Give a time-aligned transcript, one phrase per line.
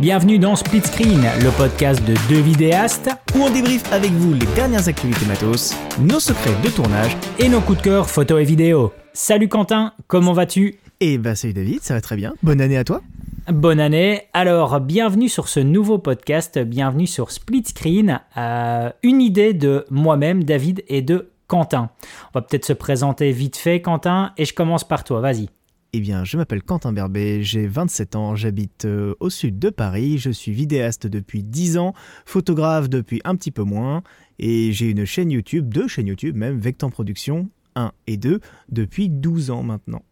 [0.00, 4.46] Bienvenue dans Split Screen, le podcast de deux vidéastes où on débriefe avec vous les
[4.54, 8.94] dernières activités matos, nos secrets de tournage et nos coups de cœur photo et vidéo.
[9.12, 10.78] Salut Quentin, comment vas-tu?
[11.00, 12.32] Eh bah salut David, ça va très bien.
[12.42, 13.02] Bonne année à toi.
[13.48, 14.22] Bonne année.
[14.32, 20.44] Alors, bienvenue sur ce nouveau podcast, bienvenue sur Split Screen, euh, une idée de moi-même,
[20.44, 21.90] David, et de Quentin.
[22.32, 25.50] On va peut-être se présenter vite fait, Quentin, et je commence par toi, vas-y.
[25.92, 30.18] Eh bien, je m'appelle Quentin Berbet, j'ai 27 ans, j'habite euh, au sud de Paris,
[30.18, 31.94] je suis vidéaste depuis 10 ans,
[32.24, 34.04] photographe depuis un petit peu moins,
[34.38, 39.08] et j'ai une chaîne YouTube, deux chaînes YouTube même, Vectan Production 1 et 2, depuis
[39.08, 40.02] 12 ans maintenant.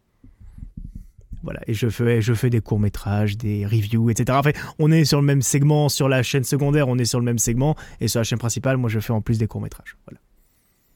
[1.43, 4.37] Voilà, et je fais, je fais des courts-métrages, des reviews, etc.
[4.37, 7.25] Enfin, on est sur le même segment, sur la chaîne secondaire, on est sur le
[7.25, 9.95] même segment, et sur la chaîne principale, moi je fais en plus des courts-métrages.
[10.05, 10.19] Voilà.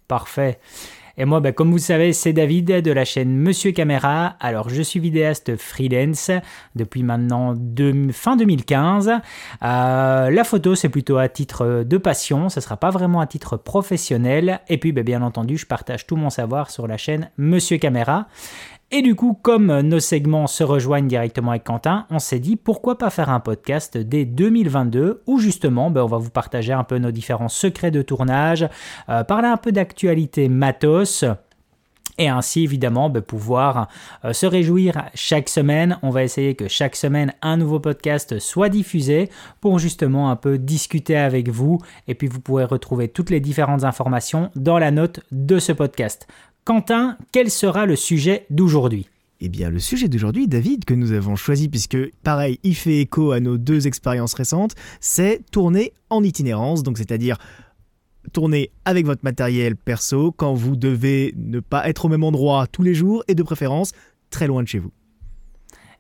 [0.10, 0.60] Parfait.
[1.16, 4.35] Et moi, ben, comme vous savez, c'est David de la chaîne Monsieur Caméra.
[4.40, 6.31] Alors, je suis vidéaste freelance
[6.76, 7.54] depuis maintenant
[8.12, 9.12] fin 2015.
[9.62, 13.27] Euh, la photo, c'est plutôt à titre de passion, ce ne sera pas vraiment à
[13.27, 14.62] titre professionnel.
[14.70, 18.27] Et puis, ben, bien entendu, je partage tout mon savoir sur la chaîne Monsieur Caméra.
[18.96, 23.00] Et du coup, comme nos segments se rejoignent directement avec Quentin, on s'est dit pourquoi
[23.00, 27.00] pas faire un podcast dès 2022 où justement ben, on va vous partager un peu
[27.00, 28.70] nos différents secrets de tournage,
[29.10, 31.26] euh, parler un peu d'actualité matos.
[32.20, 33.88] Et ainsi, évidemment, ben, pouvoir
[34.26, 35.98] euh, se réjouir chaque semaine.
[36.04, 40.60] On va essayer que chaque semaine, un nouveau podcast soit diffusé pour justement un peu
[40.60, 41.80] discuter avec vous.
[42.07, 46.28] Et puis, vous pourrez retrouver toutes les différentes informations dans la note de ce podcast.
[46.66, 49.10] Quentin, quel sera le sujet d'aujourd'hui?
[49.42, 53.34] Eh bien, le sujet d'aujourd'hui, David, que nous avons choisi, puisque pareil, il fait écho
[53.34, 57.38] à nos deux expériences récentes, c'est tourner en itinérance, donc c'est-à-dire
[58.32, 62.84] tourner avec votre matériel perso quand vous devez ne pas être au même endroit tous
[62.84, 63.91] les jours et de préférence
[64.30, 64.94] très loin de chez vous.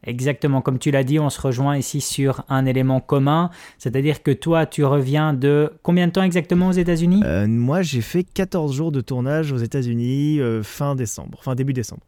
[0.05, 4.31] Exactement, comme tu l'as dit, on se rejoint ici sur un élément commun, c'est-à-dire que
[4.31, 7.21] toi, tu reviens de combien de temps exactement aux États-Unis?
[7.25, 11.73] Euh, Moi, j'ai fait 14 jours de tournage aux États-Unis euh, fin décembre, fin début
[11.73, 12.03] décembre.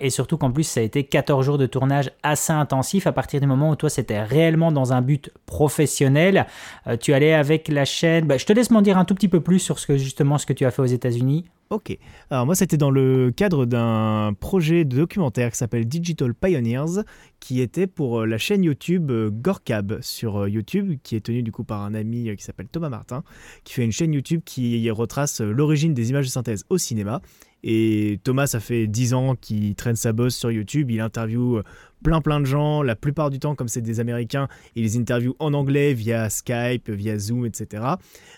[0.00, 3.40] Et surtout qu'en plus, ça a été 14 jours de tournage assez intensif à partir
[3.40, 6.46] du moment où toi, c'était réellement dans un but professionnel.
[6.86, 8.26] Euh, tu allais avec la chaîne.
[8.26, 10.38] Bah, je te laisse m'en dire un tout petit peu plus sur ce que, justement
[10.38, 11.46] ce que tu as fait aux États-Unis.
[11.70, 11.96] Ok.
[12.30, 17.04] Alors moi, c'était dans le cadre d'un projet de documentaire qui s'appelle Digital Pioneers,
[17.38, 21.52] qui était pour euh, la chaîne YouTube euh, Gorkab sur YouTube, qui est tenue du
[21.52, 23.22] coup par un ami qui s'appelle Thomas Martin,
[23.62, 27.20] qui fait une chaîne YouTube qui retrace l'origine des images de synthèse au cinéma.
[27.62, 31.62] Et Thomas, ça fait 10 ans qu'il traîne sa bosse sur YouTube, il interviewe
[32.02, 35.34] plein plein de gens, la plupart du temps comme c'est des Américains, il les interviewe
[35.38, 37.84] en anglais via Skype, via Zoom, etc.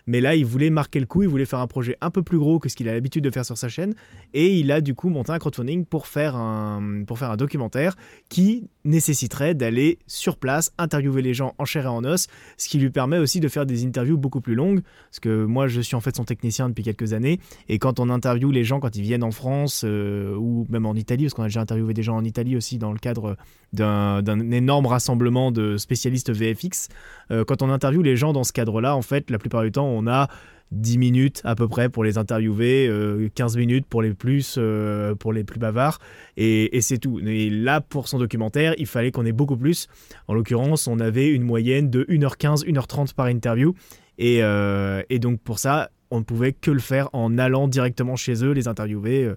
[0.06, 2.38] Mais là, il voulait marquer le coup, il voulait faire un projet un peu plus
[2.38, 3.94] gros que ce qu'il a l'habitude de faire sur sa chaîne,
[4.34, 7.94] et il a du coup monté un crowdfunding pour faire un, pour faire un documentaire
[8.28, 12.78] qui nécessiterait d'aller sur place, interviewer les gens en chair et en os, ce qui
[12.78, 15.94] lui permet aussi de faire des interviews beaucoup plus longues, parce que moi je suis
[15.94, 19.02] en fait son technicien depuis quelques années, et quand on interviewe les gens quand ils
[19.02, 22.16] viennent en France, euh, ou même en Italie, parce qu'on a déjà interviewé des gens
[22.16, 23.36] en Italie aussi dans le cadre
[23.72, 26.88] d'un énorme rassemblement de spécialistes VFX.
[27.30, 29.86] Euh, quand on interviewe les gens dans ce cadre-là, en fait, la plupart du temps,
[29.86, 30.28] on a
[30.72, 32.90] 10 minutes à peu près pour les interviewer,
[33.34, 35.98] 15 euh, minutes pour les plus, euh, pour les plus bavards,
[36.36, 37.18] et, c'est tout.
[37.20, 39.88] Et là, pour son documentaire, il fallait qu'on ait beaucoup plus.
[40.28, 43.74] En l'occurrence, on avait une moyenne de 1h15, 1h30 par interview,
[44.18, 48.44] et, et donc pour ça, on ne pouvait que le faire en allant directement chez
[48.44, 49.30] eux, les interviewer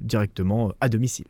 [0.00, 1.26] directement à domicile.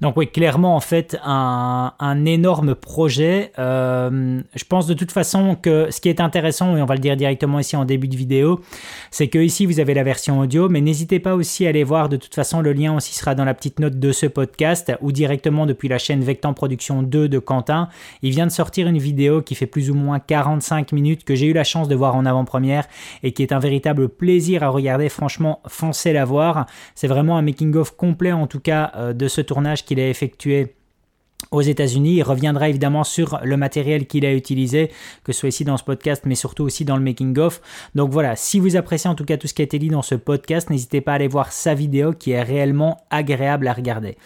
[0.00, 1.92] Donc oui, clairement en fait un,
[2.26, 3.52] énorme projet.
[3.58, 7.00] Euh, je pense de toute façon que ce qui est intéressant, et on va le
[7.00, 8.60] dire directement ici en début de vidéo,
[9.10, 12.08] c'est que ici vous avez la version audio, mais n'hésitez pas aussi à aller voir
[12.08, 15.12] de toute façon le lien aussi sera dans la petite note de ce podcast ou
[15.12, 17.88] directement depuis la chaîne Vectan Production 2 de Quentin.
[18.22, 21.46] Il vient de sortir une vidéo qui fait plus ou moins 45 minutes que j'ai
[21.46, 22.86] eu la chance de voir en avant-première
[23.22, 25.08] et qui est un véritable plaisir à regarder.
[25.08, 26.66] Franchement, foncez la voir.
[26.94, 30.74] C'est vraiment un making-of complet en tout cas euh, de ce tournage qu'il a effectué
[31.50, 32.14] aux États-Unis.
[32.14, 34.90] Il reviendra évidemment sur le matériel qu'il a utilisé,
[35.24, 37.60] que ce soit ici dans ce podcast, mais surtout aussi dans le making-of.
[37.94, 40.02] Donc voilà, si vous appréciez en tout cas tout ce qui a été dit dans
[40.02, 44.16] ce podcast, n'hésitez pas à aller voir sa vidéo qui est réellement agréable à regarder.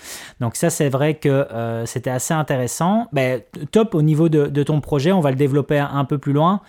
[0.40, 3.08] Donc ça, c'est vrai que euh, c'était assez intéressant.
[3.12, 6.60] Ben, top au niveau de, ton projet, on va le développer un, peu plus loin.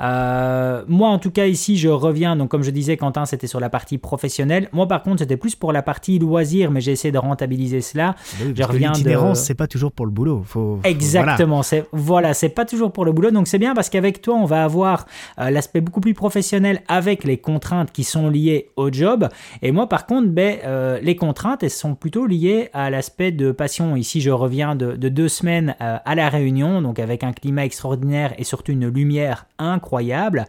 [0.00, 2.36] Euh, moi, en tout cas, ici, je reviens.
[2.36, 4.68] Donc comme je disais, Quentin, c'était sur la partie professionnelle.
[4.72, 8.16] Moi, par contre, c'était plus pour la partie loisir, mais j'ai essayé de rentabiliser cela.
[8.38, 9.34] je reviens de...
[9.34, 10.42] c'est pas toujours pour le boulot.
[10.44, 11.62] Faut, Exactement.
[11.92, 13.30] Voilà, c'est pas toujours pour le boulot.
[13.30, 15.06] Donc c'est bien parce qu'avec toi, on va avoir
[15.38, 19.28] euh, l'aspect beaucoup plus professionnel avec les contraintes qui sont liées au job.
[19.62, 23.52] Et moi, par contre, ben, euh, les contraintes, elles sont plutôt liées à l'aspect de
[23.52, 23.96] passion.
[23.96, 28.34] Ici, je reviens de, deux semaines euh, à la Réunion, donc avec un climat extraordinaire
[28.38, 30.46] et surtout une lumière incroyable.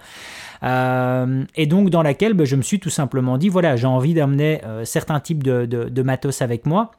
[0.63, 4.61] et donc dans laquelle ben, je me suis tout simplement dit voilà j'ai envie d'amener
[4.83, 6.91] certains types de matos avec moi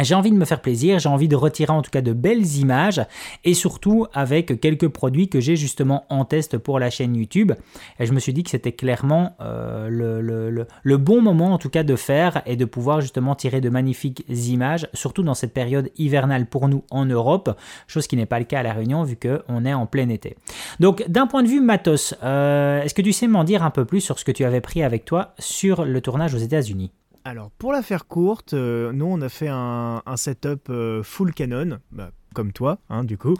[0.00, 2.56] j'ai envie de me faire plaisir, j'ai envie de retirer en tout cas de belles
[2.56, 3.00] images
[3.44, 7.52] et surtout avec quelques produits que j'ai justement en test pour la chaîne YouTube.
[8.00, 11.82] Et je me suis dit que c'était clairement euh, le, bon moment en tout cas
[11.82, 16.46] de faire et de pouvoir justement tirer de magnifiques images, surtout dans cette période hivernale
[16.46, 17.56] pour nous en Europe,
[17.86, 20.36] chose qui n'est pas le cas à La Réunion vu qu'on est en plein été.
[20.80, 23.84] Donc d'un point de vue matos, euh, est-ce que tu sais m'en dire un peu
[23.84, 26.90] plus sur ce que tu avais pris avec toi sur le tournage aux États-Unis?
[27.26, 31.78] Alors, pour la faire courte, euh, nous, on a fait un, setup euh, full Canon,
[31.90, 33.34] bah, comme toi, hein, du coup,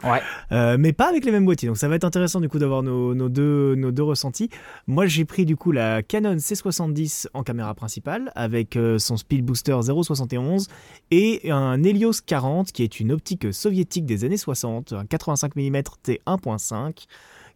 [0.51, 1.67] euh, mais pas avec les mêmes boîtiers.
[1.67, 4.49] Donc, ça va être intéressant, du coup, d'avoir nos, deux, nos deux ressentis.
[4.87, 9.73] Moi, j'ai pris, du coup, la Canon C70 en caméra principale, avec son Speed Booster
[9.73, 10.67] 0.71
[11.11, 15.77] et un Helios 40, qui est une optique soviétique des années 60, un 85 mm
[16.03, 17.05] T1.5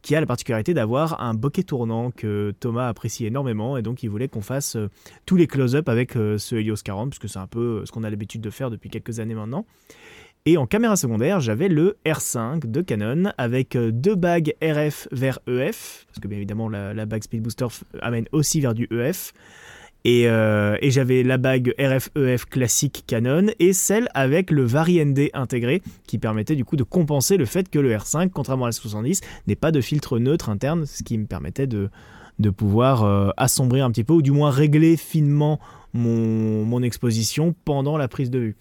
[0.02, 4.10] qui a la particularité d'avoir un bokeh tournant que Thomas apprécie énormément et donc il
[4.10, 4.90] voulait qu'on fasse euh,
[5.26, 8.04] tous les close-up avec euh, ce Helios 40 puisque c'est un peu euh, ce qu'on
[8.04, 9.66] a l'habitude de faire depuis quelques années maintenant.
[10.46, 16.06] Et en caméra secondaire, j'avais le R5 de Canon avec deux bagues RF vers EF,
[16.08, 17.68] parce que bien évidemment la, la bague Speed Booster
[18.02, 19.34] amène aussi vers du EF.
[20.08, 25.82] Euh, et, j'avais la bague RF-EF e classique Canon et celle avec le Vari-ND intégré
[26.08, 29.22] qui permettait du coup de compenser le fait que le R5, contrairement à la 70,
[29.48, 31.90] n'ait pas de filtre neutre interne, ce qui me permettait de,
[32.56, 35.60] pouvoir euh, assombrir un petit peu ou du moins régler finement
[35.94, 38.56] mon, mon, exposition pendant la prise de vue.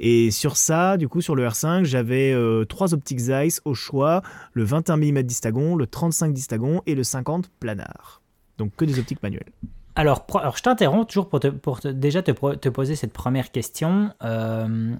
[0.00, 4.22] Et sur ça, du coup, sur le R5, j'avais euh, trois optiques Zeiss au choix,
[4.52, 8.20] le 21 mm distagon, le 35 distagon et le 50 planar.
[8.58, 9.52] Donc que des optiques manuelles.
[9.94, 10.24] Alors,
[10.56, 11.40] je t'interromps toujours pour,
[11.84, 14.10] déjà te, poser cette première question.
[14.24, 14.94] Euh,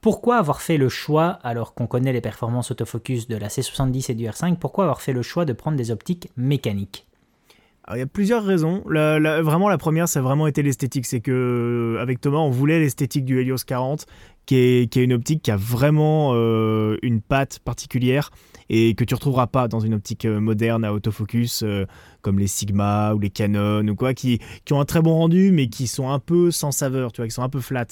[0.00, 4.14] pourquoi avoir fait le choix, alors qu'on connaît les performances autofocus de la C70 et
[4.14, 7.06] du R5, pourquoi avoir fait le choix de prendre des optiques mécaniques?
[7.90, 8.82] Il y a plusieurs raisons.
[8.86, 11.06] vraiment, la première, ça a vraiment été l'esthétique.
[11.06, 14.06] C'est que avec Thomas, on voulait l'esthétique du Helios 40,
[14.46, 18.30] qui est, une optique qui a vraiment euh, une patte particulière
[18.68, 21.86] et que tu retrouveras pas dans une optique euh, moderne à autofocus euh,
[22.22, 25.52] comme les Sigma ou les Canon ou quoi, qui, qui ont un très bon rendu
[25.52, 27.86] mais qui sont un peu sans saveur, tu vois, qui sont un peu flat.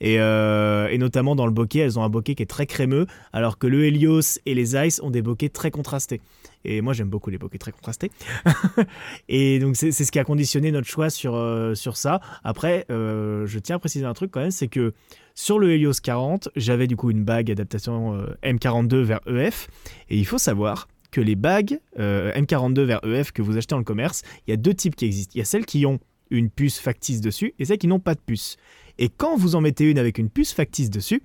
[0.00, 3.06] Et, euh, et, notamment dans le bokeh, elles ont un bokeh qui est très crémeux,
[3.32, 6.20] alors que le Helios et les Ice ont des bokeh très contrastés.
[6.64, 8.10] Et moi, j'aime beaucoup les bokeh très contrastés.
[9.28, 11.38] et donc, c'est ce qui a conditionné notre choix sur,
[11.74, 12.20] sur ça.
[12.42, 14.92] Après, je tiens à préciser un truc quand même, c'est que
[15.36, 19.68] sur le Helios 40, j'avais du coup une bague adaptation euh, M42 vers EF.
[20.08, 23.78] Et il faut savoir que les bagues euh, M42 vers EF que vous achetez dans
[23.78, 25.32] le commerce, il y a deux types qui existent.
[25.34, 25.98] Il y a celles qui ont
[26.30, 28.56] une puce factice dessus et celles qui n'ont pas de puce.
[28.98, 31.22] Et quand vous en mettez une avec une puce factice dessus,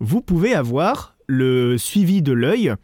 [0.00, 2.74] vous pouvez avoir le suivi de l'œil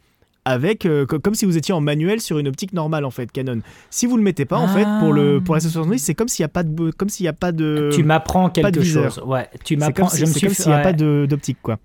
[0.45, 3.61] avec euh, comme si vous étiez en manuel sur une optique normale en fait Canon.
[3.91, 6.43] Si vous le mettez pas en fait pour le pour la 70 c'est comme s'il
[6.43, 9.21] y a pas de comme s'il y a pas de Tu m'apprends quelque chose.
[9.25, 11.79] Ouais, tu m'apprends je me suis comme s'il n'y a pas d'optique quoi.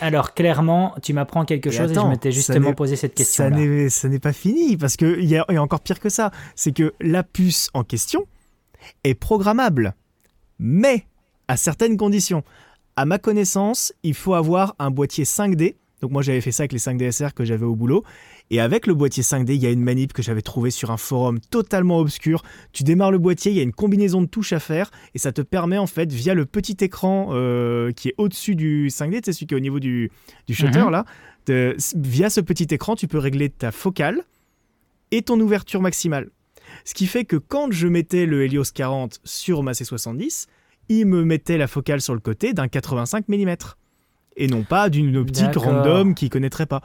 [0.00, 3.44] Alors clairement, tu m'apprends quelque chose et je m'étais justement posé cette question.
[3.48, 3.88] -là.
[3.88, 6.92] Ça n'est pas fini parce que il y, a encore pire que ça, c'est que
[7.00, 8.26] la puce en question
[9.04, 9.94] est programmable,
[10.58, 11.06] mais
[11.48, 12.44] à certaines conditions.
[12.96, 16.72] À ma connaissance, il faut avoir un boîtier 5D donc moi j'avais fait ça avec
[16.72, 18.04] les 5 DSR que j'avais au boulot.
[18.50, 20.96] Et avec le boîtier 5D, il y a une manip que j'avais trouvé sur un
[20.96, 22.42] forum totalement obscur.
[22.72, 25.32] Tu démarres le boîtier, il y a une combinaison de touches à faire et ça
[25.32, 29.32] te permet en fait via le petit écran euh, qui est au-dessus du 5D, c'est
[29.32, 30.10] celui qui est au niveau du,
[30.50, 30.90] shutter mhm.
[30.90, 31.04] là,
[31.94, 34.22] via ce petit écran, tu peux régler ta focale
[35.12, 36.30] et ton ouverture maximale.
[36.84, 40.46] Ce qui fait que quand je mettais le Helios 40 sur ma C70,
[40.88, 43.54] il me mettait la focale sur le côté d'un 85 mm
[44.36, 46.82] et non pas d'une optique random qui connaîtra pas.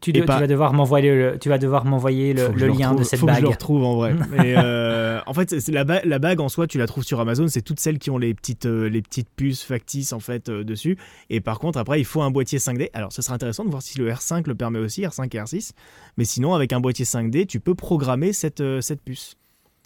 [0.00, 3.36] Tu, vas devoir m'envoyer le, tu vas devoir m'envoyer le, lien de cette faut bague.
[3.36, 4.14] Que je le retrouve en vrai.
[4.38, 7.48] Euh, en fait, la, la, bague en soi, tu la trouves sur Amazon.
[7.48, 10.64] C'est toutes celles qui ont les petites, euh, les petites puces factices en fait euh,
[10.64, 10.96] dessus.
[11.30, 12.90] Et par contre, après, il faut un boîtier 5D.
[12.92, 15.70] Alors, ce serait intéressant de voir si le R5 le permet aussi, R5 et R6.
[16.16, 19.37] Mais sinon, avec un boîtier 5D, tu peux programmer cette, cette puce.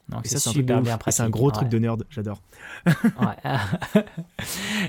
[0.09, 1.19] Donc ça, c'est super bien pratique.
[1.19, 2.43] C'est un gros truc de nerd, j'adore.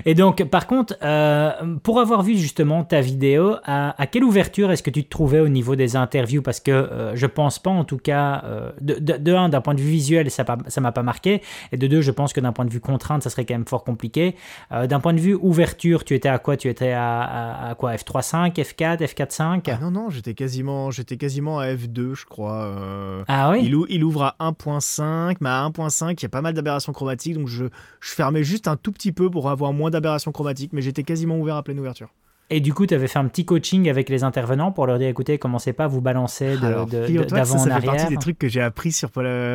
[0.04, 4.82] Et donc, par contre, euh, pour avoir vu justement ta vidéo, à, quelle ouverture est-ce
[4.82, 6.42] que tu te trouvais au niveau des interviews?
[6.42, 9.74] Parce que euh, je pense pas, en tout cas, euh, de, de, un, d'un point
[9.74, 11.42] de vue visuel, ça ne m'a pas marqué.
[11.72, 13.66] Et de deux, je pense que d'un point de vue contrainte, ça serait quand même
[13.66, 14.34] fort compliqué.
[14.70, 16.56] d'un point de vue ouverture, tu étais à quoi?
[16.56, 17.94] Tu étais à, à, quoi?
[17.94, 23.24] F3.5, F4, F4.5 ah Non, non, j'étais quasiment, j'étais quasiment à F2, je crois.
[23.28, 23.60] ah oui?
[23.62, 25.03] Il, il ouvre à 1.5,
[25.40, 27.66] mais à 1.5, il y a pas mal d'aberrations chromatiques, donc je,
[28.00, 31.38] je fermais juste un tout petit peu pour avoir moins d'aberrations chromatiques, mais j'étais quasiment
[31.38, 32.10] ouvert à pleine ouverture.
[32.50, 35.08] Et du coup, tu avais fait un petit coaching avec les intervenants pour leur dire
[35.08, 37.46] écoutez, commencez pas à vous balancer d'avant en arrière.
[37.46, 39.10] Ça fait partie des trucs que j'ai appris sur,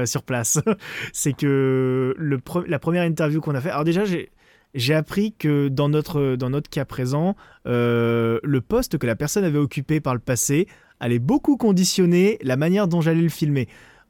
[0.05, 0.59] sur place.
[1.13, 3.69] c'est que le, la première interview qu'on a fait.
[3.69, 4.31] Alors, déjà, j'ai.
[4.75, 9.43] J'ai appris que dans notre, dans notre cas présent, euh, le poste que la personne
[9.43, 10.67] avait occupé par le passé
[10.99, 13.67] allait beaucoup conditionner la manière dont j'allais le filmer.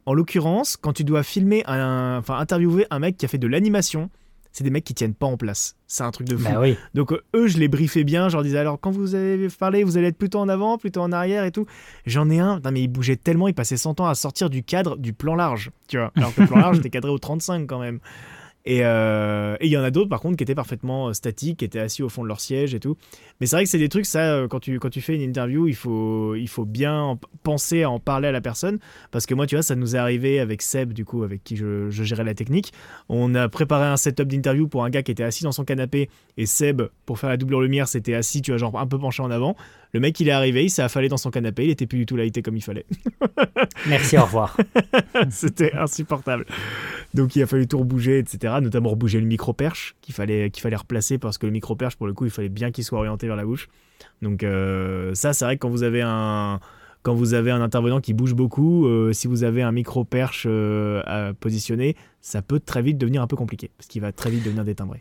[0.10, 3.46] En l'occurrence, quand tu dois filmer, un, enfin interviewer un mec qui a fait de
[3.46, 4.10] l'animation,
[4.52, 5.76] c'est des mecs qui tiennent pas en place.
[5.86, 6.52] C'est un truc de fou.
[6.52, 6.78] Bah oui.
[6.96, 8.28] Donc euh, eux, je les briefais bien.
[8.28, 11.02] Je leur disais alors quand vous avez parlé, vous allez être plutôt en avant, plutôt
[11.02, 11.68] en arrière et tout.
[12.08, 14.64] J'en ai un, non, mais il bougeait tellement, il passait 100 ans à sortir du
[14.64, 15.70] cadre du plan large.
[15.88, 16.12] Tu vois.
[16.16, 18.00] Alors que le plan large était cadré au 35 quand même.
[18.70, 21.66] Euh, et il y en a d'autres, par contre, qui étaient parfaitement euh, statiques, qui
[21.66, 22.98] étaient assis au fond de leur siège et tout.
[23.40, 25.22] Mais c'est vrai que c'est des trucs, ça, euh, quand tu, quand tu fais une
[25.22, 28.80] interview, il faut, il faut bien penser à en parler à la personne.
[29.12, 31.56] Parce que moi, tu vois, ça nous est arrivé avec Seb, du coup, avec qui
[31.56, 32.72] je, je gérais la technique.
[33.08, 36.10] On a préparé un setup d'interview pour un gars qui était assis dans son canapé.
[36.38, 39.24] Et Seb, pour faire la double lumière, c'était assis, tu vois, genre un peu penché
[39.24, 39.56] en avant.
[39.92, 42.06] Le mec, il est arrivé, il s'est affalé dans son canapé, il était plus du
[42.06, 42.86] tout lighté comme il fallait.
[43.88, 44.56] Merci, au revoir.
[45.32, 46.46] C'était insupportable.
[47.14, 48.56] Donc il a fallu tout rebouger, etc.
[48.62, 52.14] Notamment rebouger le micro-perche qu'il fallait, qu'il fallait replacer parce que le micro-perche, pour le
[52.14, 53.68] coup, il fallait bien qu'il soit orienté vers la bouche.
[54.22, 56.60] Donc euh, ça, c'est vrai que quand vous avez un
[57.02, 61.02] quand vous avez un intervenant qui bouge beaucoup, euh, si vous avez un micro-perche euh,
[61.06, 64.44] à positionner, ça peut très vite devenir un peu compliqué, parce qu'il va très vite
[64.44, 65.00] devenir détimbré.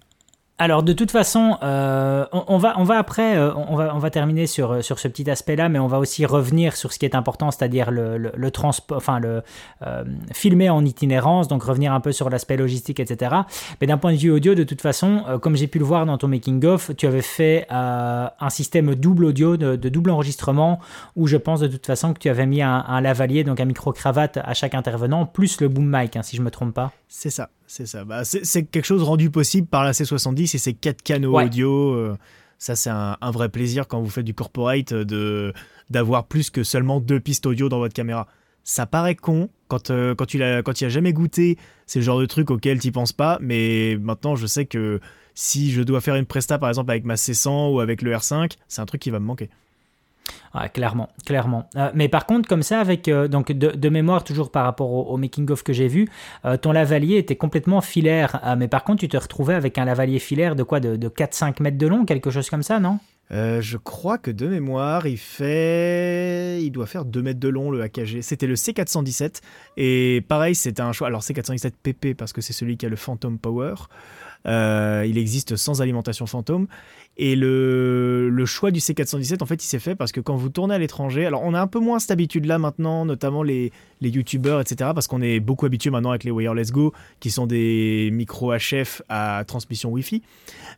[0.60, 4.10] Alors de toute façon, euh, on, va, on va après, euh, on, va, on va
[4.10, 7.14] terminer sur, sur ce petit aspect-là, mais on va aussi revenir sur ce qui est
[7.14, 9.42] important, c'est-à-dire le, le, transport, enfin le
[9.86, 13.36] euh, filmer en itinérance, donc revenir un peu sur l'aspect logistique, etc.
[13.80, 16.18] Mais d'un point de vue audio, de toute façon, comme j'ai pu le voir dans
[16.18, 20.80] ton making of, tu avais fait un système double audio, de, double enregistrement,
[21.14, 23.92] où je pense de toute façon que tu avais mis un, lavalier, donc un micro
[23.92, 26.90] cravate à chaque intervenant, plus le boom mic, hein, si je me trompe pas.
[27.06, 27.48] C'est ça.
[27.68, 28.04] C'est ça.
[28.04, 31.92] Bah, c'est quelque chose rendu possible par la C70 et ses quatre canaux audio.
[31.92, 32.16] Euh,
[32.56, 35.52] ça, c'est un, vrai plaisir quand vous faites du corporate de
[35.90, 38.26] d'avoir plus que seulement deux pistes audio dans votre caméra.
[38.64, 41.58] Ça paraît con quand, euh, quand tu l'as quand as jamais goûté.
[41.86, 43.38] C'est le genre de truc auquel tu penses pas.
[43.42, 44.98] Mais maintenant, je sais que
[45.34, 48.52] si je dois faire une presta, par exemple, avec ma C100 ou avec le R5,
[48.66, 49.50] c'est un truc qui va me manquer
[50.72, 51.68] clairement, clairement.
[51.76, 55.16] Euh, mais par contre, comme ça, avec euh, donc de, mémoire, toujours par rapport au,
[55.16, 56.08] making-of que j'ai vu,
[56.44, 58.40] euh, ton lavalier était complètement filaire.
[58.58, 61.62] mais par contre, tu te retrouvais avec un lavalier filaire de quoi De, de 4-5
[61.62, 62.98] mètres de long, quelque chose comme ça, non?
[63.30, 66.62] Je crois que de mémoire, il fait.
[66.62, 68.22] Il doit faire 2 mètres de long le AKG.
[68.22, 69.42] C'était le C417.
[69.76, 71.08] Et pareil, c'était un choix.
[71.08, 73.74] Alors, C417 PP parce que c'est celui qui a le Phantom Power.
[74.48, 76.66] Il existe sans alimentation fantôme.
[77.20, 80.50] Et le, le, choix du C417, en fait, il s'est fait parce que quand vous
[80.50, 84.08] tournez à l'étranger, alors on a un peu moins cette habitude-là maintenant, notamment les, les
[84.10, 88.10] youtubeurs, etc., parce qu'on est beaucoup habitué maintenant avec les Wireless Go, qui sont des
[88.12, 90.22] micros HF à transmission Wi-Fi.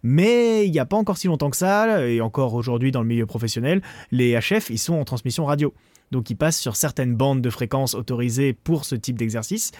[0.02, 3.08] Mais il n'y a pas encore si longtemps que ça, et encore aujourd'hui dans le
[3.08, 5.74] milieu professionnel, les HF, ils sont en transmission radio.
[6.10, 9.70] Donc ils passent sur certaines bandes de fréquences autorisées pour ce type d'exercice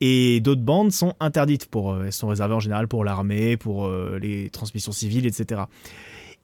[0.00, 3.86] et d'autres bandes sont interdites pour euh, elles sont réservées en général pour l'armée, pour
[3.86, 5.62] euh, les transmissions civiles, etc.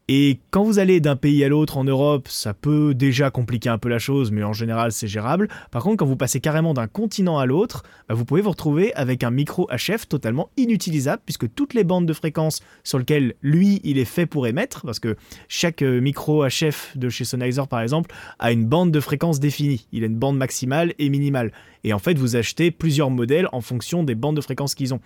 [0.08, 3.78] Et quand vous allez d'un pays à l'autre en Europe, ça peut déjà compliquer un
[3.78, 5.48] peu la chose, mais en général c'est gérable.
[5.72, 8.94] Par contre, quand vous passez carrément d'un continent à l'autre, bah, vous pouvez vous retrouver
[8.94, 13.80] avec un micro HF totalement inutilisable, puisque toutes les bandes de fréquences sur lesquelles lui
[13.82, 15.16] il est fait pour émettre, parce que
[15.48, 19.88] chaque euh, micro HF de chez Sennheiser par exemple a une bande de fréquences définie.
[19.90, 21.50] Il a une bande maximale et minimale.
[21.82, 25.00] Et en fait, vous achetez plusieurs modèles en fonction des bandes de fréquences qu'ils ont.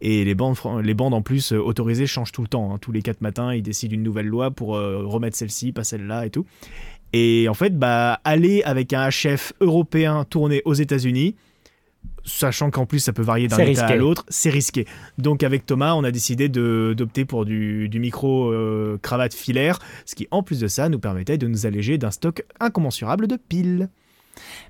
[0.00, 2.72] Et les bandes, les bandes en plus euh, autorisées changent tout le temps.
[2.72, 2.78] Hein.
[2.80, 6.26] Tous les 4 matins, ils décident une nouvelle loi pour euh, remettre celle-ci, pas celle-là
[6.26, 6.46] et tout.
[7.12, 11.34] Et en fait, bah, aller avec un HF européen tourné aux États-Unis,
[12.24, 14.86] sachant qu'en plus ça peut varier d'un état à l'autre, c'est risqué.
[15.18, 20.28] Donc avec Thomas, on a décidé d'opter pour du, micro euh, cravate filaire, ce qui
[20.30, 23.88] en plus de ça nous permettait de nous alléger d'un stock incommensurable de piles.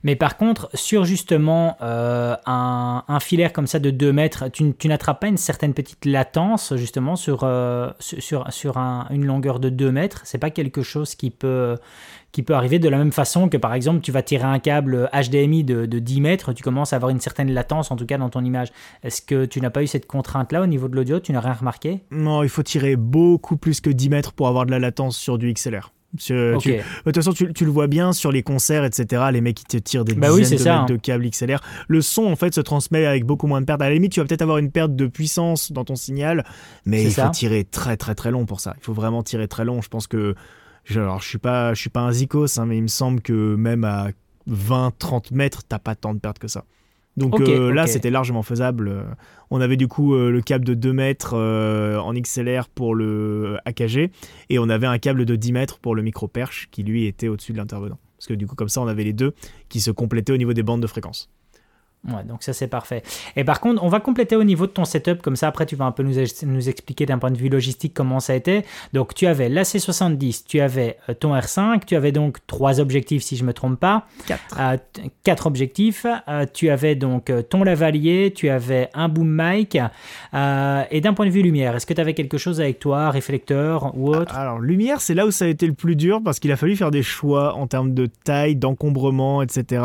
[0.02, 5.20] Mais par contre, sur justement euh, un, filaire comme ça de 2 mètres, tu, n'attrapes
[5.20, 8.76] pas une certaine petite latence justement sur, euh, sur, sur
[9.10, 10.22] une longueur de 2 mètres?
[10.24, 11.76] C'est pas quelque chose qui peut,
[12.32, 15.10] qui peut arriver de la même façon que par exemple tu vas tirer un câble
[15.12, 18.18] HDMI de, de 10 mètres, tu commences à avoir une certaine latence en tout cas
[18.18, 18.68] dans ton image.
[19.02, 21.20] Est-ce que tu n'as pas eu cette contrainte-là au niveau de l'audio?
[21.20, 22.00] Tu n'as rien remarqué?
[22.10, 25.38] Non, il faut tirer beaucoup plus que 10 mètres pour avoir de la latence sur
[25.38, 25.92] du XLR.
[26.12, 26.58] De
[27.04, 29.24] toute façon, tu, le vois bien sur les concerts, etc.
[29.32, 30.86] Les mecs qui te tirent des bah dizaines de mètres hein.
[30.86, 31.60] de câbles XLR.
[31.88, 33.82] Le son, en fait, se transmet avec beaucoup moins de pertes.
[33.82, 36.44] À la limite, tu vas peut-être avoir une perte de puissance dans ton signal,
[36.84, 38.74] mais il faut tirer très très très long pour ça.
[38.78, 39.82] Il faut vraiment tirer très long.
[39.82, 40.34] Je pense que,
[40.94, 43.54] alors, je suis pas, je suis pas un zikos, hein, mais il me semble que
[43.54, 44.08] même à
[44.50, 46.64] 20-30 mètres, t'as pas tant de pertes que ça.
[47.20, 49.04] Donc euh, là, c'était largement faisable.
[49.50, 53.58] On avait du coup euh, le câble de 2 mètres euh, en XLR pour le
[53.66, 54.10] AKG
[54.48, 57.28] et on avait un câble de 10 mètres pour le micro perche qui lui était
[57.28, 57.98] au-dessus de l'intervenant.
[58.16, 59.34] Parce que du coup, comme ça, on avait les deux
[59.68, 61.28] qui se complétaient au niveau des bandes de fréquence.
[62.08, 63.02] Ouais, donc ça c'est parfait.
[63.36, 65.76] Et par contre, on va compléter au niveau de ton setup, comme ça après tu
[65.76, 66.14] vas un peu nous,
[66.44, 68.64] nous expliquer d'un point de vue logistique comment ça a été.
[68.94, 73.36] Donc tu avais l'AC70, tu avais euh, ton R5, tu avais donc trois objectifs si
[73.36, 74.06] je me trompe pas.
[74.26, 74.56] Quatre.
[74.58, 74.76] Euh,
[75.24, 76.06] quatre objectifs.
[76.26, 79.76] Euh, tu avais donc ton lavalier, tu avais un boom mic.
[79.76, 83.92] et d'un point de vue lumière, est-ce que tu avais quelque chose avec toi, réflecteur
[83.94, 84.34] ou autre?
[84.34, 86.76] Alors lumière, c'est là où ça a été le plus dur parce qu'il a fallu
[86.76, 89.82] faire des choix en termes de taille, d'encombrement, etc.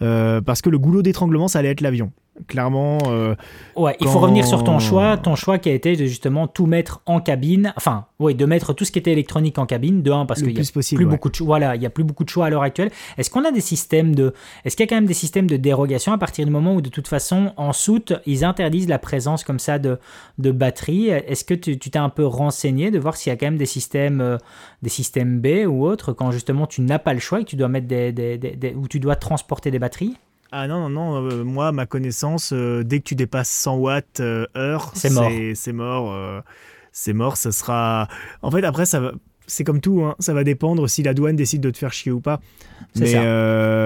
[0.00, 2.12] parce que le goulot d'étranglement ça allait être l'avion.
[2.48, 2.98] Clairement.
[3.08, 3.34] Euh,
[3.76, 5.18] ouais, il faut revenir sur ton choix.
[5.18, 7.74] Ton choix qui a été de justement tout mettre en cabine.
[7.76, 10.02] Enfin, oui, de mettre tout ce qui était électronique en cabine.
[10.02, 12.24] De un, parce qu'il y a plus beaucoup de Voilà, il y a plus beaucoup
[12.24, 12.90] de choix à l'heure actuelle.
[13.18, 14.32] Est-ce qu'on a des systèmes de.
[14.64, 16.80] Est-ce qu'il y a quand même des systèmes de dérogation à partir du moment où,
[16.80, 19.98] de toute façon, en soute, ils interdisent la présence comme ça de,
[20.38, 21.08] de batterie?
[21.08, 23.66] Est-ce que tu t'es un peu renseigné de voir s'il y a quand même des
[23.66, 24.38] systèmes, euh,
[24.80, 27.56] des systèmes B ou autres quand justement tu n'as pas le choix et que tu
[27.56, 30.16] dois mettre des, des, des, où tu dois transporter des batteries?
[30.52, 34.20] Ah non, non, non, euh, moi, ma connaissance, euh, dès que tu dépasses 100 watts
[34.20, 35.30] euh, heure, c'est mort.
[35.54, 36.42] C'est mort,
[36.92, 38.06] c'est mort, ça sera...
[38.42, 39.12] En fait, après, ça va...
[39.46, 42.12] C'est comme tout, hein, ça va dépendre si la douane décide de te faire chier
[42.12, 42.40] ou pas.
[42.96, 43.14] Mais,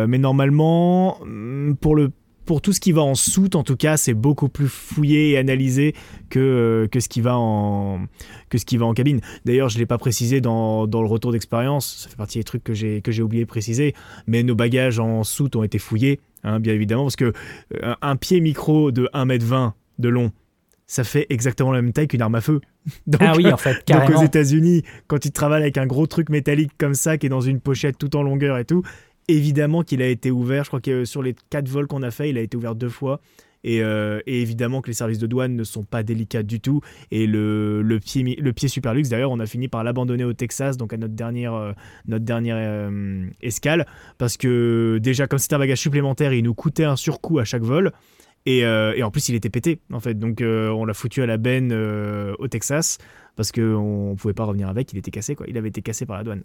[0.06, 2.10] mais normalement, mm, pour le
[2.46, 5.38] pour tout ce qui va en soute, en tout cas, c'est beaucoup plus fouillé et
[5.38, 5.94] analysé
[6.30, 8.06] que, que, ce, qui va en,
[8.48, 9.20] que ce qui va en cabine.
[9.44, 12.44] D'ailleurs, je ne l'ai pas précisé dans, dans le retour d'expérience, ça fait partie des
[12.44, 13.94] trucs que j'ai oublié de préciser,
[14.26, 17.32] mais nos bagages en soute ont été fouillés, hein, bien évidemment, parce que
[17.82, 20.32] euh, un pied micro de 1m20 de long,
[20.86, 22.60] ça fait exactement la même taille qu'une arme à feu.
[23.06, 24.10] Donc, ah oui, en fait, carrément.
[24.12, 27.30] Donc aux États-Unis, quand ils travaillent avec un gros truc métallique comme ça, qui est
[27.30, 28.82] dans une pochette tout en longueur et tout,
[29.28, 30.64] évidemment qu'il a été ouvert.
[30.64, 32.88] Je crois que sur les 4 vols qu'on a fait, il a été ouvert deux
[32.88, 33.20] fois.
[33.66, 36.80] Euh, et, évidemment que les services de douane ne sont pas délicats du tout.
[37.10, 40.96] Et le, pied, super luxe, d'ailleurs, on a fini par l'abandonner au Texas, donc à
[40.96, 41.72] notre dernière, euh,
[42.08, 43.86] euh, escale.
[44.18, 47.62] Parce que déjà, comme c'était un bagage supplémentaire, il nous coûtait un surcoût à chaque
[47.62, 47.92] vol.
[48.48, 50.14] Et, et en plus, il était pété, en fait.
[50.16, 52.98] Donc, on l'a foutu à la benne au Texas
[53.34, 54.92] parce qu'on ne pouvait pas revenir avec.
[54.92, 55.46] Il était cassé, quoi.
[55.48, 56.42] Il avait été cassé par la douane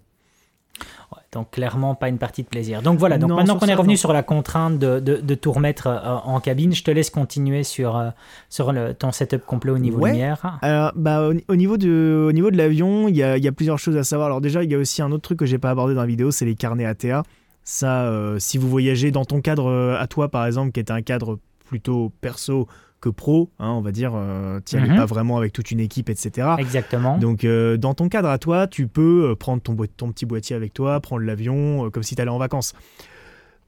[1.32, 2.82] donc clairement pas une partie de plaisir.
[2.82, 6.16] Donc voilà, donc maintenant qu'on est revenu sur la contrainte de, de, tout remettre euh,
[6.24, 8.10] en cabine, je te laisse continuer sur, euh,
[8.50, 10.58] sur le, ton setup complet au niveau lumière.
[10.60, 13.78] Alors, bah, au, niveau de, au niveau de l'avion, il y a, y a, plusieurs
[13.78, 14.26] choses à savoir.
[14.26, 16.06] Alors déjà, il y a aussi un autre truc que j'ai pas abordé dans la
[16.06, 17.22] vidéo, c'est les carnets ATA.
[17.64, 21.00] Ça, euh, si vous voyagez dans ton cadre à toi, par exemple, qui est un
[21.00, 22.68] cadre plutôt perso,
[23.02, 24.96] que pro, hein, on va dire, euh, tu n'y mhm.
[24.96, 26.54] pas vraiment avec toute une équipe, etc.
[26.58, 27.18] Exactement.
[27.18, 30.56] Donc, euh, dans ton cadre à toi, tu peux euh, prendre ton, ton petit boîtier
[30.56, 32.72] avec toi, prendre l'avion, comme si tu allais en vacances.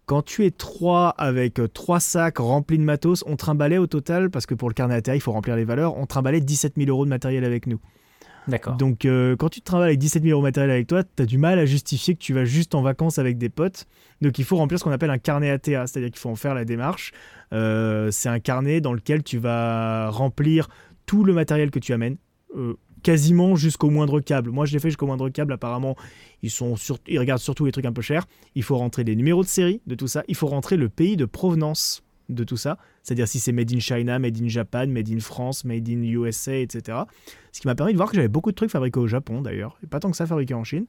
[0.07, 4.47] Quand tu es trois avec trois sacs remplis de matos, on trimballait au total, parce
[4.47, 7.05] que pour le carnet à il faut remplir les valeurs, on trimballait 17 000 euros
[7.05, 7.81] de matériel avec nous.
[8.77, 11.39] Donc, euh, quand tu travailles avec 17 000 euros matériel avec toi, tu as du
[11.39, 13.87] mal à justifier que tu vas juste en vacances avec des potes.
[14.21, 16.55] Donc, il faut remplir ce qu'on appelle un carnet ATA, c'est-à-dire qu'il faut en faire
[16.55, 17.13] la démarche.
[17.53, 20.69] Euh, c'est un carnet dans lequel tu vas remplir
[21.07, 22.17] tout le matériel que tu amènes.
[22.57, 24.51] Euh, quasiment jusqu'au moindre câble.
[24.51, 25.53] Moi, je l'ai fait jusqu'au moindre câble.
[25.53, 25.95] Apparemment,
[26.43, 26.51] ils,
[27.07, 28.27] ils regardent surtout les trucs un peu chers.
[28.55, 30.23] Il faut rentrer les numéros de série de tout ça.
[30.27, 32.79] Il faut rentrer le pays de provenance de tout ça.
[33.03, 36.57] C'est-à-dire si c'est made in China, made in Japan, made in France, made in USA,
[36.57, 36.99] etc.
[37.55, 39.79] Ce qui m'a permis de voir que j'avais beaucoup de trucs fabriqués au Japon d'ailleurs,
[39.89, 40.87] pas tant que ça fabriqués en Chine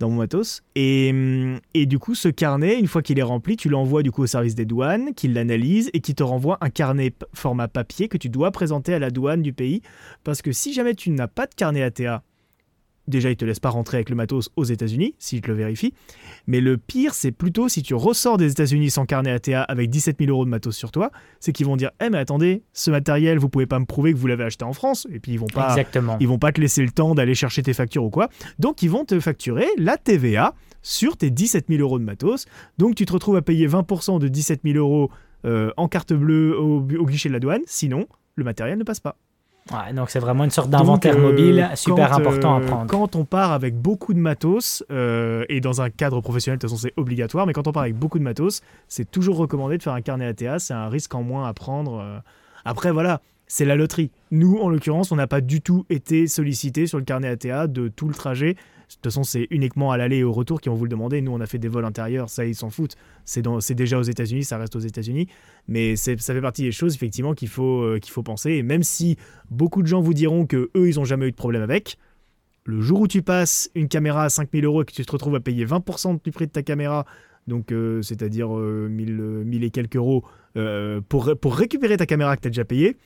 [0.00, 0.64] dans mon matos.
[0.74, 4.10] Et, hum, et du coup, ce carnet, une fois qu'il est rempli, tu l'envoies du
[4.10, 8.08] coup au service des douanes, qui l'analyse et qui te renvoie un carnet format papier
[8.08, 9.82] que tu dois présenter à la douane du pays.
[10.24, 12.24] Parce que si jamais tu n'as pas de carnet ATA,
[13.08, 15.92] Déjà, ils te laissent pas rentrer avec le matos aux États-Unis, si je le vérifie.
[16.46, 20.18] Mais le pire, c'est plutôt si tu ressors des États-Unis sans carnet ATA avec 17
[20.20, 23.38] 000 euros de matos sur toi, c'est qu'ils vont dire Eh, mais attendez, ce matériel,
[23.38, 25.06] vous pouvez pas me prouver que vous l'avez acheté en France.
[25.12, 26.16] Et puis, ils vont pas, Exactement.
[26.20, 28.28] Ils vont pas te laisser le temps d'aller chercher tes factures ou quoi.
[28.58, 32.46] Donc, ils vont te facturer la TVA sur tes 17 000 euros de matos.
[32.78, 35.10] Donc tu te retrouves à payer 20% de 17 000 euros
[35.44, 39.16] euh, en carte bleue au, guichet de la douane, sinon le matériel ne passe pas.
[39.94, 42.90] Donc c'est vraiment une sorte d'inventaire mobile super important à prendre.
[42.90, 46.82] Quand on part avec beaucoup de matos, et dans un cadre professionnel, de toute façon
[46.82, 49.94] c'est obligatoire, mais quand on part avec beaucoup de matos, c'est toujours recommandé de faire
[49.94, 52.22] un carnet ATA, c'est un risque en moins à prendre.
[52.64, 54.10] Après voilà, c'est la loterie.
[54.30, 57.88] Nous, en l'occurrence, on n'a pas du tout été sollicité sur le carnet ATA de
[57.88, 58.56] tout le trajet.
[58.88, 61.20] De toute façon, c'est uniquement à l'aller et au retour qui vont vous le demander.
[61.20, 62.96] Nous, on a fait des vols intérieurs, ça, ils s'en foutent.
[63.24, 65.28] C'est déjà aux États-Unis, ça reste aux États-Unis.
[65.68, 68.52] Mais ça fait partie des choses, effectivement, qu'il faut, euh, qu'il faut penser.
[68.52, 69.16] Et même si
[69.50, 71.98] beaucoup de gens vous diront que eux, ils n'ont jamais eu de problème avec,
[72.64, 75.34] le jour où tu passes une caméra à 5000 euros et que tu te retrouves
[75.34, 77.04] à payer 20% du prix de ta caméra,
[77.46, 80.24] donc euh, c'est-à-dire 1000, euh, et quelques euros,
[81.08, 82.96] pour, pour récupérer ta caméra que tu as déjà payée,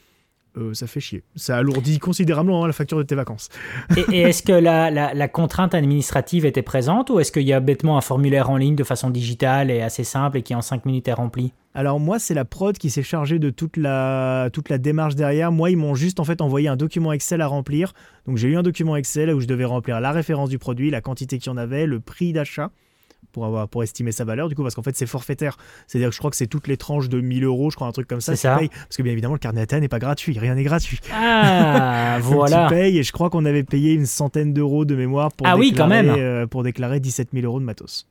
[0.56, 1.22] euh, ça fait chier.
[1.37, 3.48] Ça alourdit considérablement hein, la facture de tes vacances.
[3.96, 8.00] et, est-ce que la, contrainte administrative était présente ou est-ce qu'il y a bêtement un
[8.00, 11.12] formulaire en ligne de façon digitale et assez simple et qui en 5 minutes est
[11.12, 11.52] rempli?
[11.74, 15.52] Alors moi, c'est la prod qui s'est chargée de toute la, toute la démarche derrière.
[15.52, 17.92] Moi, ils m'ont juste en fait envoyé un document Excel à remplir.
[18.26, 21.00] Donc j'ai eu un document Excel où je devais remplir la référence du produit, la
[21.00, 22.70] quantité qu'il y en avait, le prix d'achat
[23.33, 25.57] pour, avoir, pour estimer sa valeur, du coup, parce qu'en fait, c'est forfaitaire.
[25.87, 27.92] C'est-à-dire que je crois que c'est toutes les tranches de 1000 euros, je crois, un
[27.92, 28.37] truc comme ça.
[28.37, 28.59] ça.
[28.59, 31.00] parce que bien évidemment, le carnet ATA n'est pas gratuit, rien n'est gratuit.
[31.12, 32.68] Ah, voilà.
[32.68, 35.57] tu payes, et je crois qu'on avait payé une centaine d'euros de mémoire pour, ah
[35.57, 36.09] déclarer, oui, quand même.
[36.09, 38.07] Euh, pour déclarer 17 000 euros de matos.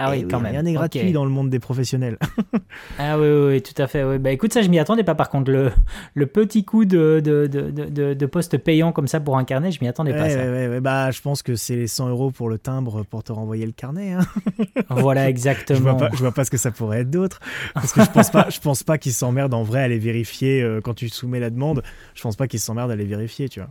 [0.00, 0.52] Ah oui, quand même.
[0.52, 2.18] Rien n'est gratuit dans le monde des professionnels.
[2.98, 4.02] ah oui, oui, tout à fait.
[4.02, 4.18] Oui.
[4.18, 5.14] Bah écoute, ça, je m'y attendais pas.
[5.14, 5.70] Par contre, le,
[6.14, 9.78] le petit coup de, de, de, de, poste payant comme ça pour un carnet, je
[9.82, 10.26] m'y attendais pas.
[10.26, 13.66] Ouais, bah, je pense que c'est les 100 euros pour le timbre pour te renvoyer
[13.66, 14.12] le carnet.
[14.12, 14.20] Hein.
[14.88, 15.78] voilà, exactement.
[15.78, 17.40] je, vois pas, je vois pas ce que ça pourrait être d'autre.
[17.74, 20.62] Parce que je pense pas, je pense pas qu'ils s'emmerdent en vrai à les vérifier
[20.62, 21.82] euh, quand tu soumets la demande.
[22.14, 23.70] Je pense pas qu'ils s'emmerdent à les vérifier, tu vois.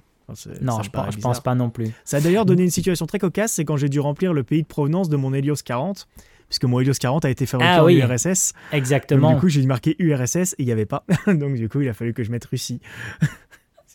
[0.61, 1.91] Non, je, pense, pas non plus.
[2.03, 4.61] Ça a d'ailleurs donné une situation très cocasse, c'est quand j'ai dû remplir le pays
[4.61, 6.07] de provenance de mon Helios 40
[6.47, 8.53] puisque mon Helios 40 a été fabriqué ah, en URSS.
[8.71, 9.33] Exactement.
[9.33, 11.05] du coup, j'ai marqué URSS et il n'y avait pas.
[11.27, 12.81] Donc du coup, il a fallu que je mette Russie.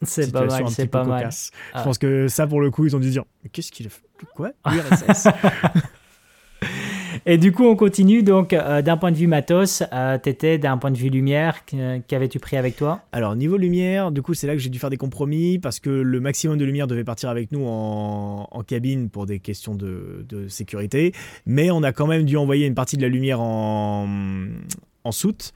[0.03, 1.31] C'est pas mal, c'est pas mal.
[1.31, 1.83] Je ah.
[1.83, 4.03] pense que ça, pour le coup, ils ont dû dire Qu'est-ce qu'il a fait?
[4.35, 4.53] Quoi?
[4.66, 5.29] URSS
[7.27, 8.22] Et du coup, on continue.
[8.22, 11.64] Donc, euh, d'un point de vue matos, euh, t'étais d'un point de vue lumière,
[12.09, 13.00] qu'avais-tu pris avec toi?
[13.12, 15.90] Alors, niveau lumière, du coup, c'est là que j'ai dû faire des compromis parce que
[15.90, 21.12] le maximum de lumière devait partir avec nous en, cabine pour des questions de, sécurité.
[21.46, 24.09] Mais on a quand même dû envoyer une partie de la lumière en,
[25.05, 25.53] en soute.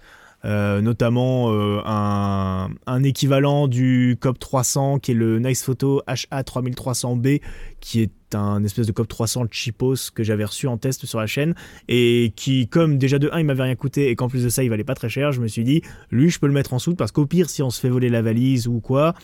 [0.49, 1.53] Euh, notamment
[1.85, 7.43] un, un, équivalent du COP 300 qui est le Nice Photo HA3300B
[7.81, 11.27] qui est un espèce de COP 300 cheapos que j'avais reçu en test sur la
[11.27, 11.55] chaîne
[11.89, 14.63] et qui, comme déjà de 1 il m'avait rien coûté et qu'en plus de ça
[14.63, 16.79] il valait pas très cher, je me suis dit, lui je peux le mettre en
[16.79, 19.15] soude parce qu'au pire, si on se fait voler la valise ou quoi,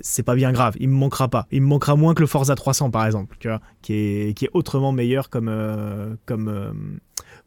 [0.00, 1.46] c'est pas bien grave, il me manquera pas.
[1.50, 4.44] Il me manquera moins que le Forza 300 par exemple, tu vois, qui est, qui
[4.44, 6.72] est autrement meilleur comme, euh, comme euh,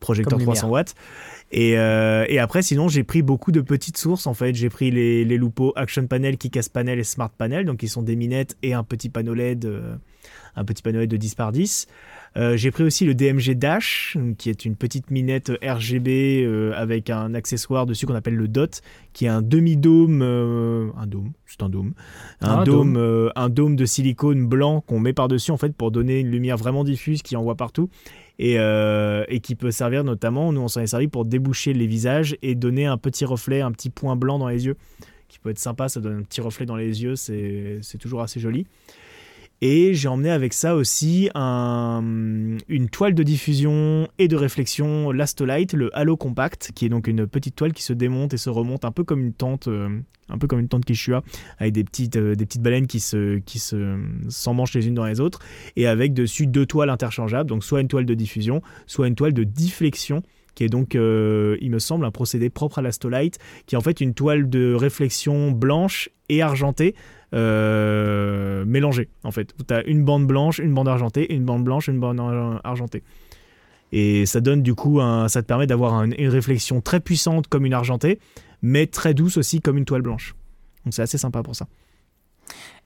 [0.01, 0.95] projecteur 300 watts.
[1.53, 4.27] Et, euh, et, après, sinon, j'ai pris beaucoup de petites sources.
[4.27, 7.83] En fait, j'ai pris les, les Lupo Action Panel, Kick-Ass Panel et Smart Panel, donc
[7.83, 9.67] ils sont des minettes et un petit panneau LED
[10.55, 11.87] un petit panneau de 10 par 10.
[12.37, 17.09] Euh, j'ai pris aussi le DMG Dash, qui est une petite minette RGB euh, avec
[17.09, 21.61] un accessoire dessus qu'on appelle le DOT, qui est un demi-dôme, euh, un dôme, c'est
[21.61, 21.93] un dôme,
[22.39, 26.19] un, ah, dôme, un dôme de silicone blanc qu'on met par-dessus en fait pour donner
[26.19, 27.89] une lumière vraiment diffuse qui envoie partout.
[28.43, 32.35] Et, et, qui peut servir notamment, nous on s'en est servi pour déboucher les visages
[32.41, 34.77] et donner un petit reflet, un petit point blanc dans les yeux,
[35.27, 38.39] qui peut être sympa, ça donne un petit reflet dans les yeux, c'est toujours assez
[38.39, 38.65] joli.
[39.63, 45.95] Et j'ai emmené avec ça aussi une toile de diffusion et de réflexion Lastolite, le
[45.95, 48.91] Halo Compact, qui est donc une petite toile qui se démonte et se remonte un
[48.91, 49.87] peu comme une tente, euh,
[50.29, 51.21] un peu comme une tente Kishua,
[51.59, 55.05] avec des petites, euh, des petites baleines qui se, qui se s'emmanchent les unes dans
[55.05, 55.39] les autres,
[55.75, 59.33] et avec dessus deux toiles interchangeables, donc soit une toile de diffusion, soit une toile
[59.33, 63.75] de difflexion qui est donc, euh, il me semble, un procédé propre à l'Astolite, qui
[63.75, 66.93] est en fait une toile de réflexion blanche et argentée
[67.33, 68.65] euh,
[69.23, 69.53] en fait.
[69.67, 72.19] Tu as une bande blanche, une bande argentée, une bande blanche, une bande
[72.63, 73.03] argentée.
[73.91, 77.65] Et ça donne du coup, un, ça te permet d'avoir une réflexion très puissante comme
[77.65, 78.19] une argentée,
[78.61, 80.35] mais très douce aussi comme une toile blanche.
[80.85, 81.67] Donc c'est assez sympa pour ça.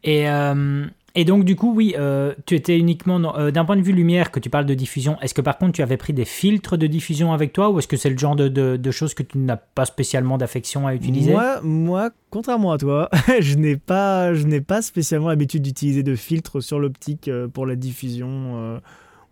[0.04, 0.86] Et euh,
[1.18, 4.32] et donc, du coup, oui, euh, tu étais uniquement euh, d'un point de vue lumière
[4.32, 5.18] que tu parles de diffusion.
[5.22, 7.88] Est-ce que par contre, tu avais pris des filtres de diffusion avec toi ou est-ce
[7.88, 11.32] que c'est le genre de, choses que tu n'as pas spécialement d'affection à utiliser?
[11.32, 14.32] Moi, moi, contrairement à toi, je n'ai pas,
[14.68, 18.82] pas spécialement l'habitude d'utiliser de filtres sur l'optique euh, pour la diffusion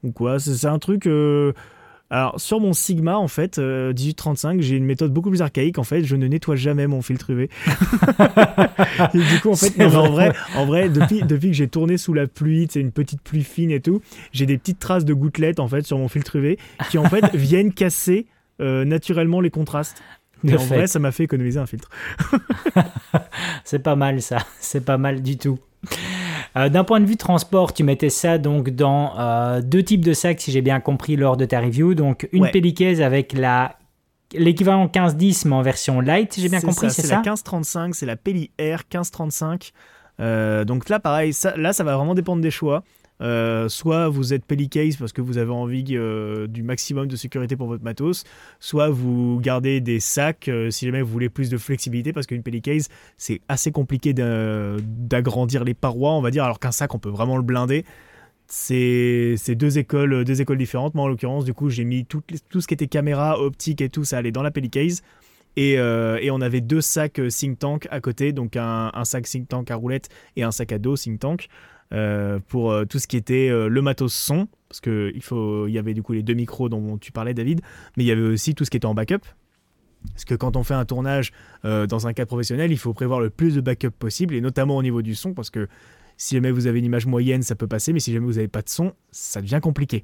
[0.04, 0.39] ou quoi.
[0.39, 1.08] C'est un truc
[2.13, 5.80] Alors, sur mon Sigma, en fait, 1835, j'ai une méthode beaucoup plus archaïque.
[5.80, 7.49] En fait, je ne nettoie jamais mon filtre UV.
[9.15, 12.28] du coup, en fait, en vrai, en vrai, depuis, depuis que j'ai tourné sous la
[12.28, 15.67] pluie, c'est une petite pluie fine et tout, j'ai des petites traces de gouttelettes, en
[15.67, 16.60] fait, sur mon filtre UV
[16.91, 18.28] qui, en fait, viennent casser
[18.60, 20.04] naturellement les contrastes.
[20.47, 21.89] Et en vrai, ça m'a fait économiser un filtre.
[23.63, 25.58] c'est pas mal ça, c'est pas mal du tout.
[26.56, 30.13] Euh, d'un point de vue transport, tu mettais ça donc dans euh, deux types de
[30.13, 31.96] sacs, si j'ai bien compris lors de ta review.
[31.96, 33.02] Donc une ouais.
[33.02, 33.78] avec la
[34.34, 37.96] l'équivalent 1510 mais en version light, si j'ai bien compris, c'est ça C'est la 1535,
[37.96, 39.72] c'est la Peli Air 1535.
[40.20, 42.84] Euh, donc là, pareil, ça, là, ça va vraiment dépendre des choix.
[43.21, 47.56] Euh, soit vous êtes Pellicase parce que vous avez envie euh, du maximum de sécurité
[47.56, 48.23] pour votre matos,
[48.60, 52.43] soit vous gardez des sacs euh, si jamais vous voulez plus de flexibilité parce qu'une
[52.43, 57.10] Pellicase c'est assez compliqué d'agrandir les parois, on va dire, alors qu'un sac on peut
[57.10, 57.86] vraiment le blinder.
[58.47, 60.93] C'est deux écoles, deux écoles différentes.
[60.93, 64.04] Moi en l'occurrence, du coup, j'ai mis tout, ce qui était caméra, optique et tout,
[64.04, 65.02] ça allait dans la Pellicase.
[65.56, 69.47] Et, et, on avait deux sacs think tank à côté, donc un, un, sac think
[69.47, 71.47] tank à roulette et un sac à dos think tank.
[71.91, 75.78] Euh, pour euh, tout ce qui était euh, le matos son, parce qu'il il y
[75.78, 77.62] avait du coup les deux micros dont tu parlais David,
[77.98, 79.19] mais il y avait aussi tout ce qui était en backup.
[80.12, 81.32] Parce que quand on fait un tournage
[81.63, 84.84] dans un cadre professionnel, il faut prévoir le plus de backup possible, et notamment au
[84.84, 85.69] niveau du son, parce que
[86.17, 88.50] si jamais vous avez une image moyenne, ça peut passer, mais si jamais vous n'avez
[88.50, 90.04] pas de son, ça devient compliqué.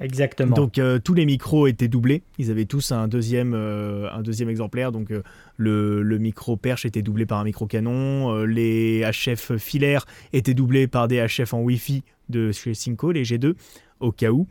[0.00, 0.54] Exactement.
[0.54, 2.22] Donc euh, tous les micros étaient doublés.
[2.38, 4.92] Ils avaient tous un deuxième, euh, un deuxième exemplaire.
[4.92, 5.22] Donc euh,
[5.56, 8.44] le, micro perche était doublé par un micro canon.
[8.44, 13.54] les HF filaires étaient doublés par des HF en Wi-Fi de chez Cinco, les G2,
[14.00, 14.46] au cas où.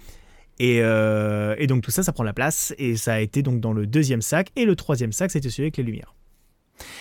[0.57, 2.73] Et, et, donc tout ça, ça prend la place.
[2.77, 4.51] Et ça a été donc dans le deuxième sac.
[4.55, 6.15] Et le troisième sac, c'était celui avec les lumières.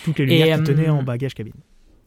[0.04, 1.54] Toutes les lumières qui tenaient en bagage cabine.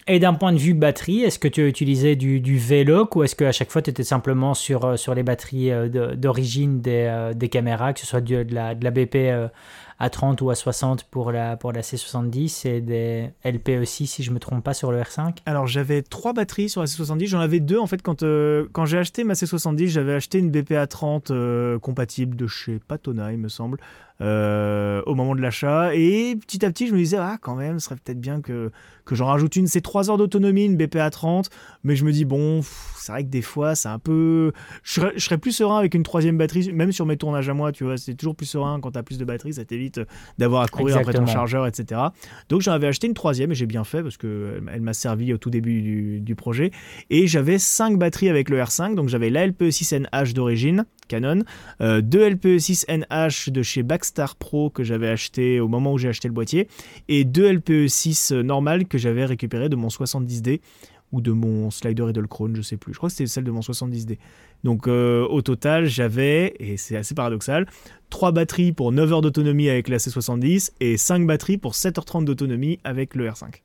[0.09, 3.23] Et d'un point de vue batterie, est-ce que tu as utilisé du, du V-Lock ou
[3.23, 7.07] est-ce qu'à chaque fois tu étais simplement sur, euh, sur les batteries euh, d'origine des,
[7.09, 9.51] euh, des, caméras, que ce soit de, la, de la BP
[9.99, 14.23] à 30 ou à 60 pour la, pour la C70 et des LP aussi, si
[14.23, 17.39] je me trompe pas, sur le R5 Alors j'avais trois batteries sur la C70, j'en
[17.41, 18.23] avais deux en fait quand,
[18.71, 21.33] quand j'ai acheté ma C70, j'avais acheté une BP à 30
[21.81, 23.77] compatible de chez Patona, il me semble.
[24.19, 25.93] Au moment de l'achat.
[25.93, 28.71] Et petit à petit, je me disais, ah, quand même, ce serait peut-être bien que,
[29.07, 29.67] que j'en rajoute une.
[29.67, 31.49] C'est 3 heures d'autonomie, une BPA 30.
[31.83, 32.61] Mais je me dis, bon,
[33.07, 34.51] c'est vrai que des fois, c'est un peu.
[34.83, 37.85] Je serais, plus serein avec une troisième batterie, même sur mes tournages à moi, tu
[37.85, 37.97] vois.
[37.97, 40.01] C'est toujours plus serein quand tu as plus de batterie, ça t'évite
[40.37, 42.01] d'avoir à courir après ton chargeur, etc.
[42.49, 45.33] Donc j'en avais acheté une troisième et j'ai bien fait parce qu'elle elle, m'a servi
[45.33, 46.71] au tout début du, du projet.
[47.09, 48.95] Et j'avais 5 batteries avec le R5.
[48.95, 51.43] Donc j'avais la LPE6NH d'origine, Canon,
[51.79, 56.27] euh, deux LPE6NH de chez Backstar Pro que j'avais acheté au moment où j'ai acheté
[56.27, 56.67] le boîtier,
[57.07, 60.61] et deux LPE6 normales que j'avais récupérées de mon 70D
[61.11, 62.93] ou de mon slider Edelkrone, je sais plus.
[62.93, 64.17] Je crois que c'était celle de mon 70D.
[64.63, 67.65] Donc euh, au total, j'avais, et c'est assez paradoxal,
[68.09, 72.79] 3 batteries pour 9 heures d'autonomie avec la C70 et 5 batteries pour 7h30 d'autonomie
[72.83, 73.61] avec le R5.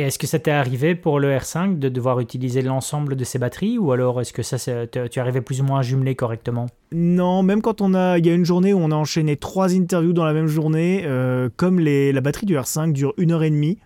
[0.00, 3.40] Et est-ce que ça t'est arrivé pour le R5 de devoir utiliser l'ensemble de ces
[3.40, 6.66] batteries ou alors est-ce que ça, tu arrivais plus ou moins à jumeler correctement?
[6.92, 9.74] Non, même quand on a, il y a une journée où on a enchaîné trois
[9.74, 13.42] interviews dans la même journée, euh, comme les, la batterie du R5 dure une heure
[13.42, 13.78] et demie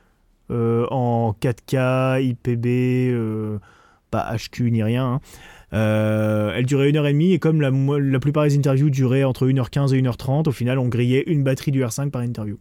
[0.51, 2.67] en 4K, IPB,
[3.13, 3.59] euh,
[4.11, 5.21] pas HQ ni rien.
[5.73, 6.53] Hein.
[6.55, 9.47] elle durait une heure et demie et comme la, la plupart des interviews duraient entre
[9.47, 12.59] 1h15 et 1h30, au final on grillait une batterie du R5 par interview.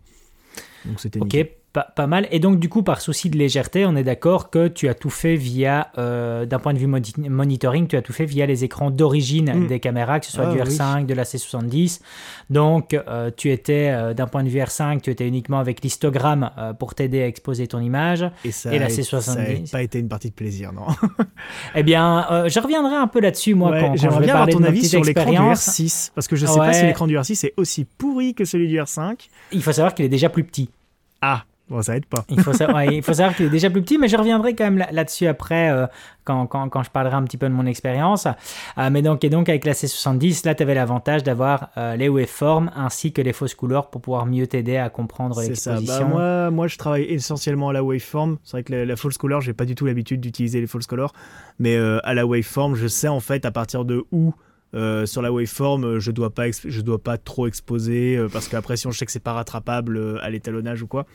[0.86, 2.28] Donc c'était ok, pas, mal.
[2.32, 5.10] Et donc, du coup, par souci de légèreté, on est d'accord que tu as tout
[5.10, 8.92] fait via, euh, d'un point de vue monitoring, tu as tout fait via les écrans
[8.92, 9.68] d'origine mm.
[9.68, 12.02] des caméras, que ce soit ah du R5, de la C70.
[12.50, 16.52] Donc, euh, tu étais, euh, d'un point de vue R5, tu étais uniquement avec l'histogramme
[16.80, 18.26] pour t'aider à exposer ton image.
[18.44, 19.22] Et, ça la C70.
[19.22, 20.88] Ça n'a pas été une partie de plaisir, non?
[21.76, 24.88] Eh bien, je reviendrai un peu là-dessus, moi, quand, quand, je vais parler ton avis
[24.88, 26.12] sur l'écran du R6.
[26.14, 28.68] Parce que je ne sais pas si l'écran du R6 est aussi pourri que celui
[28.68, 29.16] du R5.
[29.54, 30.70] Il faut savoir qu'il est déjà plus petit.
[31.22, 32.26] Ah, Bon, ça aide pas.
[32.28, 34.66] il, faut savoir, il faut savoir qu'il est déjà plus petit, mais je reviendrai quand
[34.66, 35.88] même là-dessus après euh,
[36.26, 38.28] quand, quand, quand, je parlerai un petit peu de mon expérience.
[38.78, 42.10] Euh, mais donc, et donc avec la C70, là, tu avais l'avantage d'avoir euh, les
[42.10, 46.10] waveforms ainsi que les fausses couleurs pour pouvoir mieux t'aider à comprendre l'exposition.
[46.10, 48.38] Bah, moi, moi, je travaille essentiellement à la waveform.
[48.44, 50.88] C'est vrai que la, la false color, j'ai pas du tout l'habitude d'utiliser les false
[50.88, 51.14] colors,
[51.58, 54.34] mais à la waveform, je sais en fait à partir de où
[54.74, 58.92] sur la waveform, je dois pas, je dois pas trop exposer parce qu'après, si on
[58.92, 61.06] sait que c'est pas rattrapable à l'étalonnage ou quoi,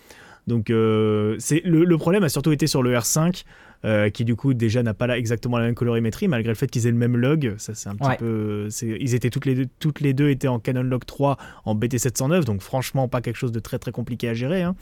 [0.47, 3.45] donc euh, c'est le, problème a surtout été sur le R5.
[3.85, 6.87] Euh, qui du coup déjà n'a pas exactement la même colorimétrie malgré le fait qu'ils
[6.87, 10.01] aient le même log ça c'est un petit peu ils étaient toutes les deux toutes
[10.01, 13.53] les deux étaient en Canon Log 3 en BT 709 donc franchement pas quelque chose
[13.53, 14.77] de très très compliqué à gérer hein.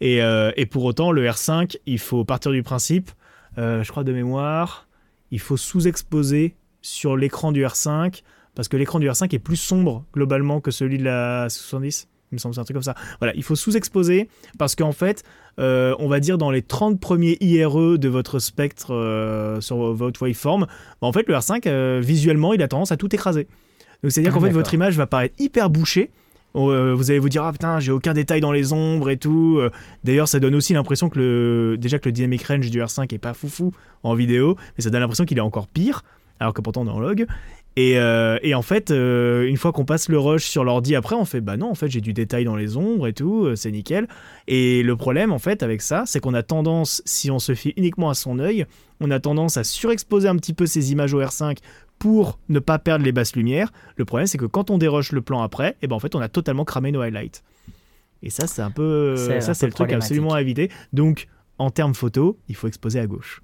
[0.00, 3.12] et, euh, et, pour autant le R5 il faut partir du principe
[3.56, 4.88] je crois de mémoire
[5.30, 8.22] il faut sous-exposer sur l'écran du R5
[8.54, 12.08] parce que l'écran du R5 est plus sombre globalement que celui de la 70.
[12.32, 12.94] Il me semble c'est un truc comme ça.
[13.20, 15.22] Voilà, il faut sous-exposer parce qu'en fait,
[15.58, 20.22] euh, on va dire dans les 30 premiers IRE de votre spectre euh, sur votre
[20.22, 23.46] waveform, bah, en fait le R5 euh, visuellement il a tendance à tout écraser.
[24.02, 26.10] Donc c'est-à-dire Ah, qu'en fait votre image va paraître hyper bouchée.
[26.54, 29.60] Euh, vous allez vous dire ah putain j'ai aucun détail dans les ombres et tout.
[30.04, 33.18] D'ailleurs ça donne aussi l'impression que le déjà que le dynamic range du R5 est
[33.18, 36.02] pas foufou en vidéo, mais ça donne l'impression qu'il est encore pire
[36.40, 37.26] alors que pourtant on est en log.
[37.76, 41.16] Et, euh, et en fait, euh, une fois qu'on passe le rush sur l'ordi après,
[41.16, 43.56] on fait bah non, en fait, j'ai du détail dans les ombres et tout, euh,
[43.56, 44.08] c'est nickel.
[44.46, 47.72] Et le problème, en fait, avec ça, c'est qu'on a tendance, si on se fie
[47.76, 48.66] uniquement à son œil,
[49.00, 51.58] on a tendance à surexposer un petit peu ces images au R5
[51.98, 53.72] pour ne pas perdre les basses lumières.
[53.96, 56.20] Le problème, c'est que quand on déroche le plan après, et ben en fait, on
[56.20, 57.42] a totalement cramé nos highlights.
[58.22, 60.70] Et ça, c'est un peu, ça, c'est le truc absolument à éviter.
[60.92, 61.26] Donc,
[61.58, 63.42] en termes photo, il faut exposer à gauche.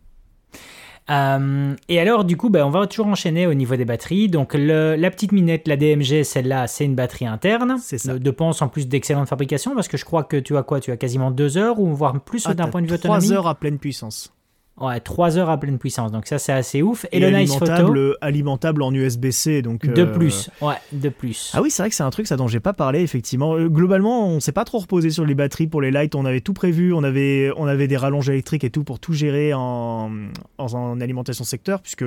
[1.10, 4.28] Euh, et alors, du coup, ben, on va toujours enchaîner au niveau des batteries.
[4.28, 7.76] Donc, le- la petite minette, la DMG, celle-là, c'est une batterie interne.
[7.80, 8.12] C'est ça.
[8.14, 10.80] De, de pense en plus d'excellente fabrication, parce que je crois que tu as quoi?
[10.80, 13.34] Tu as quasiment deux heures, ou voire plus Ah, d'un point de vue trois autonomie?
[13.34, 14.32] heures à pleine puissance.
[14.80, 16.12] Ouais, 3 heures à pleine puissance.
[16.12, 17.06] Donc, ça, c'est assez ouf.
[17.12, 19.62] Et, le Nice Photo, alimentable, alimentable en USB-C.
[19.62, 20.50] Donc, de euh, plus.
[20.60, 21.50] Ouais, de plus.
[21.54, 23.54] Ah oui, c'est vrai que c'est un truc ça dont j'ai pas parlé effectivement.
[23.54, 26.14] Euh, globalement, on s'est pas trop reposé sur les batteries pour les lights.
[26.14, 29.12] On avait tout prévu, on avait on avait des rallonges électriques et tout pour tout
[29.12, 30.10] gérer en,
[30.58, 32.04] en, en alimentation secteur, puisque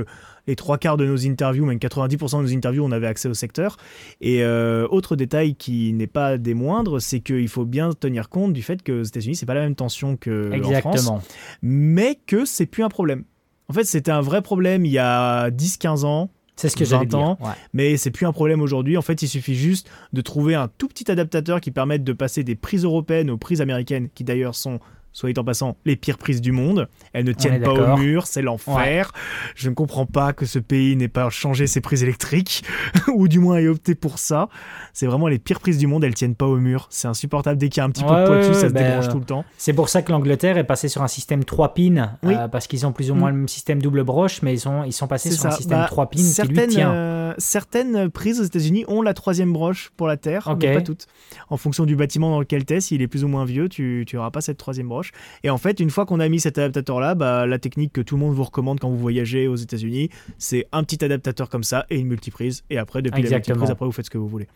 [0.47, 3.33] les trois quarts de nos interviews, même 90% de nos interviews, on avait accès au
[3.33, 3.77] secteur.
[4.21, 8.53] Et euh, autre détail qui n'est pas des moindres, c'est qu'il faut bien tenir compte
[8.53, 11.21] du fait que aux États-Unis, c'est pas la même tension que en France Exactement.
[11.61, 13.23] mais que c'est plus un problème.
[13.69, 17.05] En fait, c'était un vrai problème il y a 10-15 ans, C'est ce que j'allais
[17.05, 17.19] 20 dire.
[17.19, 17.37] ans.
[17.41, 17.51] Ouais.
[17.73, 18.97] mais c'est plus un problème aujourd'hui.
[18.97, 22.43] En fait, il suffit juste de trouver un tout petit adaptateur qui permette de passer
[22.43, 24.79] des prises européennes aux prises américaines, qui d'ailleurs sont,
[25.13, 26.87] soit dit en passant, les pires prises du monde.
[27.13, 29.11] Elles ne tiennent pas au mur, c'est l'enfer.
[29.55, 32.63] Je ne comprends pas que ce pays n'ait pas changé ses prises électriques,
[33.13, 34.47] ou du moins ait opté pour ça.
[34.93, 36.87] C'est vraiment les pires prises du monde, elles tiennent pas au mur.
[36.89, 37.57] C'est insupportable.
[37.57, 39.05] Dès qu'il y a un petit peu de poids ouais, dessus, ça se ben, débranche
[39.07, 39.45] euh, tout le temps.
[39.57, 42.33] C'est pour ça que l'Angleterre est passée sur un système 3 pins, Oui.
[42.35, 44.83] euh, parce qu'ils ont plus ou moins le même système double broche, mais ils, sont
[44.83, 46.93] ils sont passés sur un système Bah, 3 pins qui lui certaines, tient.
[46.93, 51.07] euh, certaines prises aux États-Unis ont la troisième broche pour la Terre, mais pas toutes.
[51.49, 54.05] En fonction du bâtiment dans lequel tu es, s'il est plus ou moins vieux, tu
[54.13, 55.00] n'auras pas cette troisième broche.
[55.43, 58.15] Et en fait, une fois qu'on a mis cet adaptateur-là, bah, la technique que tout
[58.15, 61.85] le monde vous recommande quand vous voyagez aux États-Unis, c'est un petit adaptateur comme ça
[61.89, 62.63] et une multiprise.
[62.69, 63.55] Et après, depuis la Exactement.
[63.55, 64.47] multiprise, après, vous faites ce que vous voulez.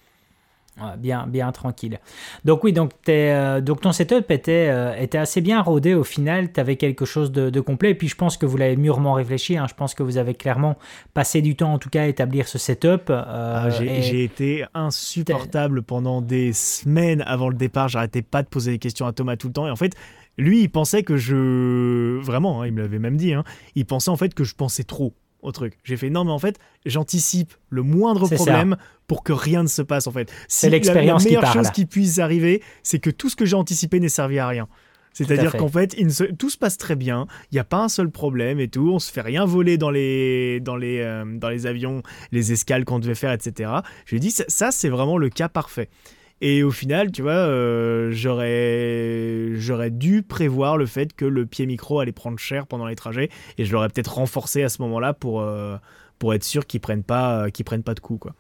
[0.97, 2.01] Bien, bien tranquille.
[2.43, 6.51] Donc oui, donc, euh, donc ton setup était, euh, était assez bien rodé au final.
[6.51, 7.91] Tu avais quelque chose de, de complet.
[7.91, 9.55] Et puis je pense que vous l'avez mûrement réfléchi.
[9.55, 9.67] hein.
[9.69, 10.75] Je pense que vous avez clairement
[11.13, 13.10] passé du temps en tout cas à établir ce setup.
[13.10, 17.88] euh, Ah, j'ai et- j'ai été insupportable pendant des semaines avant le départ.
[17.88, 19.67] J'arrêtais pas de poser des questions à Thomas tout le temps.
[19.67, 19.95] Et en fait,
[20.38, 22.19] lui, il pensait que je.
[22.21, 23.34] Vraiment, hein, il me l'avait même dit.
[23.34, 23.43] hein,
[23.76, 25.78] il pensait en fait que je pensais trop au truc.
[25.84, 28.36] J'ai fait non, mais en fait, j'anticipe le moindre ça.
[28.36, 30.32] problème pour que rien ne se passe en fait.
[30.48, 31.58] C'est Si la- l'expérience La qui meilleure parle.
[31.65, 34.67] chose qui puisse arriver, c'est que tout ce que j'ai anticipé n'ait servi à rien.
[35.13, 35.60] C'est-à-dire fait.
[35.60, 37.88] qu'en fait, il ne se- tout se passe très bien, il n'y a pas un
[37.88, 41.48] seul problème et tout, on se fait rien voler dans les, dans les, euh, dans
[41.48, 42.02] les avions,
[42.34, 43.71] les escales qu'on devait faire, etc.
[44.06, 45.88] Je lui ai dit, ça, ça, c'est vraiment le cas parfait.
[46.41, 51.65] Et au final, tu vois, euh, j'aurais, j'aurais dû prévoir le fait que le pied
[51.65, 55.13] micro allait prendre cher pendant les trajets et je l'aurais peut-être renforcé à ce moment-là
[55.13, 55.78] pour, euh,
[56.19, 58.34] pour être sûr qu'ils prennent pas, qu'ils prennent pas de coups, quoi,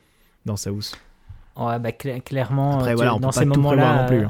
[0.45, 0.95] dans sa housse.
[1.57, 4.25] Ouais, bah, cla- clairement, Après, euh, tu- voilà, on dans peut ces moments-là, euh,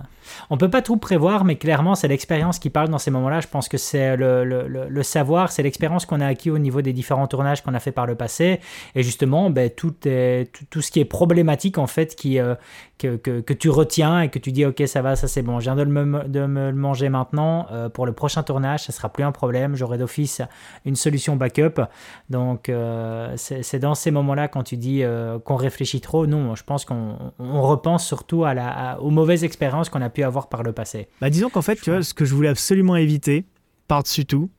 [0.52, 3.40] on peut pas tout prévoir, mais clairement, c'est l'expérience qui parle dans ces moments-là.
[3.40, 6.94] Je pense que c'est le, le- savoir, c'est l'expérience qu'on a acquis au niveau des
[6.94, 8.60] différents tournages qu'on a fait par le passé.
[8.94, 12.54] Et justement, ben, tout, est, tout, tout ce qui est problématique, en fait, qui, euh,
[12.98, 15.66] que, que, tu retiens et que tu dis, OK, ça va, ça c'est bon, je
[15.66, 17.68] viens de, le me, de me le manger maintenant.
[17.72, 19.76] euh, pour le prochain tournage, ça sera plus un problème.
[19.76, 20.42] J'aurai d'office
[20.86, 21.82] une solution backup.
[22.30, 26.64] Donc, euh, c'est dans ces moments-là, quand tu dis euh, qu'on réfléchit trop, non, je
[26.64, 30.64] pense qu'on on repense surtout à la, aux mauvaises expériences qu'on a pu avoir par
[30.64, 31.08] le passé.
[31.22, 33.46] Bah, disons qu'en fait, tu vois, ce que je voulais absolument éviter,
[33.88, 34.50] par-dessus tout,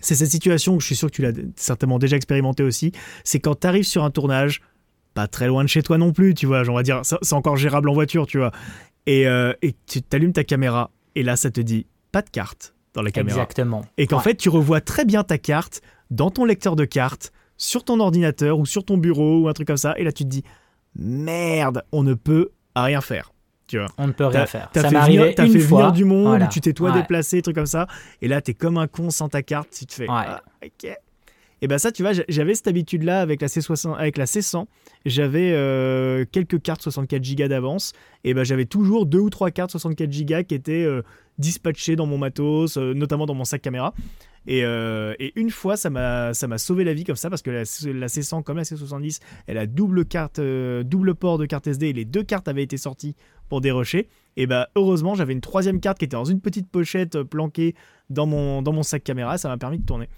[0.00, 2.92] c'est cette situation que je suis sûr que tu l'as certainement déjà expérimenté aussi,
[3.24, 4.60] c'est quand tu arrives sur un tournage,
[5.14, 7.56] pas très loin de chez toi non plus, tu vois, on va dire, c'est encore
[7.56, 8.50] gérable en voiture, tu vois,
[9.06, 12.74] et, euh, et tu t'allumes ta caméra, et là, ça te dit pas de carte
[12.94, 13.38] dans la caméra.
[13.38, 13.84] Exactement.
[13.98, 14.22] Et qu'en Ouais.
[14.24, 18.58] fait, tu revois très bien ta carte dans ton lecteur de cartes, sur ton ordinateur
[18.58, 20.42] ou sur ton bureau ou un truc comme ça, et là, tu te dis,
[20.96, 23.30] merde, on ne peut rien faire.
[23.66, 23.86] Tu vois.
[23.96, 24.68] on ne peut rien faire.
[24.72, 25.78] T'as Ça fait m'est venir, arrivé t'as une fait fois.
[25.80, 26.46] venir du monde, Voilà.
[26.48, 27.00] tu t'es toi Ouais.
[27.00, 27.86] déplacé, trucs comme ça.
[28.20, 30.02] Et là, t'es comme un con sans ta carte, tu te fais.
[30.02, 30.08] Ouais.
[30.10, 30.94] ah, ok.
[31.64, 34.66] Et ben ça, tu vois, j'avais cette habitude-là avec la C60, avec la C100.
[35.06, 37.94] J'avais euh, quelques cartes 64 Go d'avance.
[38.22, 41.00] Et ben j'avais toujours deux ou trois cartes 64 Go qui étaient euh,
[41.38, 43.94] dispatchées dans mon matos, euh, notamment dans mon sac caméra.
[44.46, 44.60] Et,
[45.36, 48.58] une fois, ça m'a sauvé la vie comme ça parce que la, la, C100 comme
[48.58, 51.86] la C70, elle a double carte, double port de carte SD.
[51.86, 53.16] Et les deux cartes avaient été sorties
[53.48, 54.08] pour dérocher.
[54.36, 57.74] Et bah heureusement, j'avais une troisième carte qui était dans une petite pochette planquée
[58.10, 59.38] dans mon, dans mon sac caméra.
[59.38, 60.10] Ça m'a permis de tourner.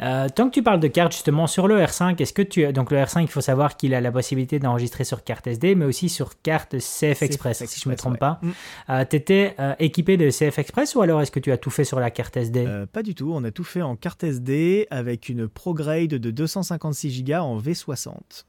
[0.00, 2.90] Euh, tant que tu parles de carte justement sur le R5, est-ce que tu donc
[2.90, 6.08] le R5 il faut savoir qu'il a la possibilité d'enregistrer sur carte SD mais aussi
[6.08, 8.38] sur carte CF Express, si je ne me trompe pas.
[8.42, 8.50] Mm.
[8.90, 11.70] Euh, tu étais euh, équipé de CF Express ou alors est-ce que tu as tout
[11.70, 14.86] fait sur la carte SD Pas du tout, on a tout fait en carte SD
[14.90, 18.44] avec une ProGrade de 256 Go en V60.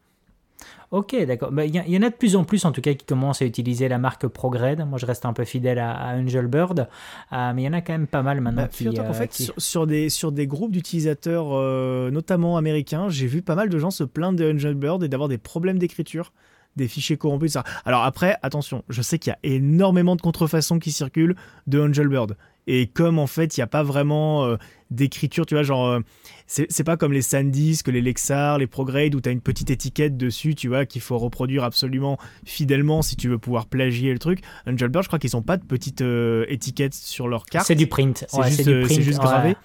[0.91, 1.51] Ok, d'accord.
[1.51, 3.45] Bah, il y, en a de plus en plus, en tout cas, qui commencent à
[3.45, 4.87] utiliser la marque ProGrade.
[4.87, 6.87] Moi, je reste un peu fidèle à, Angelbird,
[7.31, 8.63] euh, mais il y en a quand même pas mal maintenant.
[8.63, 13.27] Bah, qui, en euh, fait, sur, des, sur des groupes d'utilisateurs, euh, notamment américains, j'ai
[13.27, 16.33] vu pas mal de gens se plaindre de Angelbird et d'avoir des problèmes d'écriture
[16.75, 17.53] des fichiers corrompus.
[17.53, 17.63] Ça.
[17.85, 21.35] Alors après, attention, je sais qu'il y a énormément de contrefaçons qui circulent
[21.67, 22.35] de Angelbird.
[22.67, 24.57] Et comme en fait, il n'y a pas vraiment euh,
[24.91, 25.99] d'écriture, tu vois, genre, euh,
[26.47, 30.17] c'est pas comme les SanDisk, les Lexar, les ProGrade où tu as une petite étiquette
[30.17, 34.41] dessus, tu vois, qu'il faut reproduire absolument fidèlement si tu veux pouvoir plagier le truc.
[34.65, 37.67] Angelbird, je crois qu'ils n'ont pas de petite euh, étiquette sur leur carte.
[37.67, 38.25] C'est du print.
[38.27, 39.55] C'est juste, gravé.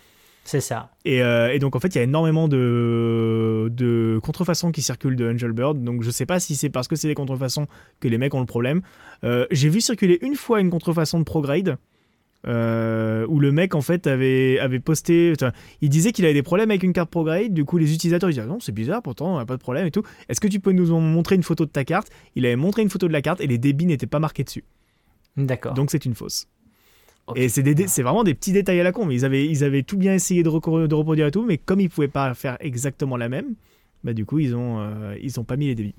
[0.47, 0.91] C'est ça.
[1.07, 5.83] Et, donc en fait, il y a énormément de, de contrefaçons qui circulent de Angelbird.
[5.83, 7.67] Donc je sais pas si c'est parce que c'est des contrefaçons
[8.01, 8.83] que les mecs ont le problème.
[9.51, 11.79] J'ai vu circuler une fois une contrefaçon de ProGrade.
[12.47, 15.33] Euh, où le mec en fait avait, avait posté,
[15.81, 18.35] il disait qu'il avait des problèmes avec une carte ProGrade, du coup les utilisateurs ils
[18.35, 20.61] disaient non c'est bizarre pourtant on n'a pas de problème et tout, est-ce que tu
[20.61, 22.09] peux nous montrer une photo de ta carte?
[22.35, 24.65] Il avait montré une photo de la carte et les débits n'étaient pas marqués dessus.
[25.39, 25.73] D'accord.
[25.73, 26.47] Donc c'est une fausse.
[27.35, 29.83] Et c'est, c'est vraiment des petits détails à la con, mais ils avaient, ils avaient
[29.83, 33.17] tout bien essayé de, de reproduire et tout, mais comme ils pouvaient pas faire exactement
[33.17, 33.55] la même,
[34.03, 35.95] bah du coup ils ont, euh, ils ont pas mis les débits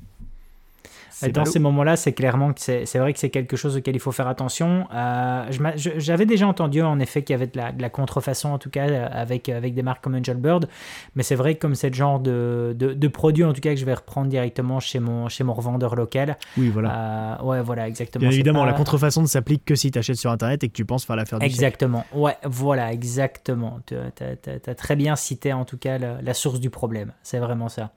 [1.32, 4.12] dans ces moments-là, c'est clairement que c'est vrai que c'est quelque chose auquel il faut
[4.12, 4.88] faire attention.
[4.94, 5.46] Euh,
[5.76, 9.50] j'avais déjà entendu en effet qu'il y avait de la, contrefaçon, en tout cas avec,
[9.50, 10.68] avec des marques comme Angelbird,
[11.16, 13.80] mais c'est vrai que comme c'est le genre de, de, produit en tout cas que
[13.80, 16.38] je vais reprendre directement chez mon, chez mon revendeur local.
[16.58, 17.40] Oui, voilà.
[17.40, 18.22] Euh, ouais, voilà, exactement.
[18.22, 20.86] Bien évidemment, la contrefaçon ne s'applique que si tu achètes sur Internet et que tu
[20.86, 23.80] penses faire l'affaire du Exactement, ouais, voilà, exactement.
[23.86, 27.14] Tu as, très bien cité en tout cas la source du problème.
[27.24, 27.92] C'est vraiment ça.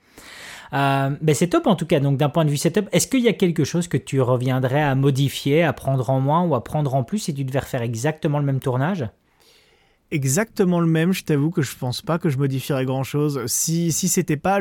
[0.73, 2.01] Euh, ben c'est top en tout cas.
[2.01, 4.83] Donc d'un point de vue setup, est-ce qu'il y a quelque chose que tu reviendrais
[4.83, 7.83] à modifier, à prendre en moins ou à prendre en plus si tu devais refaire
[7.83, 9.09] exactement le même tournage?
[10.11, 13.45] Exactement le même, je t'avoue que je pense pas que je modifierais grand chose.
[13.47, 14.59] Si, si c'était pas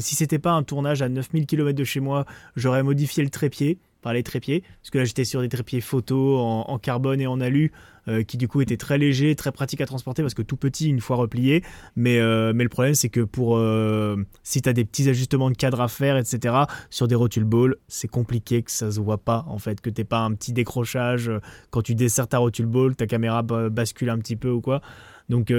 [0.00, 2.24] si pas un tournage à 9000 km de chez moi,
[2.56, 6.38] j'aurais modifié le trépied par les trépieds, parce que là j'étais sur des trépieds photo
[6.38, 7.72] en, carbone et en alu,
[8.08, 10.88] euh, qui du coup étaient très légers, très pratiques à transporter, parce que tout petit
[10.88, 11.62] une fois replié,
[11.96, 15.50] mais, euh, mais le problème c'est que pour euh, si tu as des petits ajustements
[15.50, 16.54] de cadre à faire, etc.,
[16.88, 20.04] sur des rotules ball, c'est compliqué que ça se voit pas, en fait, que t'aies
[20.04, 21.30] pas un petit décrochage,
[21.70, 24.80] quand tu desserres ta rotule ball, ta caméra bascule un petit peu ou quoi.
[25.28, 25.52] Donc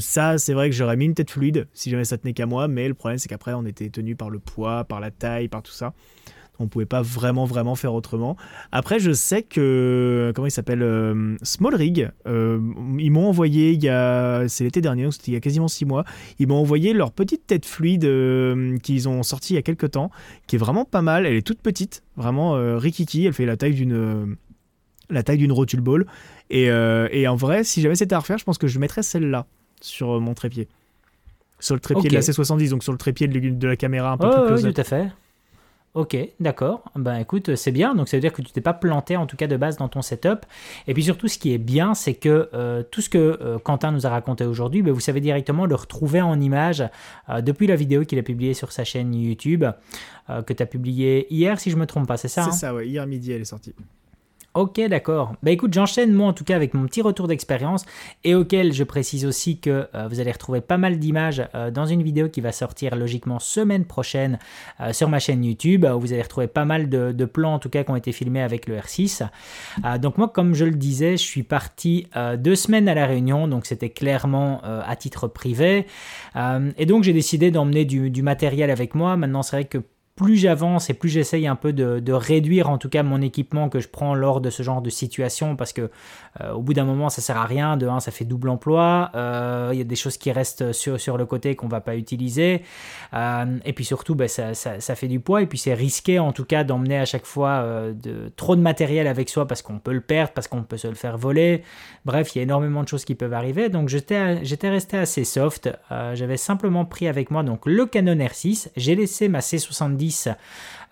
[0.00, 2.68] ça, c'est vrai que j'aurais mis une tête fluide si jamais ça tenait qu'à moi,
[2.68, 5.62] mais le problème c'est qu'après on était tenu par le poids, par la taille, par
[5.62, 5.92] tout ça.
[6.60, 8.36] On pouvait pas vraiment vraiment faire autrement.
[8.70, 12.10] Après, je sais que comment il s'appelle euh, Small Rig.
[12.26, 12.60] Euh,
[12.98, 15.84] ils m'ont envoyé il y a c'est l'été dernier, c'était il y a quasiment six
[15.84, 16.04] mois.
[16.38, 19.90] Ils m'ont envoyé leur petite tête fluide euh, qu'ils ont sorti il y a quelques
[19.92, 20.10] temps,
[20.46, 21.26] qui est vraiment pas mal.
[21.26, 23.26] Elle est toute petite, vraiment rikiki.
[23.26, 24.36] Elle fait la taille d'une
[25.10, 26.06] la taille d'une rotule ball.
[26.50, 29.46] Et, en vrai, si jamais c'était à refaire, je pense que je mettrais celle-là
[29.80, 30.68] sur mon trépied.
[31.58, 34.30] Sur le trépied de la C70, donc sur le trépied de, la caméra un peu
[34.46, 35.08] plus Oui, tout à fait.
[35.94, 36.82] Ok, d'accord.
[36.96, 37.94] Ben écoute, c'est bien.
[37.94, 39.88] Donc ça veut dire que tu t'es pas planté en tout cas de base dans
[39.88, 40.44] ton setup.
[40.88, 43.92] Et puis surtout, ce qui est bien, c'est que euh, tout ce que euh, Quentin
[43.92, 46.82] nous a raconté aujourd'hui, ben, vous savez directement le retrouver en image
[47.28, 49.64] euh, depuis la vidéo qu'il a publiée sur sa chaîne YouTube,
[50.46, 52.52] que tu as publiée hier, si je me trompe pas, c'est ça C'est hein?
[52.52, 52.88] ça, ouais.
[52.88, 53.74] Hier midi, elle est sortie.
[54.54, 55.34] Ok, d'accord.
[55.42, 57.84] Bah écoute, j'enchaîne moi en tout cas avec mon petit retour d'expérience
[58.22, 61.86] et auquel je précise aussi que euh, vous allez retrouver pas mal d'images euh, dans
[61.86, 64.38] une vidéo qui va sortir logiquement semaine prochaine
[64.80, 65.84] euh, sur ma chaîne YouTube.
[65.84, 68.42] Où vous allez retrouver pas mal de, plans en tout cas qui ont été filmés
[68.42, 69.28] avec le R6.
[69.98, 72.06] donc moi, comme je le disais, je suis parti
[72.38, 75.86] deux semaines à la Réunion, donc c'était clairement à titre privé.
[76.76, 79.16] et donc j'ai décidé d'emmener du, du matériel avec moi.
[79.16, 79.78] Maintenant, c'est vrai que
[80.16, 83.80] plus j'avance et plus j'essaye un peu de, réduire en tout cas mon équipement que
[83.80, 85.90] je prends lors de ce genre de situation parce que
[86.40, 87.76] euh, au bout d'un moment ça sert à rien.
[87.76, 89.10] De un ça fait double emploi.
[89.14, 91.96] Euh, il y a des choses qui restent sur, sur le côté qu'on va pas
[91.96, 92.62] utiliser.
[93.12, 95.42] Euh, et puis surtout ben, ça, ça, fait du poids.
[95.42, 99.08] Et puis c'est risqué en tout cas d'emmener à chaque fois de, trop de matériel
[99.08, 101.64] avec soi parce qu'on peut le perdre parce qu'on peut se le faire voler.
[102.04, 103.68] Bref il y a énormément de choses qui peuvent arriver.
[103.68, 105.70] Donc j'étais j'étais resté assez soft.
[105.90, 110.03] J'avais simplement pris avec moi donc le Canon R6 j'ai laissé ma C70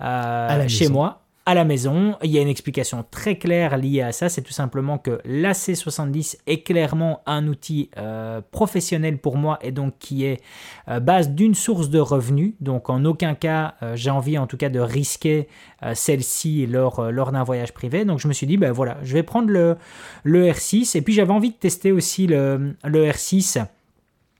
[0.00, 2.16] euh, chez moi à la maison.
[2.22, 5.52] Il y a une explication très claire liée à ça, c'est tout simplement que la
[5.52, 10.40] C70 est clairement un outil euh, professionnel pour moi et donc qui est
[10.88, 12.54] euh, base d'une source de revenus.
[12.60, 15.48] Donc en aucun cas j'ai envie en tout cas de risquer
[15.94, 18.04] celle-ci lors, lors d'un voyage privé.
[18.04, 19.76] Donc je me suis dit, ben voilà, je vais prendre le,
[20.22, 23.64] le R6 et puis j'avais envie de tester aussi le, le R6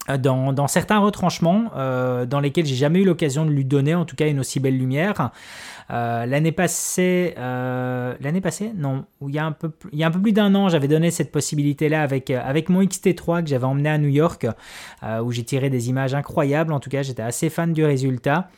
[0.09, 4.17] dans, certains retranchements euh, dans lesquels j'ai jamais eu l'occasion de lui donner en tout
[4.17, 5.31] cas une aussi belle lumière.
[5.91, 10.69] Euh, l'année passée, euh, l'année passée, non, il y a un peu, plus d'un an,
[10.69, 14.47] j'avais donné cette possibilité-là avec, avec mon XT3 que j'avais emmené à New York,
[15.23, 16.73] où j'ai tiré des images incroyables.
[16.73, 18.49] En tout cas, j'étais assez fan du résultat.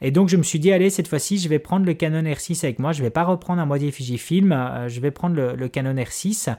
[0.00, 2.64] Et donc, je me suis dit, allez, cette fois-ci, je vais prendre le Canon R6
[2.64, 2.92] avec moi.
[2.92, 4.54] Je vais pas reprendre un moitié Fujifilm.
[4.86, 6.54] je vais prendre le, Canon R6.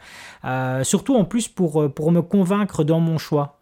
[0.84, 3.60] surtout en plus pour me convaincre dans mon choix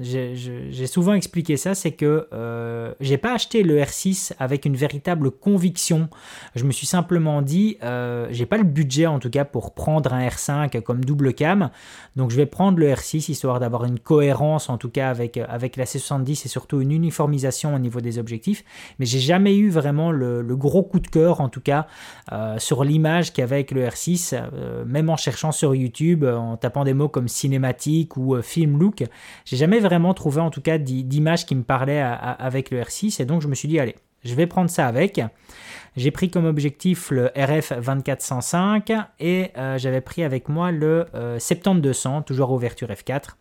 [0.00, 5.30] j'ai souvent expliqué ça, c'est que euh, j'ai pas acheté le R6 avec une véritable
[5.30, 6.08] conviction.
[6.54, 10.12] Je me suis simplement dit, euh, j'ai pas le budget en tout cas pour prendre
[10.12, 11.70] un R5 comme double cam,
[12.16, 15.76] donc je vais prendre le R6 histoire d'avoir une cohérence en tout cas avec, avec
[15.76, 18.64] la C70 et surtout une uniformisation au niveau des objectifs.
[18.98, 21.86] Mais j'ai jamais eu vraiment le, gros coup de cœur en tout cas
[22.30, 26.94] euh, sur l'image qu'avec le R6, euh, même en cherchant sur YouTube, en tapant des
[26.94, 29.02] mots comme cinématique ou film look,
[29.44, 33.24] j'ai jamais vraiment trouvé en tout cas d'images qui me parlaient avec le R6 et
[33.24, 35.20] donc je me suis dit allez, je vais prendre ça avec.
[35.96, 41.06] J'ai pris comme objectif le RF 2405 et euh, j'avais pris avec moi le
[41.38, 43.36] 7200, euh, toujours ouverture f4.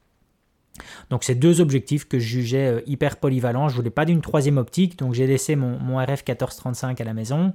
[1.10, 3.70] Donc c'est deux objectifs que je jugeais euh, hyper polyvalents.
[3.70, 7.14] Je voulais pas d'une troisième optique, donc j'ai laissé mon, mon RF 1435 à la
[7.14, 7.54] maison.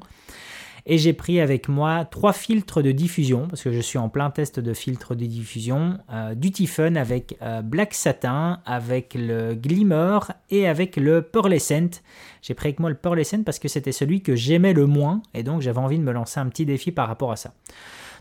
[0.88, 4.30] Et j'ai pris avec moi trois filtres de diffusion, parce que je suis en plein
[4.30, 10.20] test de filtres de diffusion, euh, du Tiffun avec euh, Black Satin, avec le Glimmer
[10.48, 12.00] et avec le Pearlescent.
[12.40, 15.42] J'ai pris avec moi le Pearlescent parce que c'était celui que j'aimais le moins, et
[15.42, 17.52] donc j'avais envie de me lancer un petit défi par rapport à ça.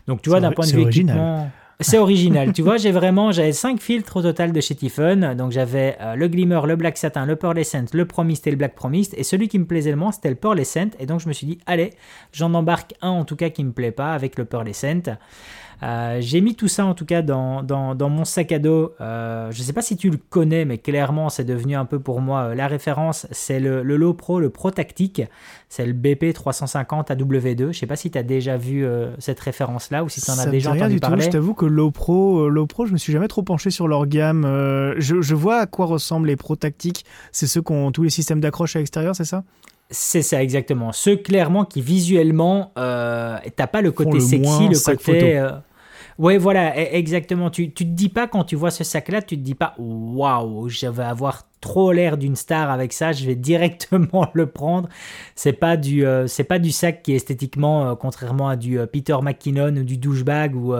[0.08, 1.48] Donc tu vois, d'un point de vue équipement...
[1.80, 2.54] C'est original.
[2.54, 5.34] tu vois, j'ai vraiment, j'avais 5 filtres au total de chez Tiffun.
[5.34, 8.74] Donc j'avais euh, le Glimmer, le Black Satin, le Pearlescent, le Promist et le Black
[8.74, 9.12] Promist.
[9.18, 10.90] Et celui qui me plaisait le moins, c'était le Pearlescent.
[10.98, 11.90] Et donc je me suis dit, allez,
[12.32, 15.18] j'en embarque un en tout cas qui me plaît pas avec le Pearlescent.
[15.82, 18.94] Euh, j'ai mis tout ça en tout cas dans, dans, mon sac à dos.
[19.00, 21.98] Euh, je ne sais pas si tu le connais, mais clairement c'est devenu un peu
[21.98, 23.26] pour moi euh, la référence.
[23.30, 25.22] C'est le, le Low Pro, le Pro Tactique.
[25.68, 27.58] C'est le BP 350 AW2.
[27.58, 28.86] Je ne sais pas si tu as déjà vu
[29.18, 31.24] cette référence-là ou si tu en as déjà entendu parler.
[31.24, 34.06] Je t'avoue que Low Pro, Low Pro, je me suis jamais trop penché sur leur
[34.06, 34.44] gamme.
[34.98, 37.04] Je, je, vois à quoi ressemblent les Pro Tactiques.
[37.32, 39.42] C'est ceux qui ont tous les systèmes d'accroche à l'extérieur, c'est ça?
[39.90, 40.92] C'est ça, exactement.
[40.92, 45.38] Ceux clairement qui visuellement, euh, t'as pas le côté sexy, le côté.
[45.38, 45.52] Euh,
[46.18, 47.50] ouais, voilà, e, exactement.
[47.50, 50.68] Tu, tu te dis pas quand tu vois ce sac-là, tu te dis pas, waouh,
[50.68, 54.88] je vais avoir trop l'air d'une star avec ça, je vais directement le prendre.
[55.34, 58.78] C'est pas du euh, c'est pas du sac qui est esthétiquement euh, contrairement à du
[58.78, 60.74] euh, Peter McKinnon ou du douchebag ou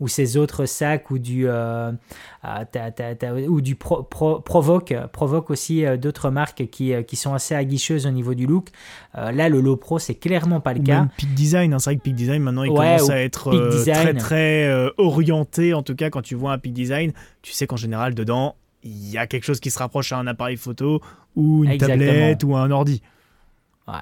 [0.00, 6.92] ou ces autres sacs ou du ou du pro, provoque provoque aussi d'autres marques qui,
[7.04, 8.68] qui sont assez aguicheuses au niveau du look.
[9.14, 11.00] là le Low Pro c'est clairement pas le cas.
[11.00, 13.50] Même Peak Design, hein, c'est vrai que Peak Design maintenant il commence à être
[13.82, 17.12] très très orienté en tout cas quand tu vois un Peak Design,
[17.42, 20.26] tu sais qu'en général dedans il y a quelque chose qui se rapproche à un
[20.26, 21.00] appareil photo
[21.36, 23.02] ou une tablette ou un ordi.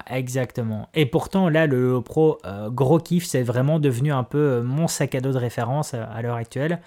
[0.09, 0.89] exactement.
[0.93, 4.87] Et pourtant, là, le Pro, euh, gros kiff, c'est vraiment devenu un peu euh, mon
[4.87, 6.81] sac à dos de référence euh, à l'heure actuelle.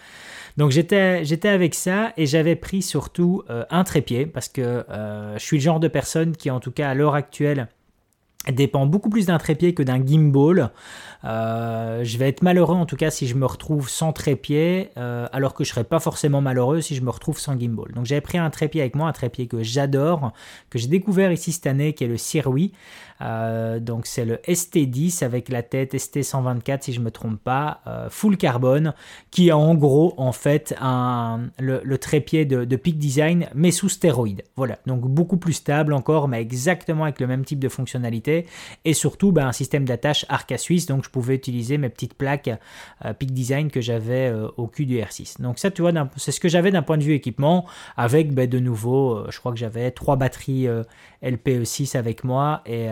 [0.56, 5.56] Donc j'étais, j'étais avec ça et j'avais pris surtout un trépied parce que je suis
[5.56, 7.66] le genre de personne qui, en tout cas à l'heure actuelle,
[8.52, 10.70] dépend beaucoup plus d'un trépied que d'un gimbal.
[11.24, 15.26] Euh, je vais être malheureux en tout cas si je me retrouve sans trépied, euh,
[15.32, 17.92] alors que je serais pas forcément malheureux si je me retrouve sans gimbal.
[17.94, 20.32] Donc j'avais pris un trépied avec moi, un trépied que j'adore,
[20.68, 22.72] que j'ai découvert ici cette année, qui est le Sirui.
[23.22, 27.80] Euh, donc c'est le ST10 avec la tête ST124 si je me trompe pas,
[28.10, 28.92] full carbone,
[29.30, 33.88] qui est en gros en fait un, le, trépied de, de Peak Design mais sous
[33.88, 34.42] stéroïde.
[34.56, 38.33] Voilà, donc beaucoup plus stable encore, mais exactement avec le même type de fonctionnalité
[38.84, 42.50] Et surtout, ben, un système d'attache Arca Suisse, donc je pouvais utiliser mes petites plaques
[43.18, 45.40] Peak Design que j'avais au cul du R6.
[45.40, 47.66] Donc ça, tu vois, c'est ce que j'avais d'un point de vue équipement,
[47.96, 50.68] avec ben, de nouveau, je crois que j'avais trois batteries
[51.22, 52.88] LPE6 avec moi, et,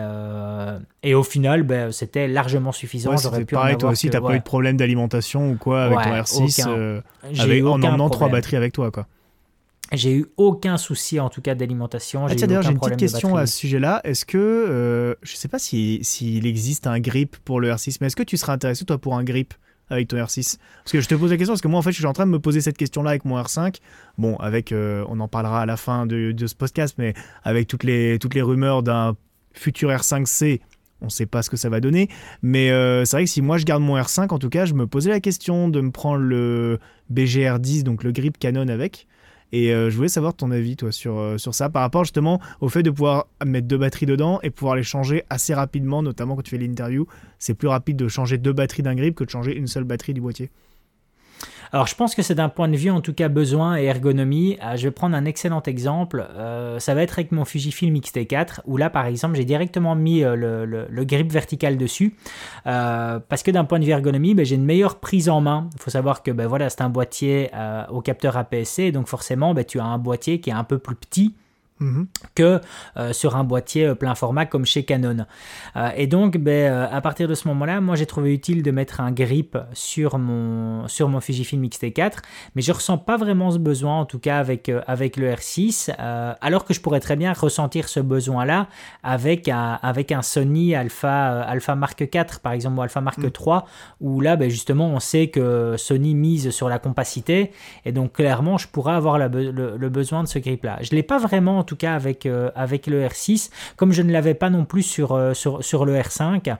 [1.03, 3.15] et au final, ben, c'était largement suffisant.
[3.17, 5.99] J'aurais pu pareil, toi aussi, tu n'as pas eu de problème d'alimentation ou quoi avec
[5.99, 7.01] ton R6
[7.39, 9.07] avec, en emmenant trois batteries avec toi, quoi.
[9.91, 12.25] J'ai eu aucun souci en tout cas d'alimentation.
[12.25, 14.01] Ah, d'ailleurs, j'ai une petite question à ce sujet-là.
[14.03, 17.97] Est-ce que, euh, je ne sais pas s'il si, existe un grip pour le R6,
[18.01, 19.53] mais est-ce que tu serais intéressé toi pour un grip
[19.89, 21.91] avec ton R6 Parce que je te pose la question parce que moi en fait
[21.91, 23.75] je suis en train de me poser cette question-là avec mon R5.
[24.17, 27.13] Bon, avec, euh, on en parlera à la fin de, de, ce podcast, mais
[27.43, 29.15] avec toutes les, toutes les rumeurs d'un
[29.53, 30.61] futur R5C,
[31.01, 32.09] on ne sait pas ce que ça va donner.
[32.41, 34.73] Mais euh, c'est vrai que si moi je garde mon R5, en tout cas, je
[34.73, 36.79] me posais la question de me prendre le
[37.13, 39.07] BGR10, donc le grip Canon avec.
[39.53, 42.41] Et euh, je voulais savoir ton avis, toi, sur, euh, sur ça, par rapport justement
[42.59, 46.35] au fait de pouvoir mettre deux batteries dedans et pouvoir les changer assez rapidement, notamment
[46.35, 47.05] quand tu fais l'interview.
[47.37, 50.15] C'est plus rapide de changer deux batteries d'un grip que de changer une seule batterie
[50.15, 50.49] du boîtier.
[51.73, 54.59] Alors je pense que c'est d'un point de vue en tout cas besoin et ergonomie.
[54.63, 56.23] Euh, je vais prendre un excellent exemple.
[56.35, 60.23] Euh, ça va être avec mon Fujifilm X-T4 où là par exemple j'ai directement mis
[60.23, 62.15] euh, le, grip vertical dessus
[62.63, 65.67] parce que d'un point de vue ergonomie ben, j'ai une meilleure prise en main.
[65.73, 67.49] Il faut savoir que ben, voilà, c'est un boîtier
[67.89, 70.95] au capteur APS-C donc forcément ben, tu as un boîtier qui est un peu plus
[70.95, 71.33] petit.
[72.35, 72.59] Que
[72.97, 75.25] euh, sur un boîtier euh, plein format comme chez Canon.
[75.75, 79.01] Euh, et donc, ben, à partir de ce moment-là, moi j'ai trouvé utile de mettre
[79.01, 82.17] un grip sur mon, sur mon Fujifilm X-T4,
[82.55, 85.93] mais je ressens pas vraiment ce besoin, en tout cas avec, avec le R6,
[86.41, 88.67] alors que je pourrais très bien ressentir ce besoin-là
[89.03, 93.29] avec un, avec un Sony Alpha, Alpha Mark IV, par exemple, ou Alpha Mark III,
[93.29, 93.61] mhm.
[94.01, 97.51] où là, ben, justement, on sait que Sony mise sur la compacité,
[97.85, 100.79] et donc clairement, je pourrais avoir le, le, besoin de ce grip-là.
[100.81, 104.11] Je l'ai pas vraiment, en tout cas avec, euh, avec le R6, comme je ne
[104.11, 106.55] l'avais pas non plus sur, euh, sur, sur le R5.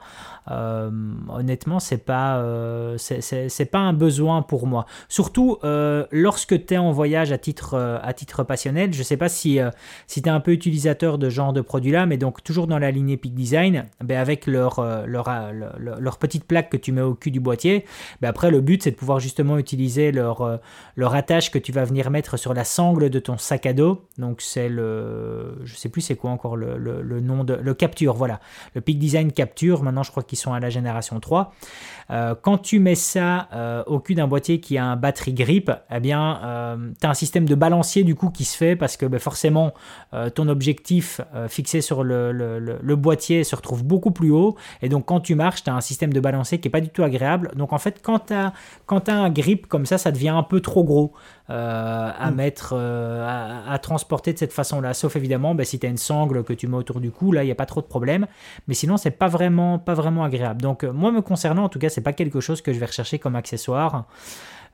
[0.52, 0.90] Euh,
[1.30, 2.98] honnêtement, c'est pas, euh,
[3.72, 4.86] pas un besoin pour moi.
[5.10, 8.94] Surtout euh, lorsque tu es en voyage à titre, à titre passionnel.
[8.94, 9.60] Je sais pas si,
[10.08, 12.92] si tu es un peu utilisateur de genre de produit-là, mais donc toujours dans la
[12.92, 15.30] lignée Peak Design, ben avec leur, leur,
[15.78, 17.86] leur, petite plaque que tu mets au cul du boîtier,
[18.22, 20.60] ben après le but c'est de pouvoir justement utiliser leur,
[20.96, 24.06] leur attache que tu vas venir mettre sur la sangle de ton sac à dos.
[24.18, 27.74] Donc c'est le, je sais plus c'est quoi encore le, le, le, nom de, le
[27.74, 28.40] Capture, voilà.
[28.76, 31.54] Le Peak Design Capture, maintenant je crois sont à la génération 3.
[32.12, 35.72] Euh, quand tu mets ça euh, au cul d'un boîtier qui a un batterie grip,
[35.92, 38.98] eh bien, euh, tu as un système de balancier du coup qui se fait parce
[38.98, 39.74] que ben, forcément,
[40.36, 44.56] ton objectif fixé sur le, le, boîtier se retrouve beaucoup plus haut.
[44.82, 46.90] Et donc, quand tu marches, tu as un système de balancier qui n'est pas du
[46.90, 47.52] tout agréable.
[47.56, 48.54] Donc, en fait, quand tu as,
[48.88, 51.14] as, un grip comme ça, ça devient un peu trop gros.
[51.50, 52.36] À mm.
[52.36, 54.94] mettre, à, transporter de cette façon-là.
[54.94, 57.44] Sauf évidemment, ben, si tu as une sangle que tu mets autour du cou, là,
[57.44, 58.28] il n'y a pas trop de problème.
[58.68, 60.62] Mais sinon, c'est pas vraiment, pas vraiment agréable.
[60.62, 63.20] Donc, moi, me concernant, en tout cas, c'est pas quelque chose que je vais rechercher
[63.20, 64.06] comme accessoire.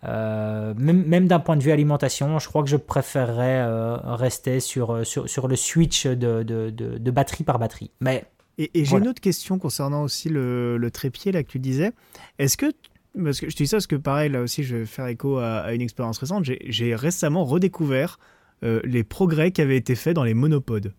[0.06, 4.96] Euh, même, d'un point de vue alimentation, je crois que je préférerais euh, rester sur,
[4.96, 7.92] euh, sur, sur, le switch de, de, de, batterie par batterie.
[8.00, 8.24] Mais,
[8.58, 11.92] et, j'ai une autre question concernant aussi le, le, trépied là, que tu disais.
[12.38, 12.72] Est-ce que,
[13.16, 15.38] parce que je te dis ça parce que pareil, là aussi je vais faire écho
[15.38, 18.20] à, une expérience récente, j'ai récemment redécouvert
[18.62, 20.94] les progrès qui avaient été faits dans les monopodes.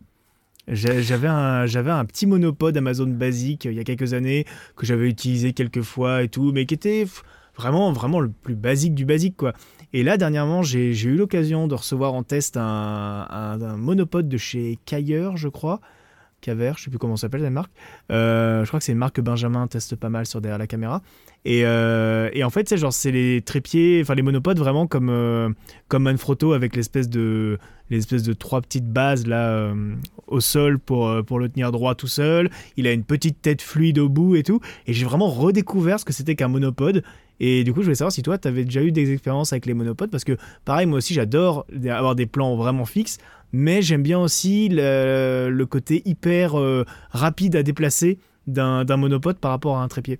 [0.69, 4.45] J'avais un, j'avais un petit monopode Amazon basique il y a quelques années
[4.77, 7.07] que j'avais utilisé quelques fois et tout, mais qui était
[7.57, 9.53] vraiment, vraiment le plus basique du basique quoi.
[9.93, 15.31] Et là dernièrement, j'ai eu l'occasion de recevoir en test un, monopode de chez Cayer,
[15.35, 15.81] je crois,
[16.41, 17.73] Caver, je sais plus comment s'appelle la marque.
[18.13, 20.67] Euh, je crois que c'est une marque que Benjamin teste pas mal sur derrière la
[20.67, 21.03] caméra.
[21.45, 25.09] Et, euh, et en fait, c'est genre c'est les trépieds, enfin les monopodes vraiment comme
[25.09, 25.49] euh,
[25.88, 29.72] comme Manfrotto avec l'espèce de l'espèce de trois petites bases là
[30.26, 32.51] au sol pour pour le tenir droit tout seul.
[32.76, 34.61] Il a une petite tête fluide au bout et tout.
[34.86, 37.03] Et j'ai vraiment redécouvert ce que c'était qu'un monopode.
[37.43, 39.64] Et du coup, je voulais savoir si toi, tu avais déjà eu des expériences avec
[39.64, 40.36] les monopodes, parce que
[40.66, 43.16] pareil, moi aussi, j'adore avoir des plans vraiment fixes
[43.53, 49.78] mais j'aime bien aussi le, côté hyper euh, rapide à déplacer d'un monopode par rapport
[49.78, 50.18] à un trépied.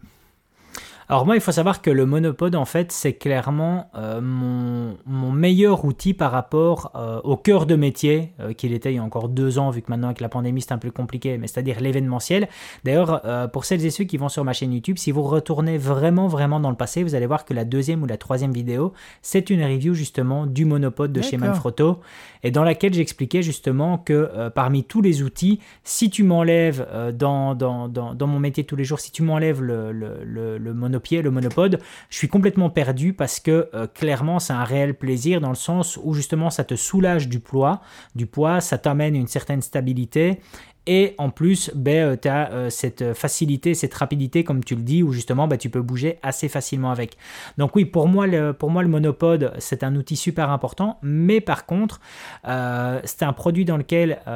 [1.11, 5.85] Alors moi, il faut savoir que le monopode, en fait, c'est clairement euh, mon, meilleur
[5.85, 9.29] outil par rapport euh, au cœur de métier euh, qu'il était il y a encore
[9.29, 12.49] deux ans, vu que maintenant avec la pandémie c'est un peu compliqué, mais c'est-à-dire l'événementiel.
[12.85, 16.29] D'ailleurs, pour celles et ceux qui vont sur ma chaîne YouTube, si vous retournez vraiment,
[16.29, 19.51] vraiment dans le passé, vous allez voir que la deuxième ou la troisième vidéo, c'est
[19.51, 21.99] une review justement du monopode de chez Manfrotto,
[22.45, 27.89] et dans laquelle j'expliquais justement que parmi tous les outils, si tu m'enlèves dans, dans,
[27.89, 31.31] dans, mon métier tous les jours, si tu m'enlèves le, le, le monopode, pied, le
[31.31, 35.55] monopode, je suis complètement perdu parce que euh, clairement c'est un réel plaisir dans le
[35.55, 37.81] sens où justement ça te soulage du poids,
[38.15, 40.41] du poids, ça t'amène une certaine stabilité
[40.87, 45.13] Et en plus, ben, tu as cette facilité, cette rapidité, comme tu le dis, où
[45.13, 47.17] justement ben, tu peux bouger assez facilement avec.
[47.59, 48.55] Donc oui, pour moi, le,
[48.89, 50.99] monopode, c'est un outil super important.
[51.03, 52.01] Mais par contre,
[52.45, 53.67] c'est un produit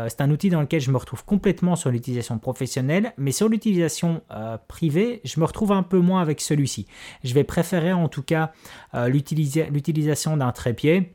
[0.08, 3.12] c'est un outil dans lequel je me retrouve complètement sur l'utilisation professionnelle.
[3.18, 4.22] Mais sur l'utilisation
[4.68, 6.86] privée, je me retrouve un peu moins avec celui-ci.
[7.22, 8.52] Je vais préférer en tout cas
[8.94, 11.14] l'utilisation d'un trépied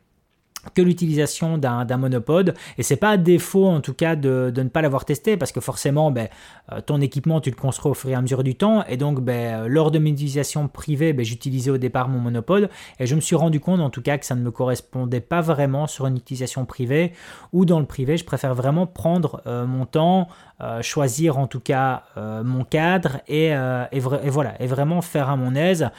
[0.74, 2.54] que l'utilisation d'un monopode.
[2.78, 6.12] Et c'est pas défaut en tout cas de, ne pas l'avoir testé parce que forcément
[6.12, 6.28] ben,
[6.72, 8.84] euh, ton équipement tu le construis au fur et à mesure du temps.
[8.86, 12.70] Et donc ben, lors de mes utilisations privées ben, j'utilisais au départ mon monopode.
[13.00, 15.42] Et je me suis rendu compte en tout cas que ça ne me correspondait pas
[15.42, 17.14] vraiment sur une utilisation privée
[17.54, 18.18] ou dans le privé.
[18.18, 20.28] Je préfère vraiment prendre euh, mon temps
[20.62, 25.30] euh, choisir en tout cas euh, mon cadre et, euh, et, voilà et vraiment faire
[25.30, 25.90] à mon aise.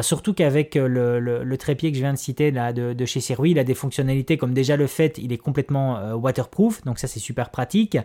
[0.00, 3.50] Surtout qu'avec le, le, trépied que je viens de citer là de, de chez Sirui
[3.50, 7.20] il a des fonctionnalités comme déjà le fait il est complètement waterproof donc ça c'est
[7.20, 7.98] super pratique.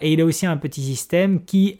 [0.00, 1.78] Et il a aussi un petit système qui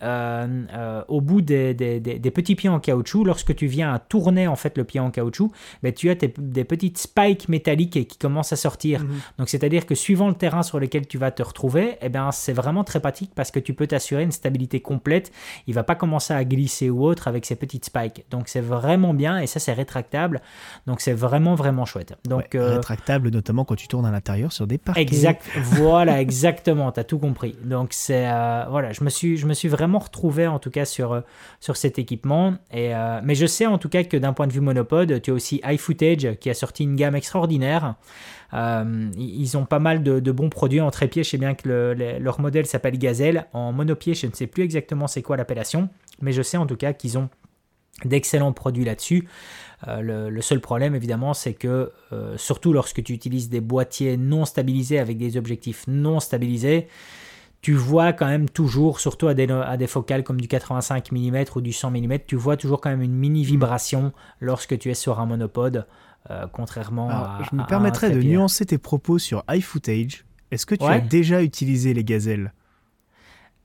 [1.09, 4.57] au bout des, des, des, petits pieds en caoutchouc lorsque tu viens à tourner en
[4.57, 8.57] fait le pied en caoutchouc ben, tu as des petites spikes métalliques qui commencent à
[8.57, 9.05] sortir.
[9.05, 9.21] Mhm.
[9.39, 11.99] donc c'est à dire que suivant le terrain sur lequel tu vas te retrouver et
[12.03, 15.33] eh ben c'est vraiment très pratique parce que tu peux t'assurer une stabilité complète.
[15.67, 18.27] Il va pas commencer à glisser ou autre avec ses petites spikes.
[18.31, 20.43] Donc c'est vraiment bien et ça c'est rétractable.
[20.87, 22.19] Donc c'est vraiment vraiment chouette.
[22.29, 25.01] Donc euh, rétractable notamment quand tu tournes à l'intérieur sur des parquets.
[25.01, 25.43] Exact.
[25.57, 26.93] voilà exactement.
[26.93, 27.57] Tu as tout compris.
[27.65, 30.85] Donc c'est euh, voilà, je me suis je me suis vraiment retrouvé en tout cas
[30.85, 31.23] sur euh,
[31.61, 32.93] sur cet équipement et
[33.25, 35.63] mais je sais en tout cas que d'un point de vue monopode, tu as aussi
[35.65, 37.95] iFootage qui a sorti une gamme extraordinaire.
[38.53, 41.23] Euh, ils ont pas mal de, bons produits en trépied.
[41.23, 43.47] Je sais bien que leur modèle s'appelle Gazelle.
[43.53, 45.89] En monopied, je ne sais plus exactement c'est quoi l'appellation,
[46.21, 47.29] mais je sais en tout cas qu'ils ont
[48.05, 49.29] d'excellents produits là-dessus.
[49.89, 54.45] Euh, le, seul problème, évidemment, c'est que, euh, surtout lorsque tu utilises des boîtiers non
[54.45, 56.89] stabilisés avec des objectifs non stabilisés,
[57.63, 61.45] tu vois quand même toujours, surtout à des, à des focales comme du 85 mm
[61.57, 64.95] ou du 100 mm, tu vois toujours quand même une mini vibration lorsque tu es
[64.95, 65.87] sur un monopode.
[66.31, 67.41] Euh, contrairement à.
[67.51, 70.25] Je me permettrais de nuancer tes propos sur iFootage.
[70.51, 72.53] Est-ce que tu as déjà utilisé les gazelles?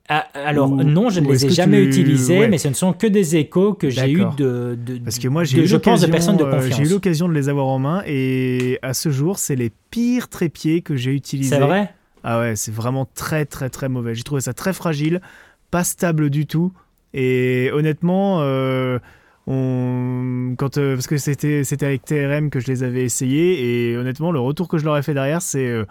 [0.07, 3.37] Ah, alors non, je ne les ai jamais utilisés, mais ce ne sont que des
[3.37, 6.51] échos que j'ai eu de, de, Parce que moi, j'ai eu, de personnes de euh,
[6.51, 6.77] confiance.
[6.77, 10.29] J'ai eu l'occasion de les avoir en main et à ce jour, c'est les pires
[10.29, 11.55] trépieds que j'ai utilisés.
[11.55, 11.91] C'est vrai?
[12.27, 14.15] Ah ouais, c'est vraiment très très très mauvais.
[14.15, 15.21] J'ai trouvé ça très fragile,
[15.69, 16.73] pas stable du tout.
[17.13, 18.97] Et honnêtement, euh,
[19.45, 23.95] on, quand, euh, parce que c'était, c'était avec TRM que je les avais essayés et
[23.95, 25.85] honnêtement, le retour que je leur ai fait derrière, c'est euh,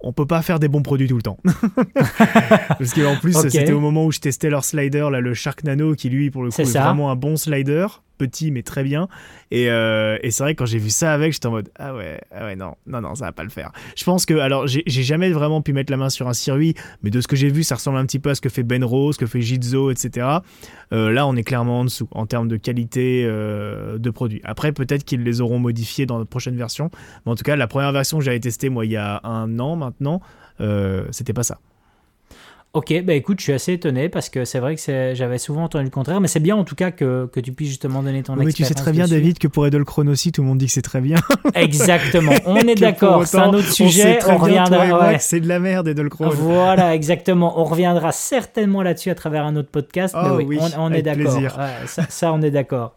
[0.00, 1.38] on peut pas faire des bons produits tout le temps.
[1.94, 5.94] parce qu'en plus, c'était au moment où je testais leur slider, là, le Shark Nano,
[5.94, 7.86] qui lui, pour le coup, est vraiment un bon slider
[8.16, 9.08] petit mais très bien.
[9.52, 12.20] Euh, et, c'est vrai que quand j'ai vu ça avec, j'étais en mode ah ouais,
[12.32, 13.70] ah ouais, non, non, non, ça va pas le faire.
[13.96, 17.10] Je pense que, alors, j'ai jamais vraiment pu mettre la main sur un circuit, mais
[17.10, 18.84] de ce que j'ai vu, ça ressemble un petit peu à ce que fait Ben
[18.84, 20.26] Rose, ce que fait Jitzo, etc.
[20.92, 24.40] Euh, là, on est clairement en dessous en termes de qualité euh, de produit.
[24.44, 26.90] Après, peut-être qu'ils les auront modifiés dans la prochaine version,
[27.24, 29.58] mais en tout cas, la première version que j'avais testée, moi, il y a un
[29.58, 30.20] an maintenant,
[31.10, 31.58] c'était pas ça.
[32.74, 35.84] Ok, bah écoute, je suis assez étonné parce que c'est vrai que j'avais souvent entendu
[35.84, 38.36] le contraire, mais c'est bien en tout cas que, que, tu puisses justement donner ton
[38.36, 40.66] oui, Mais tu sais très bien, David, que pour Edelchron aussi, tout le monde dit
[40.66, 41.18] que c'est très bien.
[41.54, 45.20] Exactement, on est d'accord, c'est un autre sujet, on, reviendra.
[45.20, 46.30] C'est de la merde, Edelchron.
[46.30, 50.92] Voilà, exactement, on reviendra certainement là-dessus à travers un autre podcast, mais oh oui, on,
[50.92, 51.40] est d'accord.
[51.86, 52.96] ça, ça, on est d'accord.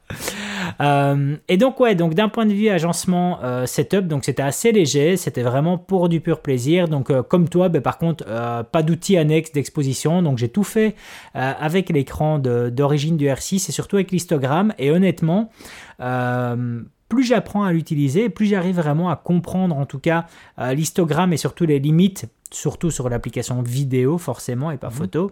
[0.82, 4.72] Euh, et donc ouais, donc d'un point de vue agencement euh, setup, donc c'était assez
[4.72, 6.88] léger, c'était vraiment pour du pur plaisir.
[6.88, 8.26] Donc euh, comme toi, ben, par contre,
[8.72, 10.95] pas d'outils annexes d'exposition, donc j'ai tout fait
[11.34, 14.74] avec l'écran d'origine du R6 et surtout avec l'histogramme.
[14.78, 15.49] Et honnêtement,
[15.97, 20.26] plus j'apprends à l'utiliser, plus j'arrive vraiment à comprendre en tout cas
[20.57, 24.91] l'histogramme et surtout les limites, surtout sur l'application vidéo forcément et pas mmh.
[24.91, 25.32] photo.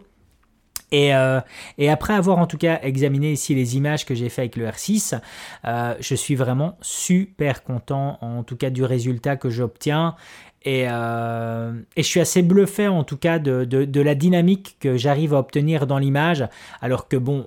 [0.94, 1.42] Euh,
[1.78, 4.68] et, après avoir en tout cas examiné ici les images que j'ai fait avec le
[4.68, 5.20] R6,
[5.66, 10.16] euh, je suis vraiment super content en tout cas du résultat que j'obtiens
[10.68, 15.40] euh, et, je suis assez bluffé en tout cas de, la dynamique que j'arrive à
[15.40, 16.48] obtenir dans l'image,
[16.82, 17.46] alors que bon,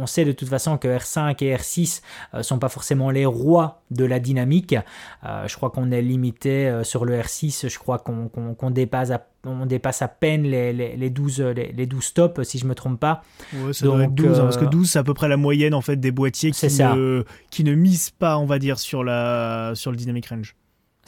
[0.00, 2.02] on, sait de toute façon que R5 et R6
[2.34, 4.74] ne sont pas forcément les rois de la dynamique.
[5.22, 10.02] je crois qu'on est limité sur le R6, je crois qu'on dépasse à on dépasse
[10.02, 13.22] à peine les, les, 12, les, 12 stops, si je ne me trompe pas.
[13.54, 15.74] Ouais, ça doit être 12, hein, parce que 12, c'est à peu près la moyenne
[15.74, 19.72] en fait, des boîtiers qui ne, qui ne misent pas, on va dire, sur, la,
[19.74, 20.56] sur le dynamic range.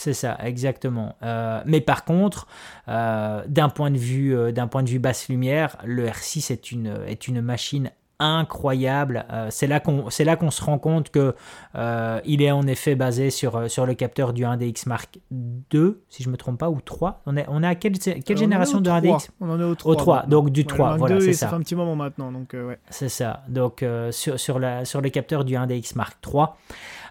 [0.03, 1.15] C'est ça, exactement.
[1.23, 2.49] Euh, mais par contre,
[2.89, 6.73] euh, d'un point de vue, euh, d'un point de vue basse lumière, le R6 est
[6.73, 9.25] une, est une machine incroyable.
[9.33, 11.37] Euh, c'est là qu'on c'est là qu'on se rend compte que
[11.77, 16.25] euh, il est en effet basé sur sur le capteur du 1DX Mark II, si
[16.25, 17.23] je me trompe pas, ou 3.
[17.27, 19.93] On est on est à quelle, quelle génération de 1DX On en est au 3.
[19.93, 21.47] Au 3, donc du 3, voilà, c'est ça.
[21.47, 22.81] Ça fait un petit moment maintenant, donc ouais.
[22.91, 23.45] C'est ça.
[23.49, 26.47] Donc sur sur la sur le capteur du 1DX Mark III.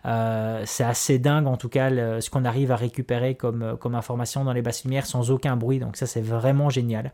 [0.05, 4.43] Euh, c'est assez dingue en tout cas ce qu'on arrive à récupérer comme, comme information
[4.43, 5.79] dans les basses lumières sans aucun bruit.
[5.79, 7.11] Donc ça c'est vraiment génial.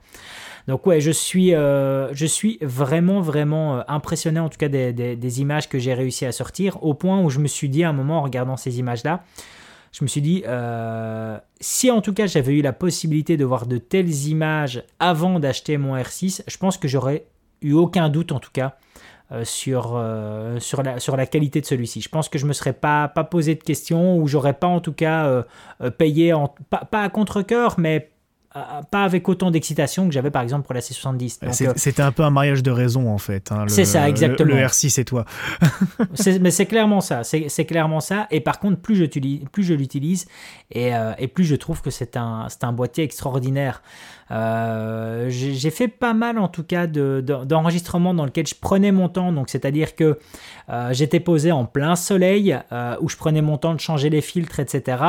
[0.67, 5.41] Donc ouais, je suis, euh, je suis vraiment vraiment euh, impressionné en tout cas des,
[5.41, 7.93] images que j'ai réussi à sortir au point où je me suis dit à un
[7.93, 9.23] moment en regardant ces images là,
[9.91, 10.43] je me suis dit,
[11.59, 15.77] si en tout cas j'avais eu la possibilité de voir de telles images avant d'acheter
[15.77, 17.25] mon R6, je pense que j'aurais
[17.61, 18.86] eu aucun doute en tout cas euh,
[19.43, 22.01] sur, euh, sur, la, sur la qualité de celui-ci.
[22.01, 24.67] Je pense que je ne me serais pas, pas posé de questions ou j'aurais pas
[24.67, 28.09] en tout cas euh, payé, en, pas, pas à contre-coeur, mais
[28.89, 31.75] pas avec autant d'excitation que j'avais par exemple pour la C70.
[31.75, 33.51] C'était un peu un mariage de raison en fait.
[33.51, 34.55] Hein, c'est ça, exactement.
[34.55, 35.25] Le, R6 et toi.
[36.41, 37.23] mais c'est clairement ça.
[37.23, 38.25] C'est clairement ça.
[38.32, 39.05] Et par contre, plus je,
[39.51, 40.25] plus je l'utilise
[40.71, 43.84] et, et, plus je trouve que c'est un, un boîtier extraordinaire.
[44.32, 49.32] Euh, j'ai fait pas mal en tout cas d'enregistrements dans lequel je prenais mon temps,
[49.32, 50.19] donc c'est-à-dire que
[50.69, 54.21] euh, j'étais posé en plein soleil, euh, où je prenais mon temps de changer les
[54.21, 55.03] filtres, etc.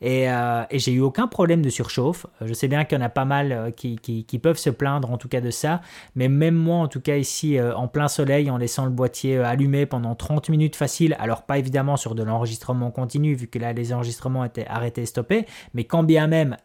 [0.00, 2.26] Et, et j'ai eu aucun problème de surchauffe.
[2.40, 5.10] Je sais bien qu'il y en a pas mal qui, qui, qui, peuvent se plaindre
[5.10, 5.80] en tout cas de ça,
[6.14, 9.86] mais même moi en tout cas ici en plein soleil, en laissant le boîtier allumé
[9.86, 13.92] pendant 30 minutes facile, alors pas évidemment sur de l'enregistrement continu, vu que là les
[13.92, 16.56] enregistrements étaient arrêtés et stoppés, mais quand bien même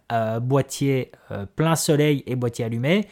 [0.41, 1.11] boîtier
[1.55, 3.07] plein soleil, et boîtier allumé.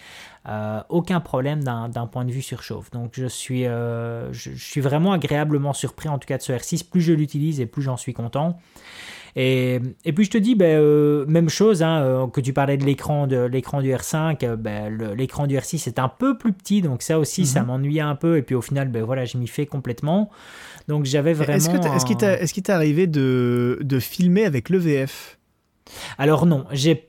[0.50, 2.92] Euh, aucun problème d'un point de vue surchauffe.
[2.92, 6.90] Donc je suis, euh, je, suis vraiment agréablement surpris en tout cas de ce R6.
[6.90, 8.58] Plus je l'utilise et plus j'en suis content.
[9.38, 12.84] Et, et, puis je te dis, ben, euh, même chose, hein, que tu parlais de
[12.84, 17.02] l'écran de l'écran du R5, ben, l'écran du R6 est un peu plus petit, donc
[17.02, 17.68] ça aussi, ça mhm.
[17.68, 18.38] m'ennuyait un peu.
[18.38, 20.30] Et puis au final, ben, voilà, je m'y fais complètement.
[20.90, 21.56] Donc j'avais vraiment.
[21.56, 25.40] Est-ce qu'il t'est arrivé de, de, filmer avec l'EVF
[26.18, 27.06] Alors non, j'ai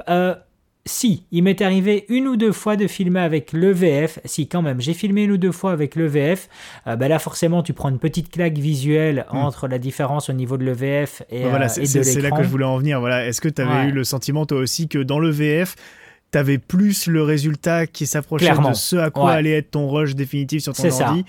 [0.86, 4.18] si, il m'est arrivé une ou deux fois de filmer avec le VF.
[4.26, 6.48] Si, quand même, j'ai filmé une ou deux fois avec le VF.
[6.86, 9.36] Euh, ben là, forcément, tu prends une petite claque visuelle hmm.
[9.36, 12.66] entre la différence au niveau de l'EVF et, voilà, euh, C'est là que je voulais
[12.66, 13.00] en venir.
[13.00, 13.26] Voilà.
[13.26, 15.74] Est-ce que tu avais eu le sentiment, toi aussi, que dans le VF,
[16.32, 20.14] tu avais plus le résultat qui s'approchait de ce à quoi allait être ton rush
[20.14, 21.24] définitif sur ton ordi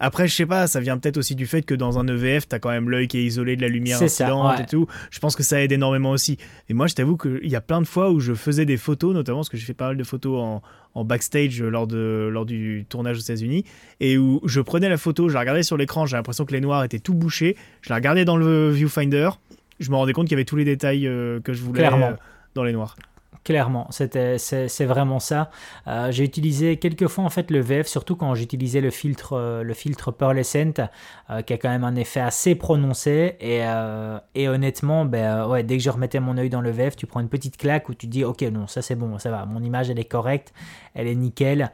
[0.00, 2.56] après, je sais pas, ça vient peut-être aussi du fait que dans un EVF, tu
[2.56, 4.86] as quand même l'œil qui est isolé de la lumière incidente et tout.
[5.10, 6.38] Je pense que ça aide énormément aussi.
[6.70, 9.12] Et moi, je t'avoue qu'il y a plein de fois où je faisais des photos,
[9.12, 10.62] notamment parce que j'ai fait pas mal de photos en,
[10.94, 13.64] en backstage lors, de, lors du tournage aux États-Unis,
[14.00, 16.60] et où je prenais la photo, je la regardais sur l'écran, j'ai l'impression que les
[16.60, 19.30] noirs étaient tout bouchés, je la regardais dans le viewfinder,
[19.78, 22.12] je me rendais compte qu'il y avait tous les détails euh, que je voulais euh,
[22.54, 22.96] dans les noirs.
[23.42, 25.50] Clairement, c'était, c'est, vraiment ça.
[25.86, 29.62] Euh, j'ai utilisé quelques fois en fait le VF, surtout quand j'utilisais le filtre, euh,
[29.62, 30.90] le filtre Pearlescent,
[31.30, 33.36] euh, qui a quand même un effet assez prononcé.
[33.40, 37.20] Et, honnêtement, ben, ouais, dès que je remettais mon œil dans le VF, tu prends
[37.20, 39.88] une petite claque où tu dis, ok, non, ça c'est bon, ça va, mon image
[39.88, 40.52] elle est correcte,
[40.94, 41.72] elle est nickel.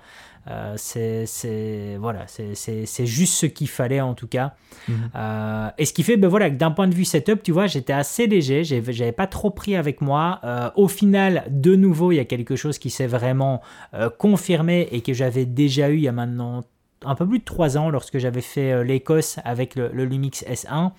[0.49, 4.55] Euh, c'est voilà, c'est juste ce qu'il fallait en tout cas.
[4.89, 5.11] Mhm.
[5.15, 7.93] Euh, et ce qui fait, ben voilà, d'un point de vue setup, tu vois, j'étais
[7.93, 10.41] assez léger, j'avais pas trop pris avec moi.
[10.45, 13.61] Euh, au final, de nouveau, il y a quelque chose qui s'est vraiment
[14.19, 16.65] confirmé et que j'avais déjà eu il y a maintenant
[17.05, 20.93] un peu plus de 3 ans lorsque j'avais fait l'Écosse avec le, le Lumix S1.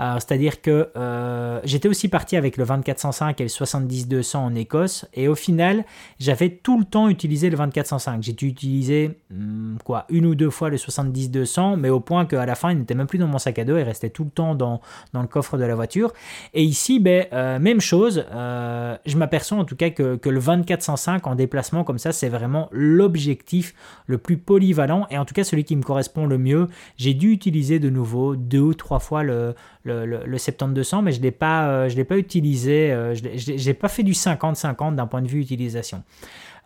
[0.00, 5.06] Euh, c'est-à-dire que euh, j'étais aussi parti avec le 2405 et le 70-200 en Écosse,
[5.14, 5.84] et au final,
[6.18, 8.22] j'avais tout le temps utilisé le 2405.
[8.22, 12.46] J'ai dû utiliser hmm, quoi, une ou deux fois le 70-200, mais au point qu'à
[12.46, 14.30] la fin, il n'était même plus dans mon sac à dos, il restait tout le
[14.30, 14.80] temps dans,
[15.12, 16.12] dans le coffre de la voiture.
[16.54, 21.26] Et ici, ben, euh, même chose, je m'aperçois en tout cas que, que le 2405
[21.26, 23.74] en déplacement comme ça, c'est vraiment l'objectif
[24.06, 26.68] le plus polyvalent, et en tout cas celui qui me correspond le mieux.
[26.96, 29.54] J'ai dû utiliser de nouveau deux ou trois fois le,
[29.88, 33.66] le, le, le 70-200, mais je ne l'ai pas, euh, je pas utilisé, euh, je
[33.66, 36.04] n'ai pas fait du 50-50 d'un point de vue utilisation.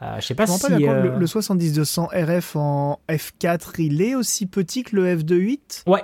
[0.02, 0.72] Euh, je sais pas si.
[0.72, 6.00] le, le 70-200 RF en F4, il est aussi petit que le F2.8 Ouais,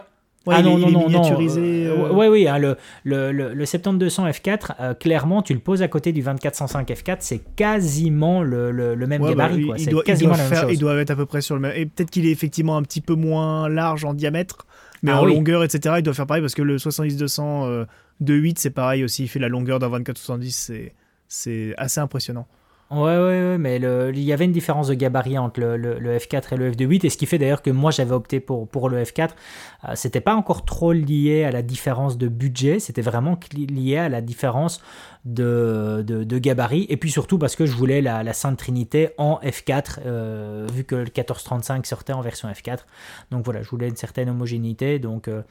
[0.47, 1.91] ah non, non, non, miniaturisé.
[2.13, 6.13] oui, oui, hein, le, le, le, le 7200 F4, clairement, tu le poses à côté
[6.13, 9.67] du 2405 F4, c'est quasiment le, le, même bah, gabarit.
[9.67, 9.75] quoi.
[9.79, 11.73] Il, doit, quasiment il, doit faire, il doit être à peu près sur le même.
[11.77, 14.67] Et peut-être qu'il est effectivement un petit peu moins large en diamètre.
[15.03, 17.85] Mais ah en longueur, etc., il doit faire pareil parce que le 70-200 euh,
[18.21, 19.25] de 8, c'est pareil aussi.
[19.25, 20.91] Il fait la longueur d'un 24-70.
[21.29, 22.47] C'est assez impressionnant.
[22.91, 26.55] Ouais, ouais, ouais, mais il y avait une différence de gabarit entre le, le, F4
[26.55, 29.03] et le F2.8, et ce qui fait d'ailleurs que moi j'avais opté pour, pour le
[29.03, 29.31] F4.
[29.85, 34.09] Euh, c'était pas encore trop lié à la différence de budget, c'était vraiment lié à
[34.09, 34.81] la différence
[35.27, 39.39] de, de, gabarit, et puis surtout parce que je voulais la, la Sainte Trinité en
[39.43, 42.79] F4, euh, vu que le 1435 sortait en version F4.
[43.31, 44.99] Donc voilà, je voulais une certaine homogénéité.
[44.99, 45.43] Donc, euh,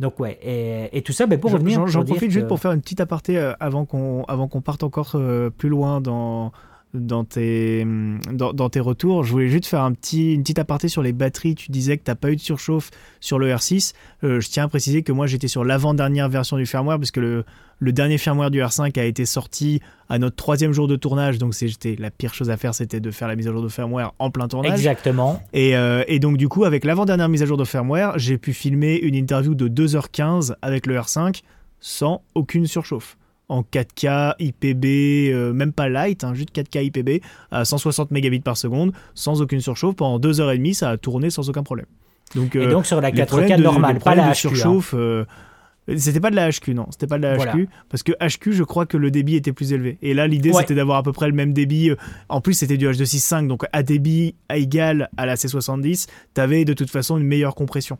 [0.00, 0.38] donc ouais,
[0.92, 1.86] et, tout ça, ben, pour revenir.
[1.86, 5.16] J'en profite juste pour faire une petite aparté euh, avant qu'on qu'on parte encore
[5.58, 6.52] plus loin dans
[6.94, 7.86] dans tes,
[8.32, 9.24] dans, dans, tes retours.
[9.24, 11.54] Je voulais juste faire un petit, une petite aparté sur les batteries.
[11.54, 13.94] Tu disais que tu n'as pas eu de surchauffe sur le R6.
[14.24, 17.20] Euh, je tiens à préciser que moi j'étais sur l'avant-dernière version du firmware parce que
[17.20, 17.44] le,
[17.78, 21.38] le, dernier firmware du R5 a été sorti à notre troisième jour de tournage.
[21.38, 23.68] Donc c'était la pire chose à faire, c'était de faire la mise à jour de
[23.68, 24.72] firmware en plein tournage.
[24.72, 25.42] Exactement.
[25.52, 28.52] Et, euh, et donc du coup, avec l'avant-dernière mise à jour de firmware, j'ai pu
[28.54, 31.42] filmer une interview de 2h15 avec le R5
[31.80, 33.16] sans aucune surchauffe
[33.48, 38.56] en 4K IPB, euh, même pas light, hein, juste 4K IPB à 160 mégabits par
[38.56, 39.96] seconde, sans aucune surchauffe.
[39.96, 41.86] Pendant 2h30, ça a tourné sans aucun problème.
[42.34, 44.30] Donc, et euh, donc sur la 4K normale, pas la HQ.
[44.30, 44.34] Hein.
[44.34, 45.24] surchauffe, euh,
[45.96, 46.86] c'était pas de la HQ, non.
[46.90, 47.68] C'était pas de la HQ.
[47.88, 49.96] Parce que HQ, je crois que le débit était plus élevé.
[50.02, 51.90] Et là, l'idée, c'était d'avoir à peu près le même débit.
[52.28, 53.46] En plus, c'était du H265.
[53.46, 57.54] Donc, à débit à égal à la C70, tu avais de toute façon une meilleure
[57.54, 57.96] compression.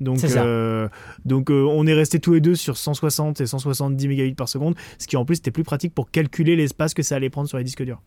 [0.00, 0.88] Donc, euh,
[1.24, 4.74] donc euh, on est resté tous les deux sur 160 et 170 mégabits par seconde,
[4.98, 7.58] ce qui en plus était plus pratique pour calculer l'espace que ça allait prendre sur
[7.58, 8.00] les disques durs.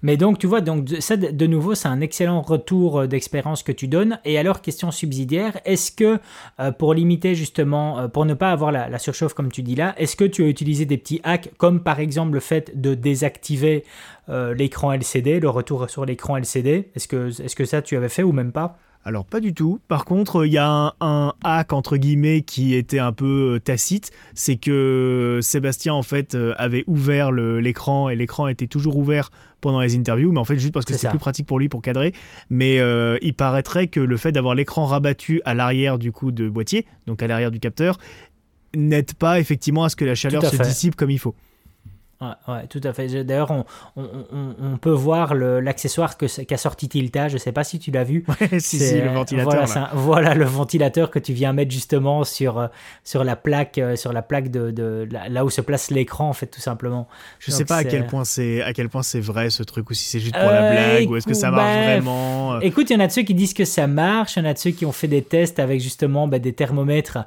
[0.00, 3.72] Mais donc, tu vois, donc ça, de nouveau, c'est un excellent retour euh, d'expérience que
[3.72, 4.20] tu donnes.
[4.24, 6.20] Et alors, question subsidiaire, est-ce que
[6.78, 10.24] pour limiter justement, pour ne pas avoir la, surchauffe comme tu dis là, est-ce que
[10.24, 13.84] tu as utilisé des petits hacks, comme par exemple le fait de désactiver
[14.28, 18.08] l'écran LCD, le retour sur l'écran LCD Est-ce que, est -ce que ça, tu avais
[18.08, 18.78] fait ou même pas?
[19.06, 19.78] Alors pas du tout.
[19.86, 24.10] Par contre, il y a un, hack entre guillemets qui était un peu euh, tacite,
[24.34, 29.30] c'est que Sébastien en fait euh, avait ouvert l'écran et l'écran était toujours ouvert
[29.60, 31.82] pendant les interviews, mais en fait juste parce que c'est plus pratique pour lui pour
[31.82, 32.14] cadrer.
[32.50, 36.48] Mais euh, il paraîtrait que le fait d'avoir l'écran rabattu à l'arrière du coup de
[36.48, 37.98] boîtier, donc à l'arrière du capteur,
[38.74, 41.36] n'aide pas effectivement à ce que la chaleur se dissipe comme il faut.
[42.22, 43.24] Ouais, tout à fait.
[43.24, 47.28] D'ailleurs, on, on, on, peut voir l'accessoire qu'a sorti Tilta.
[47.28, 48.24] Je ne sais pas si tu l'as vu.
[48.58, 49.66] si, si, le ventilateur.
[49.66, 52.68] Voilà, voilà, le ventilateur que tu viens mettre justement sur, euh,
[53.04, 56.32] sur la plaque, euh, sur la plaque de, de là où se place l'écran, en
[56.32, 57.06] fait, tout simplement.
[57.38, 59.90] Je ne sais pas à quel point c'est à quel point c'est vrai ce truc
[59.90, 62.60] ou si c'est juste pour la euh, blague ou est-ce que ça marche vraiment.
[62.60, 64.48] Écoute, il y en a de ceux qui disent que ça marche, il y en
[64.48, 67.18] a de ceux qui ont fait des tests avec justement bah, des thermomètres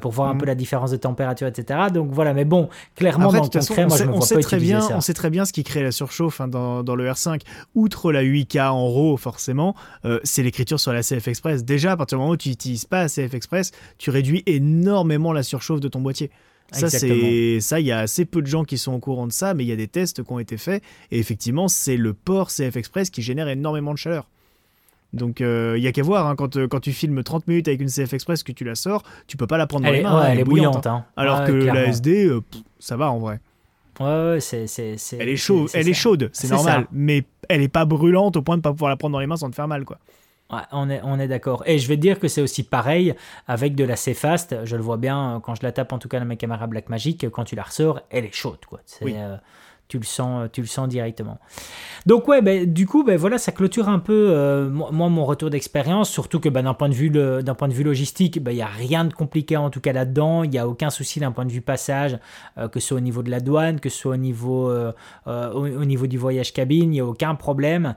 [0.00, 1.78] pour voir un peu la différence de température, etc.
[1.94, 5.00] Donc voilà, mais bon, clairement dans le concret, moi je me vois très bien, on
[5.00, 7.40] sait très bien ce qui crée la surchauffe hein, dans, le R5.
[7.74, 9.74] Outre la 8K en RAW, forcément,
[10.04, 11.64] euh, c'est l'écriture sur la CF Express.
[11.64, 15.32] Déjà, à partir du moment où tu n'utilises pas la CF Express, tu réduis énormément
[15.32, 16.30] la surchauffe de ton boîtier.
[16.72, 17.80] Ça, c'est ça.
[17.80, 19.68] Il y a assez peu de gens qui sont au courant de ça, mais il
[19.68, 20.82] y a des tests qui ont été faits.
[21.10, 24.28] Et effectivement, c'est le port CF Express qui génère énormément de chaleur.
[25.12, 27.68] Donc euh, il y a qu'à voir, hein, quand, euh, quand tu filmes 30 minutes
[27.68, 30.02] avec une CF Express que tu la sors, tu peux pas la prendre dans les
[30.02, 30.24] mains.
[30.24, 30.86] elle, est bouillante.
[30.86, 31.04] Hein.
[31.16, 32.30] Alors que la SD,
[32.78, 33.40] ça va en vrai.
[34.02, 34.66] Ouais, c'est,
[35.18, 38.56] Elle est chaude, elle est chaude, c'est normal, mais elle est pas brûlante au point
[38.56, 39.98] de pas pouvoir la prendre dans les mains sans te faire mal, quoi.
[40.52, 41.62] Ouais, on est, on est d'accord.
[41.66, 43.14] Et je vais te dire que c'est aussi pareil
[43.46, 44.64] avec de la C-Fast.
[44.64, 47.30] Je le vois bien quand je la tape, en tout cas dans mes caméras Blackmagic,
[47.30, 48.80] quand tu la ressors, elle est chaude, quoi.
[48.84, 49.36] C'est, euh,
[49.92, 51.38] tu le sens, tu le sens directement.
[52.06, 55.50] Donc ouais, ben, du coup, ben, voilà, ça clôture un peu euh, moi mon retour
[55.50, 58.62] d'expérience, surtout que ben, d'un point de vue d'un point de vue logistique, il n'y
[58.62, 60.44] a rien de compliqué en tout cas là-dedans.
[60.44, 62.18] Il n'y a aucun souci d'un point de vue passage,
[62.56, 64.92] euh, que ce soit au niveau de la douane, que ce soit au niveau euh,
[65.26, 67.94] au, niveau du voyage cabine, il n'y a aucun problème.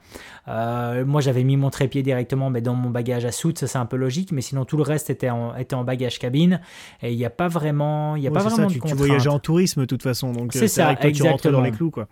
[0.47, 3.85] moi, j'avais mis mon trépied directement ben, dans mon bagage à soute, ça c'est un
[3.85, 6.59] peu logique, mais sinon tout le reste était en, était en bagage cabine
[7.01, 9.29] et il n'y a pas vraiment, il y a pas vraiment de tu, tu voyageais
[9.29, 12.07] en tourisme de toute façon, donc c'est ça, que tu rentres dans les clous quoi.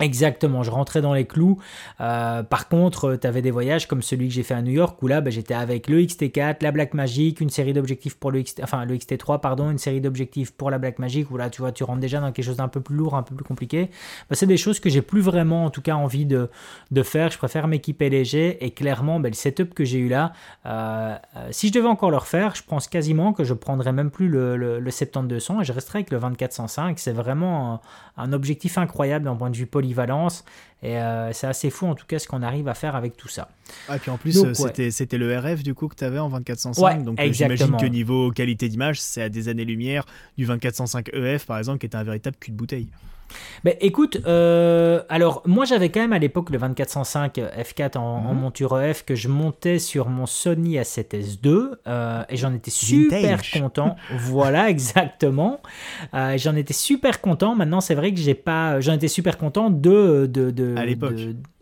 [0.00, 1.58] Exactement, je rentrais dans les clous.
[2.00, 5.02] Euh, par contre, tu avais des voyages comme celui que j'ai fait à New York
[5.02, 8.42] où là, bah, j'étais avec le XT4, la Black Magic, une série d'objectifs pour le
[8.42, 11.62] XT, enfin le XT3, pardon, une série d'objectifs pour la Black Magic où là, tu
[11.62, 13.90] vois, tu rentres déjà dans quelque chose d'un peu plus lourd, un peu plus compliqué.
[14.30, 16.48] Bah, c'est des choses que j'ai plus vraiment, en tout cas, envie de,
[17.02, 17.30] faire.
[17.30, 20.32] Je préfère m'équiper léger et clairement, bah, le setup que j'ai eu là,
[20.66, 24.10] euh, euh, si je devais encore le refaire, je pense quasiment que je prendrais même
[24.10, 26.98] plus le 7200 et je resterais avec le 2405.
[26.98, 27.80] C'est vraiment un,
[28.18, 29.87] un objectif incroyable d'un point de vue poly
[30.82, 33.26] Et euh, c'est assez fou en tout cas ce qu'on arrive à faire avec tout
[33.26, 33.48] ça.
[33.88, 36.28] Ah, et puis en plus, c'était, c'était le RF du coup que tu avais en
[36.28, 37.02] 2405.
[37.02, 40.04] donc euh, j'imagine que niveau qualité d'image, c'est à des années-lumière
[40.36, 42.88] du 2405 EF par exemple, qui est un véritable cul de bouteille.
[43.64, 48.40] Mais écoute, euh, alors moi j'avais quand même à l'époque le 2405 F4 en, mhm.
[48.40, 53.96] monture EF que je montais sur mon Sony A7S2 euh, et j'en étais super content.
[54.18, 55.60] voilà, exactement.
[56.14, 57.54] Euh, j'en étais super content.
[57.54, 58.80] Maintenant, c'est vrai que j'ai pas.
[58.80, 60.26] J'en étais super content de.
[60.26, 61.18] de, de à l'époque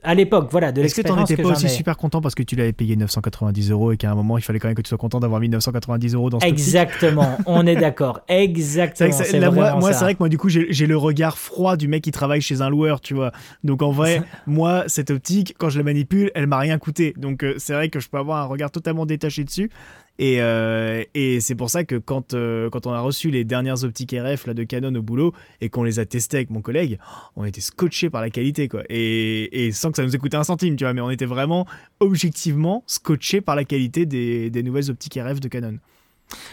[0.06, 2.54] à l'époque, voilà, de Est-ce que n'étais que pas aussi super content parce que tu
[2.54, 4.98] l'avais payé 990 euros et qu'à un moment il fallait quand même que tu sois
[4.98, 8.20] content d'avoir mis 990 euros dans ce Exactement, on est d'accord.
[8.28, 9.10] Exactement.
[9.32, 12.04] là, moi, c'est vrai que moi, du coup, j'ai j'ai le regard froid du mec
[12.04, 13.32] qui travaille chez un loueur, tu vois.
[13.64, 17.12] Donc, en vrai, moi, cette optique, quand je la manipule, elle m'a rien coûté.
[17.16, 19.70] Donc, euh, c'est vrai que je peux avoir un regard totalement détaché dessus.
[20.18, 23.84] Et, euh, et c'est pour ça que quand, euh, quand on a reçu les dernières
[23.84, 26.98] optiques RF là, de Canon au boulot et qu'on les a testées avec mon collègue,
[27.36, 28.82] on était scotché par la qualité, quoi.
[28.88, 30.94] Et, et sans que ça nous ait coûté un centime, tu vois.
[30.94, 31.66] Mais on était vraiment
[32.00, 35.78] objectivement scotché par la qualité des, des nouvelles optiques RF de Canon.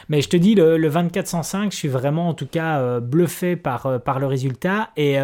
[0.07, 3.55] Mais je te dis, le, le 2405, je suis vraiment en tout cas euh, bluffé
[3.55, 4.91] par, par le résultat.
[4.97, 5.17] Et,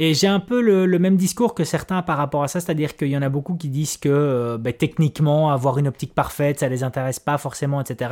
[0.00, 3.08] et j'ai un peu le, même discours que certains par rapport à ça, c'est-à-dire qu'il
[3.08, 6.68] y en a beaucoup qui disent que euh, ben, techniquement, avoir une optique parfaite, ça
[6.70, 8.10] les intéresse pas forcément, etc.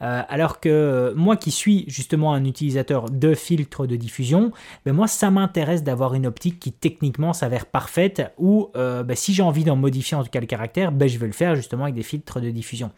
[0.00, 4.52] Euh, alors que euh, moi qui suis justement un utilisateur de filtres de diffusion,
[4.86, 9.42] ben moi ça m'intéresse d'avoir une optique qui techniquement s'avère parfaite ou ben, si j'ai
[9.42, 12.02] envie d'en modifier en tout cas le caractère, je vais le faire justement avec des
[12.02, 12.90] filtres de diffusion.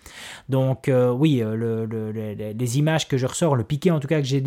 [0.49, 4.07] Donc oui, le- le- le- le- les images que je ressors, le piqué en tout
[4.09, 4.41] cas que j'ai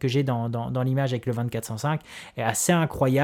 [0.00, 2.00] que j'ai dans, dans l'image avec le 2405
[2.36, 3.19] est assez incroyable.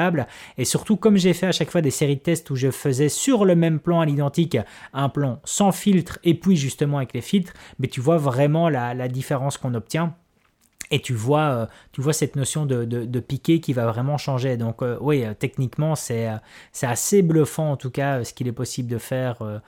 [0.59, 3.09] Et surtout comme j'ai fait à chaque fois des séries de tests où je faisais
[3.09, 4.59] sur le même plan à l'identique
[4.93, 8.95] un plan sans filtre et puis justement avec les filtres, mais tu vois vraiment la,
[8.95, 10.15] la différence qu'on obtient.
[10.91, 14.19] Et tu vois, euh, tu vois cette notion de, de, de piqué qui va vraiment
[14.19, 14.57] changer.
[14.57, 16.29] Donc euh, oui, euh, techniquement, c'est
[16.73, 19.59] c'est assez bluffant en tout cas ce qu'il est possible de faire euh,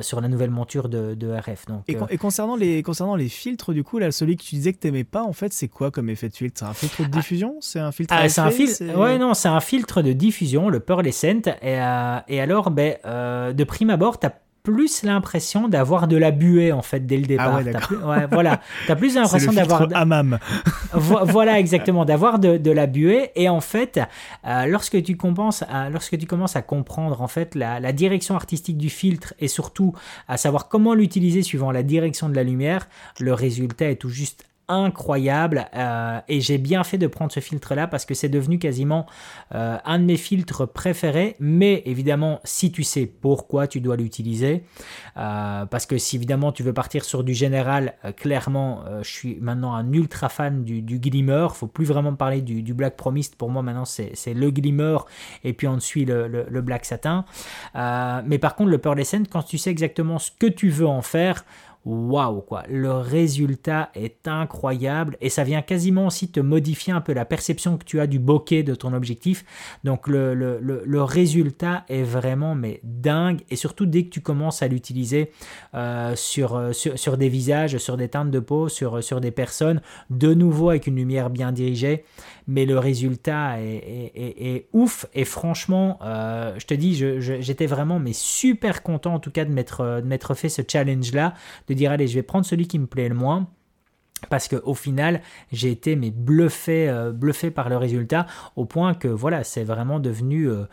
[0.00, 1.66] sur la nouvelle monture de, de RF.
[1.66, 4.54] Donc, Et, con- et concernant, les, concernant les filtres, du coup, là, celui que tu
[4.54, 6.58] disais que t'aimais pas, en fait, c'est quoi comme effet de filtre?
[6.58, 7.56] C'est un filtre de diffusion?
[7.60, 8.50] C'est un filtre Ah, c'est un.
[8.50, 11.48] C'est- Ouais, non, c'est un filtre de diffusion, le pearlescent.
[11.62, 14.32] Et, euh, et alors, ben, de prime abord, t'as
[14.64, 17.54] plus l'impression d'avoir de la buée en fait dès le départ.
[17.56, 17.86] ouais, T'as d'accord.
[17.88, 20.38] plus- ouais, voilà, t'as plus l'impression d'avoir hammam.
[20.94, 24.00] Voilà exactement d'avoir de, de la buée et en fait
[24.46, 28.36] euh, lorsque tu commences à, lorsque tu commences à comprendre en fait la, la direction
[28.36, 29.92] artistique du filtre et surtout
[30.28, 32.88] à savoir comment l'utiliser suivant la direction de la lumière
[33.20, 37.74] le résultat est tout juste incroyable euh, et j'ai bien fait de prendre ce filtre
[37.74, 39.06] là parce que c'est devenu quasiment
[39.54, 44.64] euh, un de mes filtres préférés mais évidemment si tu sais pourquoi tu dois l'utiliser
[45.16, 49.74] euh, parce que si évidemment tu veux partir sur du général, clairement, je suis maintenant
[49.74, 51.48] un ultra fan du, Glimmer.
[51.52, 53.36] Faut plus vraiment parler du, du Black Promised.
[53.36, 54.98] Pour moi, maintenant, c'est le Glimmer
[55.42, 57.24] et puis on suit le, Black Satin.
[57.74, 61.44] Mais par contre, le Pearlescent, quand tu sais exactement ce que tu veux en faire,
[61.84, 67.12] waouh quoi, le résultat est incroyable et ça vient quasiment aussi te modifier un peu
[67.12, 69.44] la perception que tu as du bokeh de ton objectif.
[69.84, 73.40] Donc le, résultat est vraiment mais dingue.
[73.50, 75.30] Et surtout dès que tu commences à l'utiliser
[75.74, 79.80] euh, sur, euh, sur, des visages, sur des teintes de peau, sur, sur des personnes,
[80.10, 82.04] de nouveau avec une lumière bien dirigée,
[82.46, 85.06] mais le résultat est, ouf.
[85.14, 89.52] Et franchement, euh, je te dis, j'étais vraiment mais super content en tout cas de
[89.52, 91.34] m'être de fait ce challenge là,
[91.74, 93.48] dire allez je vais prendre celui qui me plaît le moins.
[94.30, 95.20] Parce que au final
[95.52, 100.00] j'ai été mais bluffé euh, bluffé par le résultat au point que voilà c'est vraiment
[100.00, 100.64] devenu euh,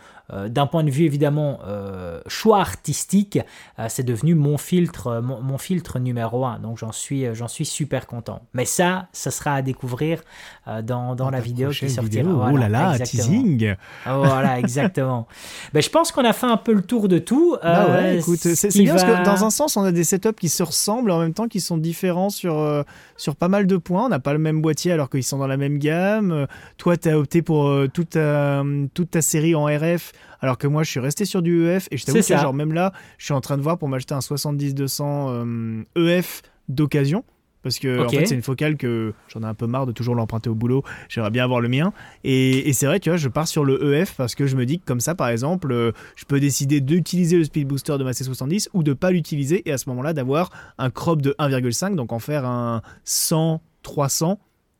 [0.50, 3.40] d'un point de vue évidemment euh, choix artistique
[3.80, 7.34] euh, c'est devenu mon filtre euh, mon, mon filtre numéro un donc j'en suis euh,
[7.34, 10.22] j'en suis super content mais ça ça sera à découvrir
[10.68, 12.36] euh, dans, dans la vidéo qui sortira vidéo.
[12.38, 13.24] Voilà, oh là là, exactement.
[13.24, 13.76] teasing
[14.06, 15.28] voilà exactement
[15.74, 18.18] ben, je pense qu'on a fait un peu le tour de tout Bah Euh, ouais,
[18.20, 20.50] écoute, ce c'est bien va- parce que dans un sens, on a des setups qui
[20.50, 22.84] se ressemblent en même temps qui sont différents sur, euh,
[23.18, 24.06] sur pas mal de points.
[24.06, 26.32] On n'a pas le même boîtier alors qu'ils sont dans la même gamme.
[26.32, 26.46] Euh,
[26.78, 28.64] toi, tu as opté pour euh, toute, ta,
[28.94, 31.98] toute ta série en RF alors que moi, je suis resté sur du EF et
[31.98, 34.20] je t'avoue que genre même là, je suis en train de voir pour m'acheter un
[34.20, 37.24] 70-200 euh, EF d'occasion.
[37.64, 40.16] Parce que en fait, c'est une focale que j'en ai un peu marre de toujours
[40.16, 40.84] l'emprunter au boulot.
[41.10, 41.94] J'aimerais bien avoir le mien.
[42.24, 44.66] Et, et c'est vrai, tu vois, je pars sur le EF parce que je me
[44.66, 48.04] dis que comme ça, par exemple, euh, je peux décider d'utiliser le speed booster de
[48.04, 50.50] ma C70 ou de pas l'utiliser et à ce moment-là d'avoir
[50.80, 54.38] un crop de 1,5, donc en faire un 100-300,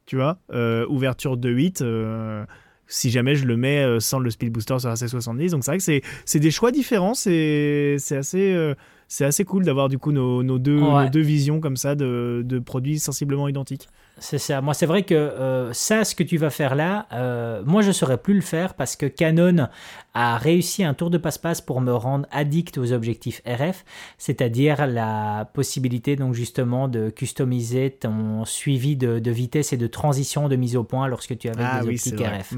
[0.08, 1.82] tu vois, euh, ouverture de 8.
[1.84, 2.46] euh,
[2.92, 5.52] si jamais je le mets euh, sans le speed booster sur la C70.
[5.52, 7.14] Donc c'est vrai que c'est, des choix différents.
[7.14, 8.54] C'est, c'est assez.
[8.54, 8.76] euh,
[9.14, 11.04] c'est assez cool d'avoir du coup nos, nos deux, Ouais.
[11.04, 13.90] nos deux visions comme ça de, de produits sensiblement identiques.
[14.18, 14.62] C'est ça.
[14.62, 17.88] Moi, c'est vrai que euh, ça, ce que tu vas faire là, euh, moi, je
[17.88, 19.68] ne saurais plus le faire parce que Canon
[20.14, 23.84] a réussi un tour de passe-passe pour me rendre addict aux objectifs RF,
[24.18, 30.48] c'est-à-dire la possibilité, donc justement, de customiser ton suivi de, de vitesse et de transition
[30.50, 32.54] de mise au point lorsque tu avais des optiques RF.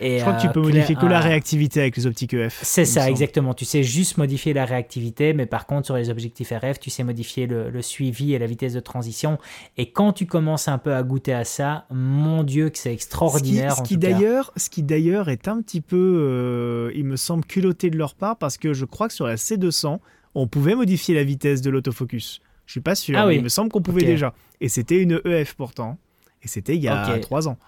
[0.00, 2.60] Je crois que tu peux modifier que la réactivité avec les optiques EF.
[2.62, 3.54] C'est ça, exactement.
[3.54, 7.04] Tu sais juste modifier la réactivité, mais par contre, sur les objectifs RF, tu sais
[7.04, 9.38] modifier le, suivi et la vitesse de transition.
[9.76, 13.76] Et quand tu commences un peu à goûter à ça, mon Dieu, que c'est extraordinaire.
[13.76, 17.90] Ce qui, d'ailleurs, ce qui d'ailleurs est un petit peu, euh, il me semble, culotté
[17.90, 19.98] de leur part, parce que je crois que sur la C200,
[20.34, 22.40] on pouvait modifier la vitesse de l'autofocus.
[22.66, 24.34] Je suis pas sûr, ah mais il me semble qu'on pouvait déjà.
[24.60, 25.98] Et c'était une EF pourtant.
[26.42, 27.58] Et c'était il y a trois ans.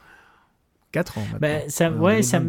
[0.97, 1.22] 4 ans.
[1.40, 2.40] Ben, ça, ouais, ça,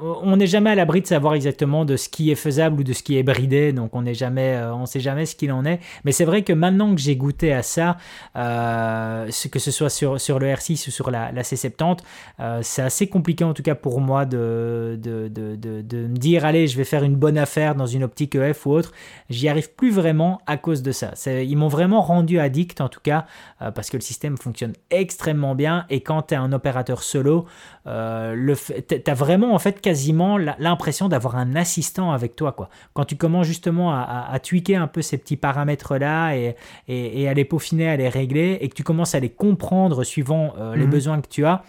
[0.00, 2.92] on n'est jamais à l'abri de savoir exactement de ce qui est faisable ou de
[2.92, 5.64] ce qui est bridé, donc on n'est jamais, euh, on sait jamais ce qu'il en
[5.64, 5.78] est.
[6.04, 7.96] Mais c'est vrai que maintenant que j'ai goûté à ça,
[8.34, 11.98] euh, que ce soit sur, sur le R6 ou sur la, la C70,
[12.40, 16.16] euh, c'est assez compliqué en tout cas pour moi de de, de, de, de, me
[16.16, 18.90] dire allez, je vais faire une bonne affaire dans une optique EF ou autre.
[19.30, 21.12] J'y arrive plus vraiment à cause de ça.
[21.26, 23.26] Ils m'ont vraiment rendu addict en tout cas
[23.58, 27.46] parce que le système fonctionne extrêmement bien et quand tu es un opérateur solo,
[27.86, 28.54] euh,
[28.88, 32.52] tu as vraiment en fait quasiment l'impression d'avoir un assistant avec toi.
[32.52, 32.68] Quoi.
[32.94, 36.56] Quand tu commences justement à, à, tweaker un peu ces petits paramètres-là et,
[36.88, 40.54] et, à les peaufiner, à les régler, et que tu commences à les comprendre suivant
[40.58, 40.90] euh, les mhm.
[40.90, 41.62] besoins que tu as,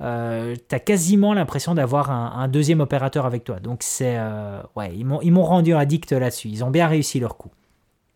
[0.00, 3.60] euh, tu as quasiment l'impression d'avoir un, deuxième opérateur avec toi.
[3.60, 4.18] Donc c'est...
[4.76, 6.48] ouais, ils m'ont rendu addict là-dessus.
[6.48, 7.50] Ils ont bien réussi leur coup.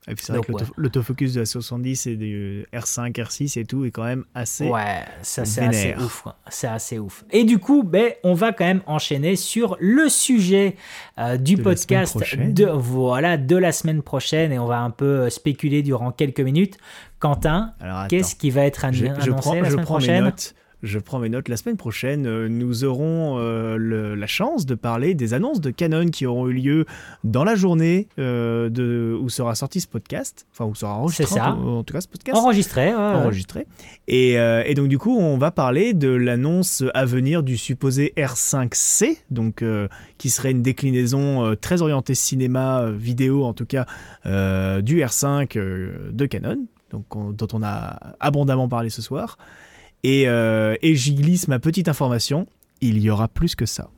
[0.08, 3.84] Et puis c'est vrai que l'autofocus de la 70 et du R5, R6 et tout
[3.84, 4.68] est quand même assez.
[4.68, 6.28] Ouais, ça c'est assez ouf.
[6.48, 7.24] C'est assez ouf.
[7.32, 10.76] Et du coup, ben, on va quand même enchaîner sur le sujet
[11.18, 15.30] euh, du podcast de, voilà, de la semaine prochaine et on va un peu euh,
[15.30, 16.78] spéculer durant quelques minutes.
[17.18, 17.72] Quentin,
[18.08, 20.32] qu'est-ce qui va être annoncé je, prends, la semaine prochaine?
[20.82, 21.48] Je prends mes notes.
[21.48, 26.06] La semaine prochaine, euh, nous aurons euh, la chance de parler des annonces de Canon
[26.08, 26.86] qui auront eu lieu
[27.24, 30.46] dans la journée euh, de, où sera sorti ce podcast.
[30.52, 31.26] Enfin, où sera enregistré.
[31.26, 31.52] ça.
[31.52, 32.36] En, tout cas, ce podcast.
[32.38, 32.94] Enregistré.
[32.94, 33.66] enregistré.
[34.08, 39.18] Et, et, donc, du coup, on va parler de l'annonce à venir du supposé R5C,
[39.30, 39.64] donc,
[40.18, 43.86] qui serait une déclinaison très orientée cinéma, vidéo en tout cas,
[44.24, 45.58] du R5
[46.12, 47.04] de Canon, donc,
[47.36, 49.38] dont on a abondamment parlé ce soir.
[50.04, 52.46] Euh, et, j'y glisse ma petite information,
[52.80, 53.90] il y aura plus que ça.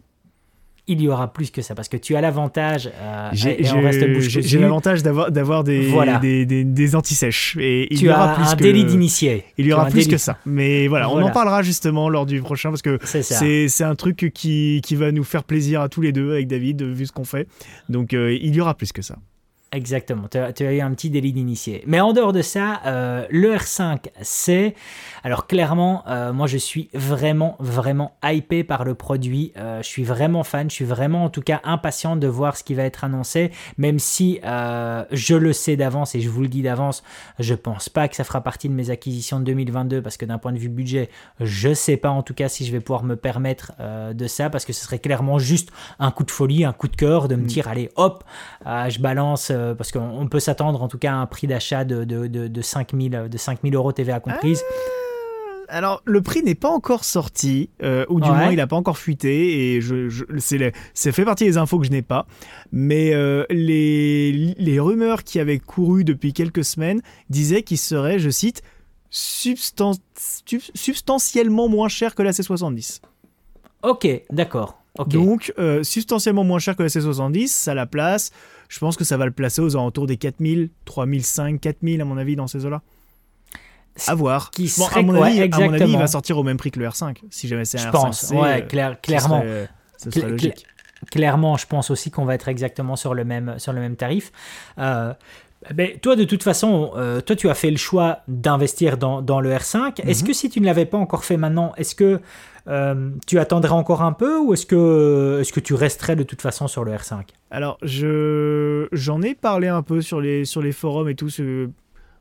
[0.91, 5.31] Il y aura plus que ça parce que tu as l'avantage euh, j'ai l'avantage d'avoir
[5.31, 7.59] d'avoir des, des, des, antisèches.
[7.61, 9.45] Et il tu y aura as plus un délit d'initié.
[9.59, 10.39] il y aura plus que ça.
[10.47, 14.81] Mais voilà, on en parlera justement lors du prochain parce que c'est un truc qui,
[14.83, 17.49] qui va nous faire plaisir à tous les deux avec David vu ce qu'on fait.
[17.91, 19.16] Donc euh, il y aura plus que ça
[19.70, 21.85] Exactement, tu as, eu un petit délit d'initié.
[21.86, 24.74] Mais en dehors de ça, euh, le R5, c'est...
[25.23, 29.53] Alors clairement, euh, moi je suis vraiment, vraiment hypé par le produit.
[29.59, 32.65] Euh, je suis vraiment fan, je suis vraiment en tout cas impatient de voir ce
[32.65, 36.62] qui va être annoncé, même si je le sais d'avance et je vous le dis
[36.62, 37.03] d'avance,
[37.39, 40.39] je pense pas que ça fera partie de mes acquisitions de 2022 parce que d'un
[40.39, 43.16] point de vue budget, je sais pas en tout cas si je vais pouvoir me
[43.16, 43.73] permettre
[44.15, 46.97] de ça parce que ce serait clairement juste un coup de folie, un coup de
[46.97, 47.47] cœur de me mm.
[47.47, 48.24] dire allez hop,
[48.65, 52.05] je balance euh, parce qu'on peut s'attendre en tout cas à un prix d'achat de,
[52.05, 54.62] de, de, de 5000 de euros TVA comprise.
[54.62, 54.64] Euh,
[55.70, 58.97] alors, le prix n'est pas encore sorti, euh, ou du moins il n'a pas encore
[58.97, 60.24] fuité, et je, je
[60.94, 62.26] c'est fait partie des infos que je n'ai pas.
[62.72, 63.12] Mais
[63.51, 68.62] les, les rumeurs qui avaient couru depuis quelques semaines disaient qu'il serait, je cite,
[69.10, 73.02] substantiellement moins cher que la C70.
[73.82, 74.80] Ok, d'accord.
[75.06, 75.52] Donc,
[75.82, 78.30] substantiellement moins cher que la C70, ça la place
[78.69, 82.19] je pense que ça va le placer aux alentours des 4000, 3005, 4000 à mon
[82.19, 82.82] avis dans ces eaux-là.
[84.07, 84.51] À voir.
[84.51, 86.78] Qui serait à, mon avis, à mon avis, il va sortir au même prix que
[86.78, 87.16] le R5.
[87.31, 89.43] Si jamais c'est un je pense, ouais, euh, clairement.
[89.97, 90.65] Ce serait, logique.
[91.11, 94.31] clairement, je pense aussi qu'on va être exactement sur le même, sur le même tarif.
[94.78, 95.12] Euh,
[95.74, 99.40] ben, toi, de toute façon, euh, toi, tu as fait le choix d'investir dans, dans,
[99.40, 100.01] le R5.
[100.07, 100.28] Est-ce mhm.
[100.28, 102.20] que si tu ne l'avais pas encore fait maintenant, est-ce que
[102.69, 106.43] euh, tu attendrais encore un peu ou est-ce que, est que tu resterais de toute
[106.43, 110.73] façon sur le R5 Alors, je, j'en ai parlé un peu sur les, sur les
[110.73, 111.70] forums et tout, ce,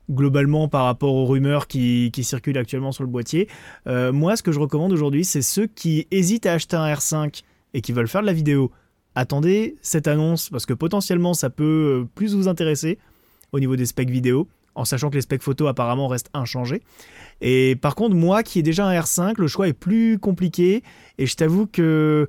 [0.09, 3.49] globalement par rapport aux rumeurs qui, qui circulent actuellement sur le boîtier.
[3.87, 7.43] Euh, moi, ce que je recommande aujourd'hui, c'est ceux qui hésitent à acheter un R5
[7.73, 8.71] et qui veulent faire de la vidéo.
[9.15, 12.99] Attendez cette annonce parce que potentiellement ça peut euh, plus vous intéresser
[13.51, 16.83] au niveau des specs vidéo en sachant que les specs photo apparemment restent inchangés.
[17.41, 20.83] Et par contre, moi qui ai déjà un R5, le choix est plus compliqué
[21.17, 22.27] et je t'avoue que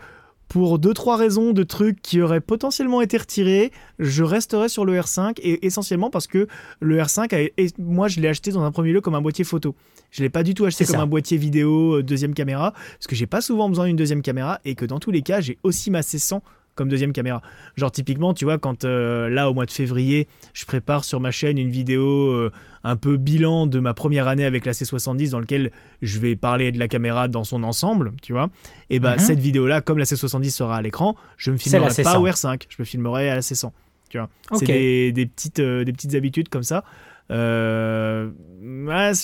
[0.49, 4.99] pour deux trois raisons de trucs qui auraient potentiellement été retirés, je resterai sur le
[4.99, 6.49] R5 et essentiellement parce que
[6.81, 9.75] le R5 moi je l'ai acheté dans un premier lieu comme un boîtier photo.
[10.11, 13.15] Je l'ai pas du tout acheté comme un boîtier vidéo euh, deuxième caméra parce que
[13.15, 15.91] j'ai pas souvent besoin d'une deuxième caméra et que dans tous les cas, j'ai aussi
[15.91, 16.41] ma C100
[16.79, 17.43] comme deuxième caméra.
[17.77, 21.33] Genre typiquement, tu vois, quand euh, là au mois de février, je prépare sur ma
[21.33, 22.53] chaîne une vidéo euh,
[22.85, 26.71] un peu bilan de ma première année avec la C70 dans lequel je vais parler
[26.71, 28.49] de la caméra dans son ensemble, tu vois.
[28.91, 32.27] Et bah cette vidéo-là, comme la C70 sera à l'écran, je me filmerai pas au
[32.27, 33.73] R5, je me filmerai à la C100.
[34.09, 36.85] Tu vois, c'est des, des, petites, des petites habitudes comme ça.
[37.31, 38.31] Euh,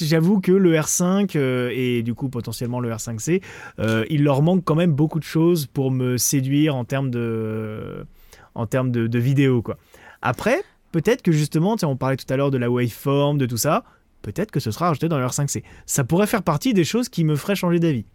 [0.01, 3.43] J'avoue que le R5 euh, et du coup potentiellement le R5C,
[3.79, 8.07] euh, il leur manque quand même beaucoup de choses pour me séduire en termes de,
[8.55, 9.63] en termes de, vidéo.
[9.63, 9.77] Quoi.
[10.23, 10.63] Après,
[10.93, 13.85] peut-être que justement, on parlait tout à l'heure de la waveform, de tout ça,
[14.23, 15.63] peut-être que ce sera rajouté dans le R5C.
[15.87, 18.07] Ça pourrait faire partie des choses qui me feraient changer d'avis.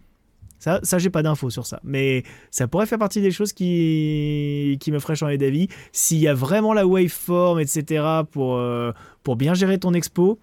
[0.60, 1.80] Ça, ça j'ai pas d'infos sur ça.
[1.84, 5.70] Mais ça pourrait faire partie des choses qui, qui me feraient changer d'avis.
[5.92, 8.92] S'il y a vraiment la waveform, etc., pour, euh,
[9.24, 10.40] pour bien gérer ton expo,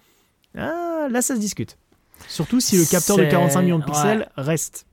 [0.57, 1.79] ah, là, ça se discute.
[2.29, 4.86] Surtout si le capteur de 45 millions de pixels reste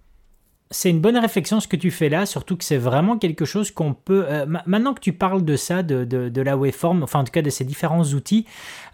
[0.73, 3.69] c'est une bonne réflexion ce que tu fais là, surtout que c'est vraiment quelque chose
[3.69, 4.25] qu'on peut...
[4.27, 7.43] Euh, maintenant que tu parles de ça, de, de, la waveform, enfin en tout cas
[7.43, 8.45] de ces différents outils,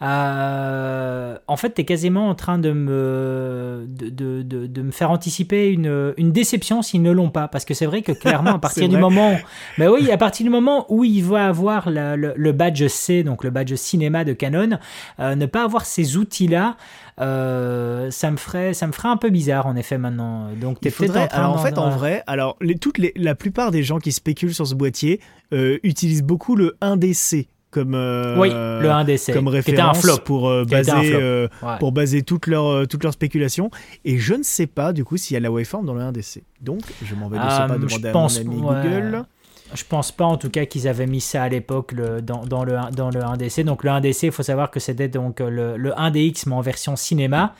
[0.01, 5.69] euh, en fait tu es quasiment en train de me, de, de me faire anticiper
[5.69, 7.47] une, une déception s'ils ne l'ont pas.
[7.47, 9.37] Parce que c'est vrai que clairement à partir du moment...
[9.77, 13.45] Mais ben oui, à partir du moment où il va avoir le, badge C, donc
[13.45, 14.79] le badge cinéma de Canon,
[15.19, 16.75] euh, ne pas avoir ces outils-là...
[17.19, 20.49] Euh, ça me ferait ça me ferait un peu bizarre en effet maintenant.
[20.59, 23.35] Donc t'es peut-être en train alors en fait en vrai, alors les, toutes les, la
[23.35, 25.19] plupart des gens qui spéculent sur ce boîtier
[25.53, 30.17] euh, utilisent beaucoup le 1DC comme euh, oui, le 1DC, comme référence un flop.
[30.25, 31.47] pour baser
[31.79, 33.69] pour baser toute leur toute leur spéculation
[34.05, 36.41] et je ne sais pas du coup s'il y a la waveform dans le 1DC.
[36.61, 39.25] Donc je m'en vais de pas demander à mon ami Google.
[39.73, 42.77] Je pense pas en tout cas qu'ils avaient mis ça à l'époque dans, dans, le,
[42.91, 43.63] dans le 1DC.
[43.63, 46.95] Donc le 1DC, il faut savoir que c'était donc le, le 1DX mais en version
[46.95, 47.53] cinéma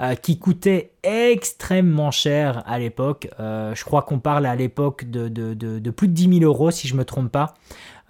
[0.00, 3.28] euh, qui coûtait extrêmement cher à l'époque.
[3.38, 6.70] Euh, je crois qu'on parle à l'époque de, de, de, plus de 10 000 euros
[6.70, 7.54] si je me trompe pas.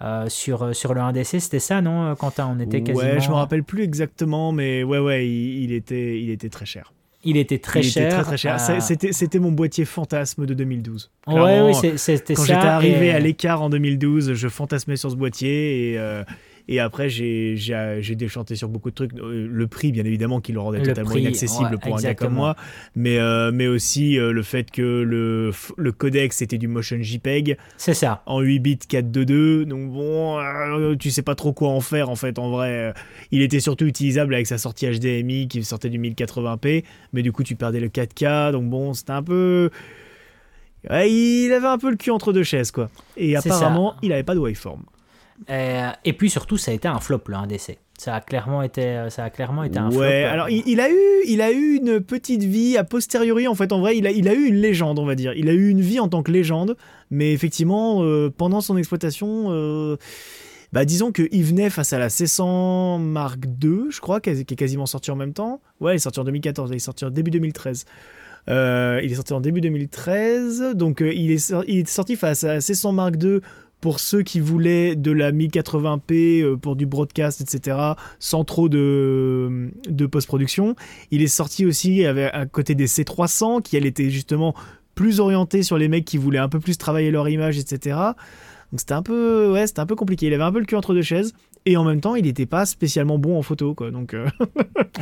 [0.01, 2.53] Euh, sur, sur le 1DC, c'était ça, non, Quentin?
[2.53, 3.13] On était quasiment...
[3.13, 6.65] Ouais, je me rappelle plus exactement, mais ouais, ouais, il, il était, il était très
[6.65, 6.91] cher.
[7.23, 8.11] Il était très cher.
[8.11, 8.59] très, très cher.
[8.81, 11.11] C'était mon boîtier fantasme de 2012.
[11.27, 12.41] ouais, oui, c'était ça.
[12.41, 16.23] Quand j'étais arrivé à l'écart en 2012, je fantasmais sur ce boîtier et, euh,
[16.67, 19.13] et après, j'ai déchanté sur beaucoup de trucs.
[19.15, 22.55] Euh, le prix, bien évidemment, qui le rendait totalement inaccessible pour un gars comme moi.
[22.95, 27.57] Mais, euh, mais aussi euh, le fait que le, le codec, c'était du Motion JPEG.
[27.77, 28.23] C'est ça.
[28.25, 29.65] En 8 bits 422.
[29.65, 32.93] Donc bon, tu sais pas trop quoi en faire, en fait, en vrai.
[33.31, 36.85] il était surtout utilisable avec sa sortie HDMI qui sortait du 1080p.
[37.11, 38.53] Mais du coup, tu perdais le 4K.
[38.53, 39.69] Donc bon, c'était un peu...
[40.89, 42.89] il avait un peu le cul entre deux chaises, quoi.
[43.17, 44.83] Et apparemment, il avait pas de waveform.
[45.49, 47.77] Euh, et puis surtout, ça a été un flop le 1DC.
[47.97, 50.01] Ça a clairement été, ça a clairement été un flop.
[50.01, 53.47] Ouais, alors il, a eu, il a eu une petite vie a posteriori.
[53.47, 55.33] En fait, en vrai, il a, eu une légende, on va dire.
[55.35, 56.75] Il a eu une vie en tant que légende,
[57.11, 59.97] mais effectivement, euh, pendant son exploitation, euh,
[60.73, 64.87] bah, disons qu'il venait face à la C100 Mark II, je crois, qui est quasiment
[64.87, 65.61] sorti en même temps.
[65.79, 67.85] Ouais, il est sorti en 2014, il est sorti en début 2013.
[68.47, 73.15] il est sorti en début 2013, donc il est sorti face à la C100 Mark
[73.21, 73.39] II
[73.83, 77.77] pour ceux qui voulaient de la 1080p euh, pour du broadcast, etc.,
[78.17, 80.77] sans trop de, de post-production.
[81.11, 84.55] Il est sorti aussi à côté des C300, qui elle était justement
[84.95, 87.97] plus orientée sur les mecs qui voulaient un peu plus travailler leur image, etc.
[88.71, 90.27] Donc c'était un peu, ouais, c'était un peu compliqué.
[90.27, 91.33] Il avait un peu le cul entre deux chaises.
[91.65, 93.91] Et en même temps, il n'était pas spécialement bon en photo, quoi.
[93.91, 94.29] Donc, euh,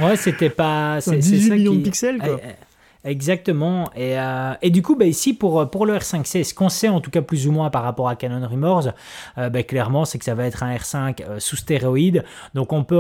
[0.02, 1.02] ouais, c'était pas.
[1.02, 2.40] C'est 18 millions de pixels, quoi.
[2.44, 2.54] Eh, eh,
[3.04, 3.90] Exactement.
[3.96, 7.02] Et, euh, et, du coup, bah, ici, pour, pour le R5C, ce qu'on sait en
[7.02, 8.90] tout cas plus ou moins par rapport à Canon Rumors,
[9.38, 12.24] euh, bah, clairement, c'est que ça va être un R5 euh, sous stéroïde.
[12.54, 13.00] Donc, on peut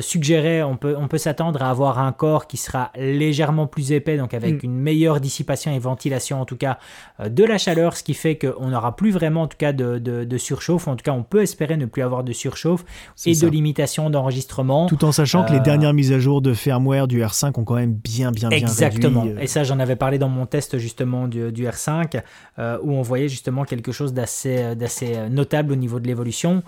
[0.00, 4.16] suggérer, on peut, on peut s'attendre à avoir un corps qui sera légèrement plus épais,
[4.16, 4.66] donc avec mm.
[4.66, 6.78] une meilleure dissipation et ventilation, en tout cas,
[7.24, 10.38] de la chaleur, ce qui fait qu'on n'aura plus vraiment, en tout cas, de, de,
[10.38, 10.88] surchauffe.
[10.88, 12.84] En tout cas, on peut espérer ne plus avoir de surchauffe
[13.26, 14.86] et de limitation d'enregistrement.
[14.86, 17.74] Tout en sachant que les dernières mises à jour de firmware du R5 ont quand
[17.74, 19.24] même bien, bien, bien Exactement.
[19.40, 22.20] Et ça, j'en avais parlé dans mon test justement du, R5,
[22.58, 26.62] euh, où on voyait justement quelque chose d'assez, d'assez notable au niveau de l'évolution.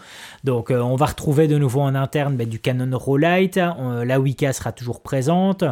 [0.44, 3.56] Donc, euh, on va retrouver de nouveau en interne ben, du Canon Rollight.
[3.56, 5.64] la Wika sera toujours présente.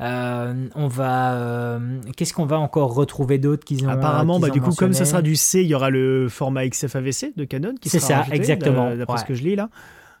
[0.00, 1.78] Euh, on va.
[2.16, 5.22] qu'est-ce qu'on va encore retrouver d'autre qu'ils ont Apparemment, bah, du coup, comme ça sera
[5.22, 8.94] du C, il y aura le format XF-AVC de Canon qui C'est ça, exactement.
[8.94, 9.68] D'après ce que je lis là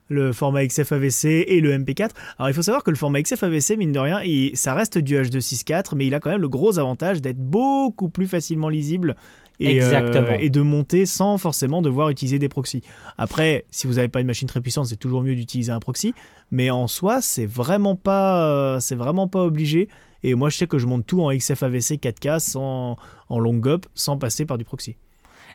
[0.08, 2.10] le format XF-AVC et le MP4.
[2.38, 4.20] Alors il faut savoir que le format XF-AVC, mine de rien,
[4.54, 8.26] ça reste du H264, mais il a quand même le gros avantage d'être beaucoup plus
[8.26, 9.16] facilement lisible
[9.60, 12.82] et, euh, et, de monter sans forcément devoir utiliser des proxys.
[13.18, 16.14] Après, si vous n'avez pas une machine très puissante, c'est toujours mieux d'utiliser un proxy,
[16.50, 19.88] mais en soi, c'est vraiment pas, euh, c'est vraiment pas obligé.
[20.22, 22.96] Et moi, je sais que je monte tout en XF-AVC 4K sans,
[23.28, 24.96] en long up sans passer par du proxy.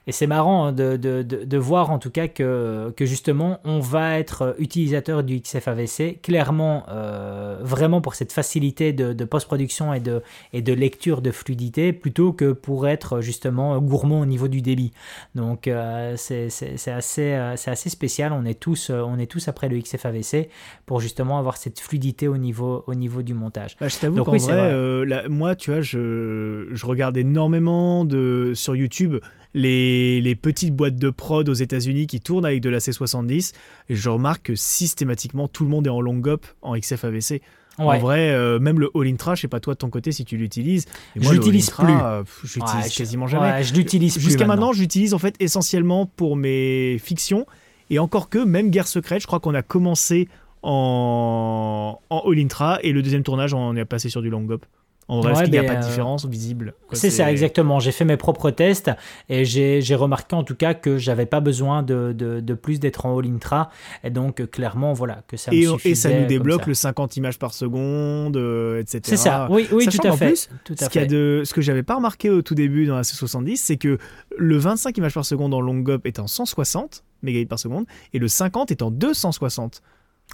[0.08, 3.82] Et c'est marrant hein, de, de, de, voir en tout cas que, que justement on
[3.82, 10.22] va être utilisateur du XFAVC, clairement euh, vraiment pour cette facilité de, post-production et de,
[10.54, 14.94] et de lecture de fluidité, plutôt que pour être justement gourmand au niveau du débit.
[15.36, 16.48] Donc euh, c'est
[16.88, 20.48] assez, euh, assez spécial, on est, tous, on est tous après le XFAVC
[20.86, 23.76] pour justement avoir cette fluidité au niveau, au niveau du montage.
[23.82, 29.18] Bah, je t'avoue qu'en vrai, moi tu vois, je, je regarde énormément de, sur YouTube
[29.58, 33.54] les, petites boîtes de prod aux États-Unis qui tournent avec de la C70.
[33.90, 37.42] Et je remarque que systématiquement, tout le monde est en long up en XFAVC.
[37.80, 40.26] En vrai, euh, même le All Intra, je sais pas toi de ton côté si
[40.26, 40.86] tu l'utilises.
[41.16, 41.86] Je l'utilise plus.
[41.94, 43.64] Euh, je l'utilise quasiment jamais.
[43.64, 47.46] je l'utilise Jusqu'à maintenant, j'utilise en fait essentiellement pour mes fictions.
[47.90, 50.28] Et encore que, même Guerre secrète, je crois qu'on a commencé
[50.62, 54.66] en, en All Intra et le deuxième tournage, on est passé sur du long up.
[55.10, 57.80] En vrai, il n'y a pas de euh, différence visible C'est ça, exactement.
[57.80, 58.92] J'ai fait mes propres tests
[59.30, 63.18] et j'ai remarqué en tout cas que j'avais pas besoin de, de, plus d'être en
[63.18, 63.70] all-intra.
[64.04, 67.16] Et donc, euh, clairement, voilà, que ça et, me Et ça nous débloque le 50
[67.18, 69.02] images par seconde, euh, etc.
[69.04, 70.28] C'est ça, oui, oui tout à fait.
[70.28, 71.06] Plus, tout à ce, fait.
[71.06, 73.98] De, ce que j'avais pas remarqué au tout début dans la C70, c'est que
[74.38, 78.20] le 25 images par seconde en long up est en 160 mégabits par seconde et
[78.20, 79.82] le 50 est en 260.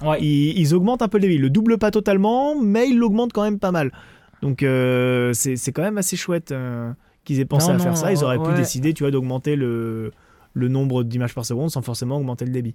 [0.02, 0.20] Ouais.
[0.20, 1.36] Ils, ils, augmentent un peu le débit.
[1.36, 3.92] Ils le double pas totalement, mais ils l'augmentent quand même pas mal.
[4.44, 6.92] Donc euh, c'est quand même assez chouette euh,
[7.24, 8.12] qu'ils aient pensé à faire ça.
[8.12, 10.12] Ils auraient pu décider, tu vois, d'augmenter le,
[10.52, 12.74] le nombre d'images par seconde sans forcément augmenter le débit.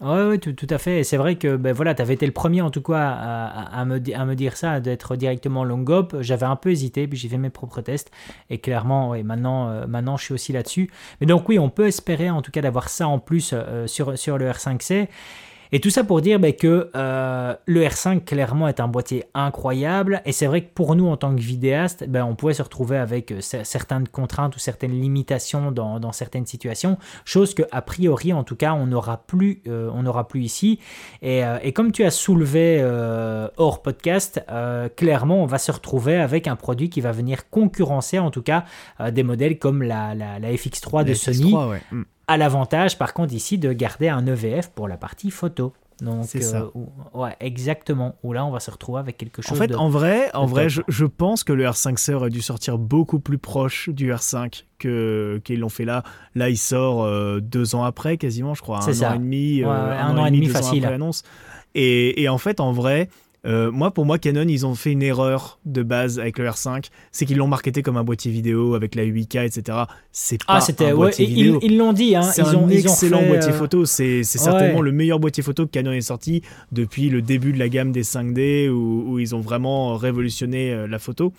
[0.00, 1.00] Oui, tout, tout, à fait.
[1.00, 3.80] Et c'est vrai que ben, voilà, tu avais été le premier, en tout cas, à,
[3.80, 6.14] à, me, à me dire ça, d'être directement long up.
[6.20, 8.10] J'avais un peu hésité, puis j'ai fait mes propres tests.
[8.50, 10.90] Et clairement, ouais, maintenant, euh, maintenant, je suis aussi là-dessus.
[11.20, 13.54] Mais donc, oui, on peut espérer, en tout cas, d'avoir ça en plus
[13.86, 15.08] sur, sur le R5C.
[15.74, 20.22] Et tout ça pour dire ben, que euh, le R5 clairement est un boîtier incroyable
[20.24, 22.96] et c'est vrai que pour nous en tant que vidéaste, ben, on pouvait se retrouver
[22.96, 28.44] avec euh, certaines contraintes ou certaines limitations dans, certaines situations, chose que a priori en
[28.44, 30.78] tout cas on n'aura plus, euh, on n'aura plus ici.
[31.22, 31.42] Et,
[31.72, 32.80] comme tu as soulevé
[33.56, 34.40] hors podcast,
[34.94, 38.64] clairement on va se retrouver avec un produit qui va venir concurrencer en tout cas
[39.10, 41.52] des modèles comme la, la, FX3 de Sony.
[41.90, 45.72] Mm a l'avantage, par contre, ici, de garder un EVF pour la partie photo.
[46.00, 46.62] Donc, c'est ça.
[46.62, 48.16] Euh, ouais, exactement.
[48.22, 49.52] Où là, on va se retrouver avec quelque chose.
[49.52, 53.20] En fait, en vrai, en vrai, je, pense que le R5C aurait dû sortir beaucoup
[53.20, 56.02] plus proche du R5 que qu'ils l'ont fait là.
[56.34, 59.68] Là, il sort euh, deux ans après, quasiment, je crois, un an et demi, euh,
[59.68, 60.78] un, an, et demi, facile.
[60.84, 61.22] après l'annonce.
[61.76, 63.08] Et, et, en fait, en vrai,
[63.46, 66.86] euh, moi, pour moi, Canon, ils ont fait une erreur de base avec le R5,
[67.12, 69.78] c'est qu'ils l'ont marketé comme un boîtier vidéo avec la 8K, etc.
[70.12, 71.58] C'est ah, pas un boîtier vidéo.
[71.62, 72.16] Ils l'ont dit.
[72.16, 72.22] Hein.
[72.22, 73.84] C'est un excellent boîtier euh, photo.
[73.84, 76.42] C'est certainement le meilleur boîtier photo que Canon ait sorti
[76.72, 80.86] depuis le début de la gamme des 5D, où, où ils ont vraiment révolutionné euh,
[80.86, 81.32] la photo.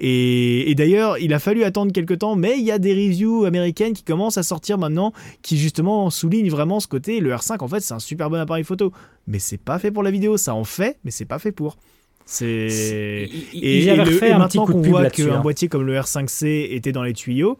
[0.00, 3.92] Et, d'ailleurs, il a fallu attendre quelques temps, mais il y a des reviews américaines
[3.92, 5.12] qui commencent à sortir maintenant,
[5.42, 7.20] qui justement soulignent vraiment ce côté.
[7.20, 8.92] Le R5, en fait, c'est un super bon appareil photo,
[9.26, 10.36] mais c'est pas fait pour la vidéo.
[10.36, 11.76] Ça en fait, mais c'est pas fait pour.
[12.24, 13.96] C'est et, et,
[14.36, 15.40] maintenant qu'on voit qu'un hein.
[15.40, 17.56] boîtier comme le R5C était dans les tuyaux,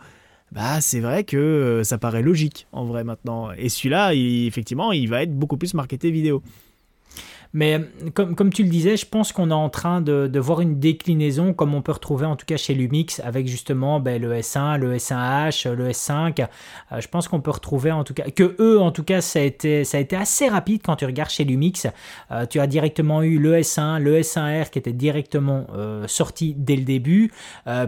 [0.53, 3.51] bah c'est vrai que euh, ça paraît logique en vrai maintenant.
[3.57, 6.43] Et celui-là, effectivement, il va être beaucoup plus marketé vidéo.
[7.55, 7.81] Mais
[8.15, 10.79] comme, comme tu le disais, je pense qu'on est en train de, de, voir une
[10.79, 14.79] déclinaison comme on peut retrouver en tout cas chez Lumix avec justement ben, le S1,
[14.79, 16.47] le S1H, le S5.
[16.93, 19.39] Euh, je pense qu'on peut retrouver en tout cas que eux en tout cas ça
[19.39, 21.87] a été, ça a été assez rapide quand tu regardes chez Lumix.
[22.31, 26.77] Euh, tu as directement eu le S1, le S1R qui était directement euh, sorti dès
[26.77, 27.33] le début.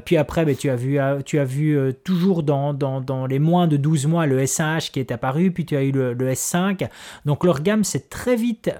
[0.04, 3.66] puis après ben, tu as vu, tu as vu toujours dans, dans, dans, les moins
[3.66, 5.50] de 12 mois le S1H qui est apparu.
[5.50, 6.88] Puis tu as eu le, le S5.
[7.26, 8.70] Donc leur gamme c'est très vite,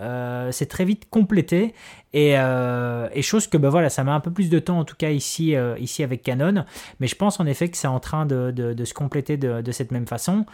[0.51, 1.74] c'est très vite complété.
[2.12, 4.84] Et, euh, et, chose que ben voilà, ça met un peu plus de temps en
[4.84, 6.64] tout cas ici, euh, ici avec Canon.
[6.98, 9.72] Mais je pense en effet que c'est en train de, de, se compléter de, de,
[9.72, 10.44] cette même façon.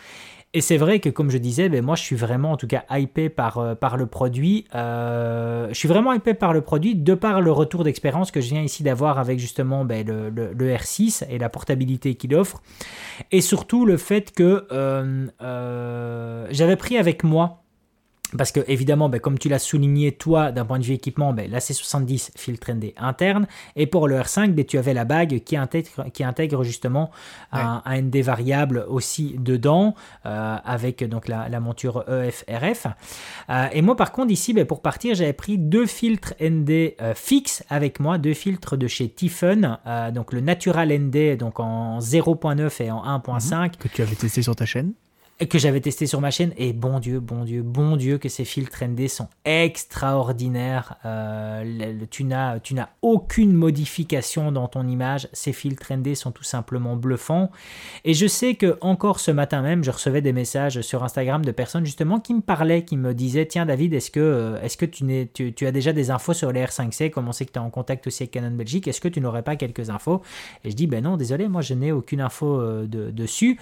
[0.53, 2.85] Et c'est vrai que comme je disais, ben moi je suis vraiment en tout cas
[2.91, 4.67] hypé par, euh, par le produit.
[4.75, 8.63] je suis vraiment hypé par le produit de par le retour d'expérience que je viens
[8.63, 12.63] ici d'avoir avec justement ben, le, le, R6 et la portabilité qu'il offre.
[13.33, 14.67] Et surtout le fait que
[16.51, 17.63] j'avais pris avec moi
[18.37, 21.51] parce que évidemment, ben, comme tu l'as souligné toi, d'un point de vue équipement, ben,
[21.51, 23.47] la C70 filtre ND interne,
[23.77, 27.11] et pour le R5, ben, tu avais la bague qui intègre, qui intègre justement
[27.53, 29.95] un, ND variable aussi dedans,
[30.27, 32.87] euh, avec donc la, monture EF-RF.
[33.49, 37.15] Euh, et moi par contre ici, ben, pour partir, j'avais pris deux filtres ND euh,
[37.15, 39.79] fixes avec moi, deux filtres de chez Tiffen,
[40.13, 43.77] donc le Natural ND donc en 0.9 et en 1.5.
[43.79, 44.93] Que tu avais testé sur ta chaîne
[45.45, 46.53] que j'avais testé sur ma chaîne.
[46.57, 50.97] Et bon Dieu, bon Dieu, bon Dieu que ces filtres ND sont extraordinaires.
[51.05, 55.29] Euh, tu n'as aucune modification dans ton image.
[55.35, 57.51] Ces filtres ND sont tout simplement bluffants.
[58.05, 61.53] Et je sais que encore ce matin même, je recevais des messages sur Instagram de
[61.53, 64.87] personnes justement qui me parlaient, qui me disaient Tiens, David, est-ce que, euh, est-ce que
[64.87, 65.05] tu,
[65.35, 67.71] tu, tu, as déjà des infos sur les R5C Comment c'est que tu es en
[67.71, 68.89] contact aussi avec Canon Belgique?
[68.89, 70.23] Est-ce que tu n'aurais pas quelques infos?
[70.65, 73.59] Et je dis Ben non, désolé, moi je n'ai aucune info euh, de, dessus.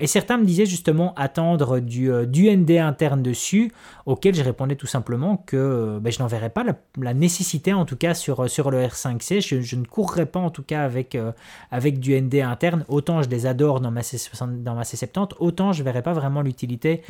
[0.00, 3.72] et certains me disaient justement attendre du, euh, ND interne dessus,
[4.06, 6.64] auquel je répondais tout simplement que euh, ben, je n'en verrais pas
[6.98, 9.40] la, nécessité, en tout cas sur, sur le R5C.
[9.40, 11.32] Je, ne courrais pas en tout cas avec, euh,
[11.72, 12.84] du ND interne.
[12.88, 16.12] Autant je les adore dans ma, C, dans ma C70, autant je ne verrais pas
[16.12, 17.02] vraiment l'utilité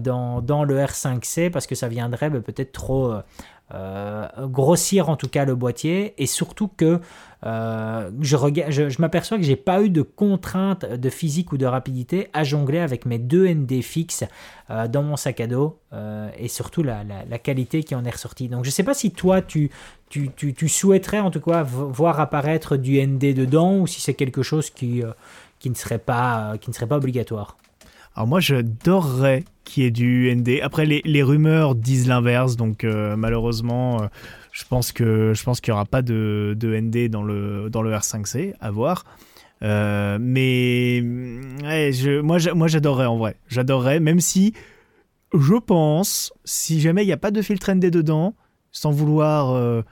[0.00, 3.14] dans, dans, le R5C parce que ça viendrait ben, peut-être trop...
[4.40, 7.00] grossir en tout cas le boîtier et surtout que
[7.46, 12.28] euh, je, je, m'aperçois que j'ai pas eu de contraintes de physique ou de rapidité
[12.32, 14.24] à jongler avec mes deux ND fixes
[14.70, 17.04] euh, dans mon sac à dos euh, et surtout la,
[17.38, 18.48] qualité qui en est ressortie.
[18.48, 19.70] Donc je sais pas si toi tu,
[20.66, 25.04] souhaiterais en tout cas voir apparaître du ND dedans ou si c'est quelque chose qui,
[25.64, 26.54] ne serait pas,
[26.90, 27.56] obligatoire.
[28.16, 30.60] Alors moi j'adorerais qu'il y ait du ND.
[30.60, 34.08] Après les rumeurs disent l'inverse, donc malheureusement
[34.58, 37.80] je pense que je pense qu'il n'y aura pas de, de, ND dans le, dans
[37.80, 39.04] le R5C, à voir.
[39.62, 41.00] Euh, mais
[42.22, 43.36] moi, moi j'adorerais en vrai.
[43.46, 44.54] J'adorerais, même si
[45.32, 48.34] je pense, si jamais il n'y a pas de filtre ND dedans,
[48.72, 49.82] sans vouloir euh,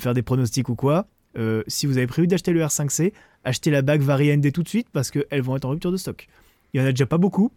[0.00, 1.06] faire des pronostics ou quoi,
[1.38, 3.12] euh, si vous avez prévu d'acheter le R5C,
[3.44, 5.98] achetez la bague Vari ND tout de suite parce qu'elles vont être en rupture de
[5.98, 6.26] stock.
[6.72, 7.52] Il y en a déjà pas beaucoup,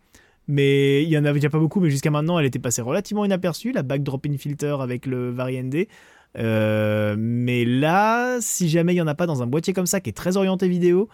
[0.48, 3.26] mais il y en avait déjà pas beaucoup, mais jusqu'à maintenant, elle était passée relativement
[3.26, 5.88] inaperçue, la bague drop-in filter avec le Vari ND.
[6.38, 10.00] Euh, mais là, si jamais il n'y en a pas dans un boîtier comme ça
[10.00, 11.10] qui est très orienté vidéo,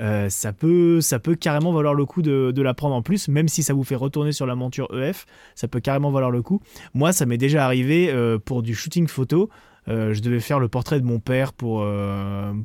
[0.00, 3.48] euh, ça, peut, ça peut carrément valoir le coup de, la prendre en plus, même
[3.48, 6.60] si ça vous fait retourner sur la monture EF, ça peut carrément valoir le coup.
[6.94, 9.50] Moi, ça m'est déjà arrivé euh, pour du shooting photo.
[9.86, 11.86] Je devais faire le portrait de mon père pour,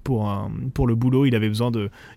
[0.03, 1.25] pour, un, pour le boulot.
[1.25, 1.71] Il avait besoin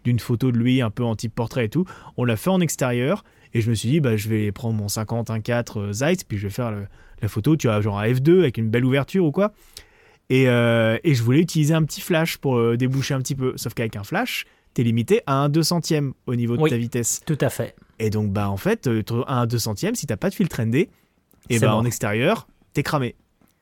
[0.04, 1.84] d'une photo de lui un peu en type portrait et tout.
[2.16, 4.86] On l'a fait en extérieur et je me suis dit, bah, je vais prendre mon
[4.86, 6.86] 50-1.4 Zeiss, puis je vais faire le,
[7.22, 9.52] la photo, tu as genre un F2 avec une belle ouverture ou quoi.
[10.30, 13.54] Et, euh, et je voulais utiliser un petit flash pour euh, déboucher un petit peu.
[13.56, 14.44] Sauf qu'avec un flash,
[14.74, 17.22] tu es limité à un 2 centième au niveau de ta vitesse.
[17.24, 17.74] Tout à fait.
[17.98, 20.88] Et donc, bah, en fait, euh, un 2 centième, si t'as pas de filtre ND,
[21.50, 23.16] et bah, en extérieur, t'es cramé.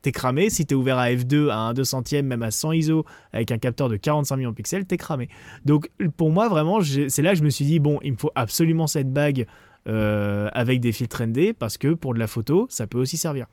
[0.07, 0.49] T'es cramé.
[0.49, 3.03] Si t'es ouvert à F2 à un 2 centième, même à 100 ISO,
[3.33, 5.27] avec un capteur de 45 millions de pixels, t'es cramé.
[5.65, 8.31] Donc, pour moi, vraiment, c'est là que je me suis dit, bon, il me faut
[8.33, 9.47] absolument cette bague
[9.89, 13.47] euh, avec des filtres ND parce que pour de la photo, ça peut aussi servir.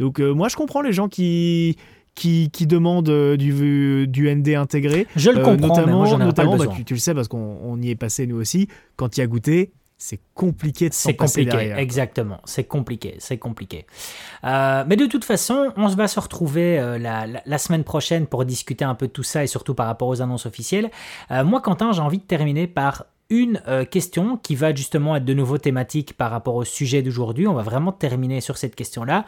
[0.00, 1.76] Donc euh, moi, je comprends les gens qui,
[2.16, 5.06] qui, qui demandent euh, du, du ND intégré.
[5.14, 7.94] Je le comprends, notamment, mais moi, notamment bah, tu, le sais parce qu'on y est
[7.94, 8.66] passé nous aussi.
[8.96, 12.40] Quand il y a goûté, c'est compliqué de s'en passer compliqué, exactement.
[12.44, 13.86] C'est compliqué, c'est compliqué.
[14.44, 18.94] mais de toute façon, on va se retrouver la, la, semaine prochaine pour discuter un
[18.94, 20.90] peu de tout ça et surtout par rapport aux annonces officielles.
[21.30, 25.34] moi, Quentin, j'ai envie de terminer par une euh, question qui va justement être de
[25.34, 27.46] nouveau thématique par rapport au sujet d'aujourd'hui.
[27.46, 29.26] On va vraiment terminer sur cette question-là.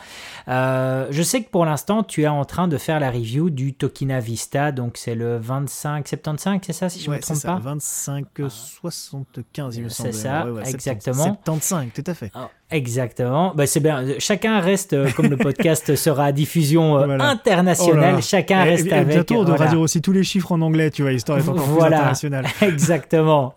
[0.49, 3.75] Euh, je sais que pour l'instant, tu es en train de faire la review du
[3.75, 7.61] Tokina Vista, donc c'est le 2575, c'est ça si je ne me trompe pas?
[7.63, 10.13] 2575, il me semble.
[10.13, 11.39] C'est ça, exactement.
[11.45, 12.31] 75, tout à fait.
[12.35, 13.53] Ah, exactement.
[13.55, 14.05] Bah, c'est bien.
[14.19, 18.95] Chacun reste, euh, comme le podcast sera à diffusion internationale, oh chacun reste et, et
[18.95, 19.15] avec.
[19.15, 21.67] Bientôt, on devra dire aussi tous les chiffres en anglais, tu vois, histoire d'être encore
[21.67, 21.97] voilà.
[21.97, 22.47] plus international.
[22.63, 23.55] exactement.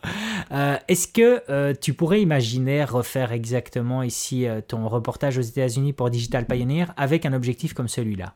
[0.52, 5.94] Euh, est-ce que euh, tu pourrais imaginer refaire exactement ici euh, ton reportage aux États-Unis
[5.94, 8.36] pour Digital Pioneer avec un objectif comme celui-là?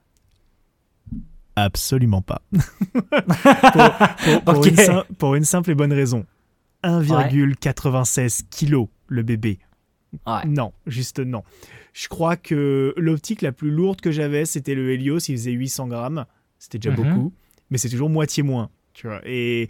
[1.56, 2.42] Absolument pas.
[5.18, 6.26] pour, une simple et bonne raison.
[6.84, 9.60] 1,96 kg le bébé.
[10.46, 11.44] Non, juste non.
[11.94, 15.88] Je crois que l'optique la plus lourde que j'avais, c'était le Helios, il faisait 800
[15.88, 16.26] grammes.
[16.60, 17.04] C'était déjà mhm.
[17.04, 17.34] beaucoup,
[17.70, 18.70] mais c'est toujours moitié moins.
[18.94, 19.22] Tu vois.
[19.26, 19.68] Et,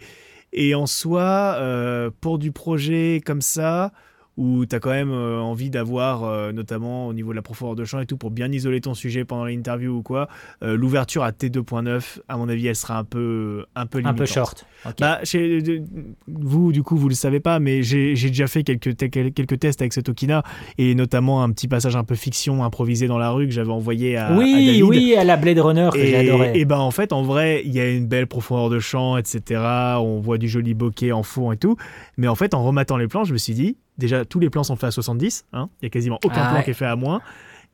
[0.52, 3.92] et en soi, euh, pour du projet comme ça,
[4.38, 7.74] où tu as quand même euh, envie d'avoir, euh, notamment au niveau de la profondeur
[7.74, 10.28] de champ et tout, pour bien isoler ton sujet pendant l'interview ou quoi,
[10.62, 14.14] euh, l'ouverture à T2.9, à mon avis, elle sera un peu, un peu limitante.
[14.14, 14.66] Un peu short.
[15.00, 15.82] Bah, chez,
[16.28, 19.92] vous, du coup, vous le savez pas, mais j'ai déjà fait quelques, quelques tests avec
[19.92, 20.44] cette Okina,
[20.78, 24.16] et notamment un petit passage un peu fiction improvisé dans la rue que j'avais envoyé
[24.16, 24.82] à, oui, à David.
[24.84, 26.56] Oui, à la Blade Runner que j'adorais.
[26.56, 29.60] Et ben en fait, en vrai, il y a une belle profondeur de champ, etc.
[29.98, 31.76] On voit du joli bokeh en fond et tout.
[32.16, 34.64] Mais en fait, en remettant les plans, je me suis dit, déjà, tous les plans
[34.64, 35.46] sont faits à 70.
[35.52, 35.68] Hein.
[35.80, 37.20] Il n'y a quasiment aucun ah plan qui est fait à moins.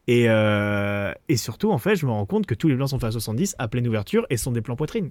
[0.07, 2.99] Et, euh, et, surtout, en fait, je me rends compte que tous les plans sont
[2.99, 5.11] faits à 70 à pleine ouverture et sont des plans poitrine.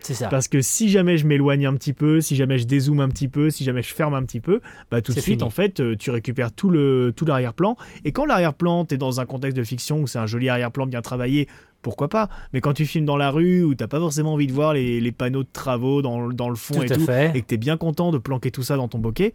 [0.00, 0.28] C'est ça.
[0.28, 3.28] Parce que si jamais je m'éloigne un petit peu, si jamais je dézoome un petit
[3.28, 4.60] peu, si jamais je ferme un petit peu,
[4.90, 5.42] bah tout de suite, fini.
[5.42, 7.76] en fait, euh, tu récupères tout le tout l'arrière-plan.
[8.04, 11.02] Et quand l'arrière-plan, t'es dans un contexte de fiction où c'est un joli arrière-plan bien
[11.02, 11.48] travaillé,
[11.82, 12.28] pourquoi pas?
[12.52, 15.00] Mais quand tu filmes dans la rue où t'as pas forcément envie de voir les,
[15.00, 17.32] les panneaux de travaux dans, dans le fond Tout et tout, fait.
[17.34, 19.34] et que t'es bien content de planquer tout ça dans ton bokeh,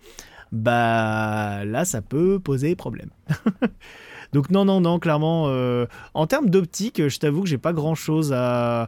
[0.51, 3.09] bah là, ça peut poser problème.
[4.33, 8.31] Donc non, non, non, clairement, euh, en termes d'optique, je t'avoue que j'ai pas grand-chose
[8.33, 8.87] à,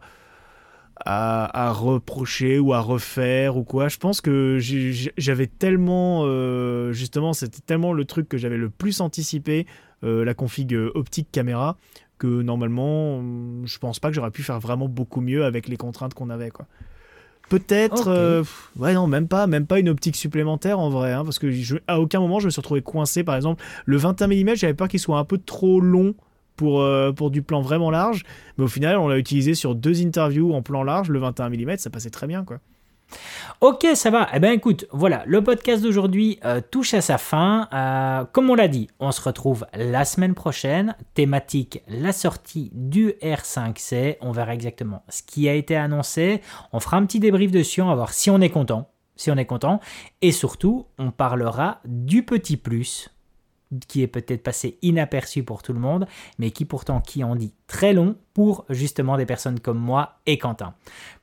[1.05, 3.89] à, à reprocher ou à refaire ou quoi.
[3.89, 9.01] Je pense que j'avais tellement, euh, justement, c'était tellement le truc que j'avais le plus
[9.01, 9.67] anticipé,
[10.03, 11.77] euh, la config optique caméra,
[12.19, 13.21] que normalement,
[13.65, 16.51] je pense pas que j'aurais pu faire vraiment beaucoup mieux avec les contraintes qu'on avait,
[16.51, 16.67] quoi.
[17.49, 18.43] Peut-être, euh,
[18.79, 21.75] ouais non, même pas, même pas une optique supplémentaire en vrai, hein, parce que je-
[21.87, 23.23] à aucun moment je me suis retrouvé coincé.
[23.23, 26.15] Par exemple, le 21 mm, j'avais peur qu'il soit un peu trop long
[26.55, 28.23] pour, euh, pour du plan vraiment large,
[28.57, 31.09] mais au final, on l'a utilisé sur deux interviews en plan large.
[31.09, 32.59] Le 21 mm, ça passait très bien, quoi.
[33.61, 34.27] Ok, ça va.
[34.33, 37.69] Eh ben écoute, voilà, le podcast d'aujourd'hui euh, touche à sa fin.
[37.73, 40.95] Euh, comme on l'a dit, on se retrouve la semaine prochaine.
[41.13, 44.17] Thématique la sortie du R5C.
[44.21, 46.41] On verra exactement ce qui a été annoncé.
[46.73, 47.81] On fera un petit débrief dessus.
[47.81, 48.89] On va voir si on est content.
[49.15, 49.79] Si on est content.
[50.21, 53.12] Et surtout, on parlera du petit plus
[53.87, 56.07] qui est peut-être passé inaperçu pour tout le monde,
[56.39, 60.37] mais qui pourtant qui en dit très long pour justement des personnes comme moi et
[60.37, 60.73] Quentin.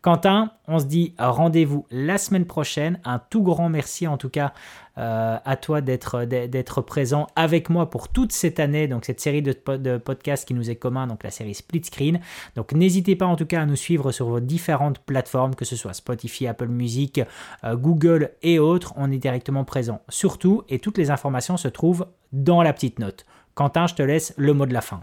[0.02, 3.01] Quentin, on se dit rendez-vous la semaine prochaine.
[3.05, 4.52] Un tout grand merci en tout cas
[5.01, 9.52] euh, à toi d'être présent avec moi pour toute cette année, donc cette série de,
[9.52, 12.20] po- de podcasts qui nous est commun, donc la série Split Screen.
[12.55, 15.74] Donc n'hésitez pas en tout cas à nous suivre sur vos différentes plateformes, que ce
[15.74, 17.20] soit Spotify, Apple Music,
[17.64, 18.93] euh, Google et autres.
[18.97, 23.24] On est directement présent surtout et toutes les informations se trouvent dans la petite note.
[23.55, 25.02] Quentin, je te laisse le mot de la fin.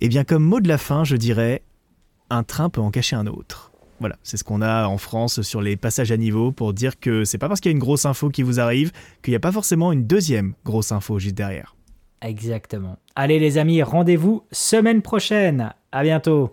[0.00, 1.62] Et bien, comme mot de la fin, je dirais
[2.28, 3.70] un train peut en cacher un autre.
[4.00, 7.24] Voilà, c'est ce qu'on a en France sur les passages à niveau pour dire que
[7.24, 8.92] c'est pas parce qu'il y a une grosse info qui vous arrive
[9.22, 11.74] qu'il n'y a pas forcément une deuxième grosse info juste derrière.
[12.22, 12.96] Exactement.
[13.14, 15.72] Allez les amis, rendez-vous semaine prochaine.
[15.92, 16.52] À bientôt.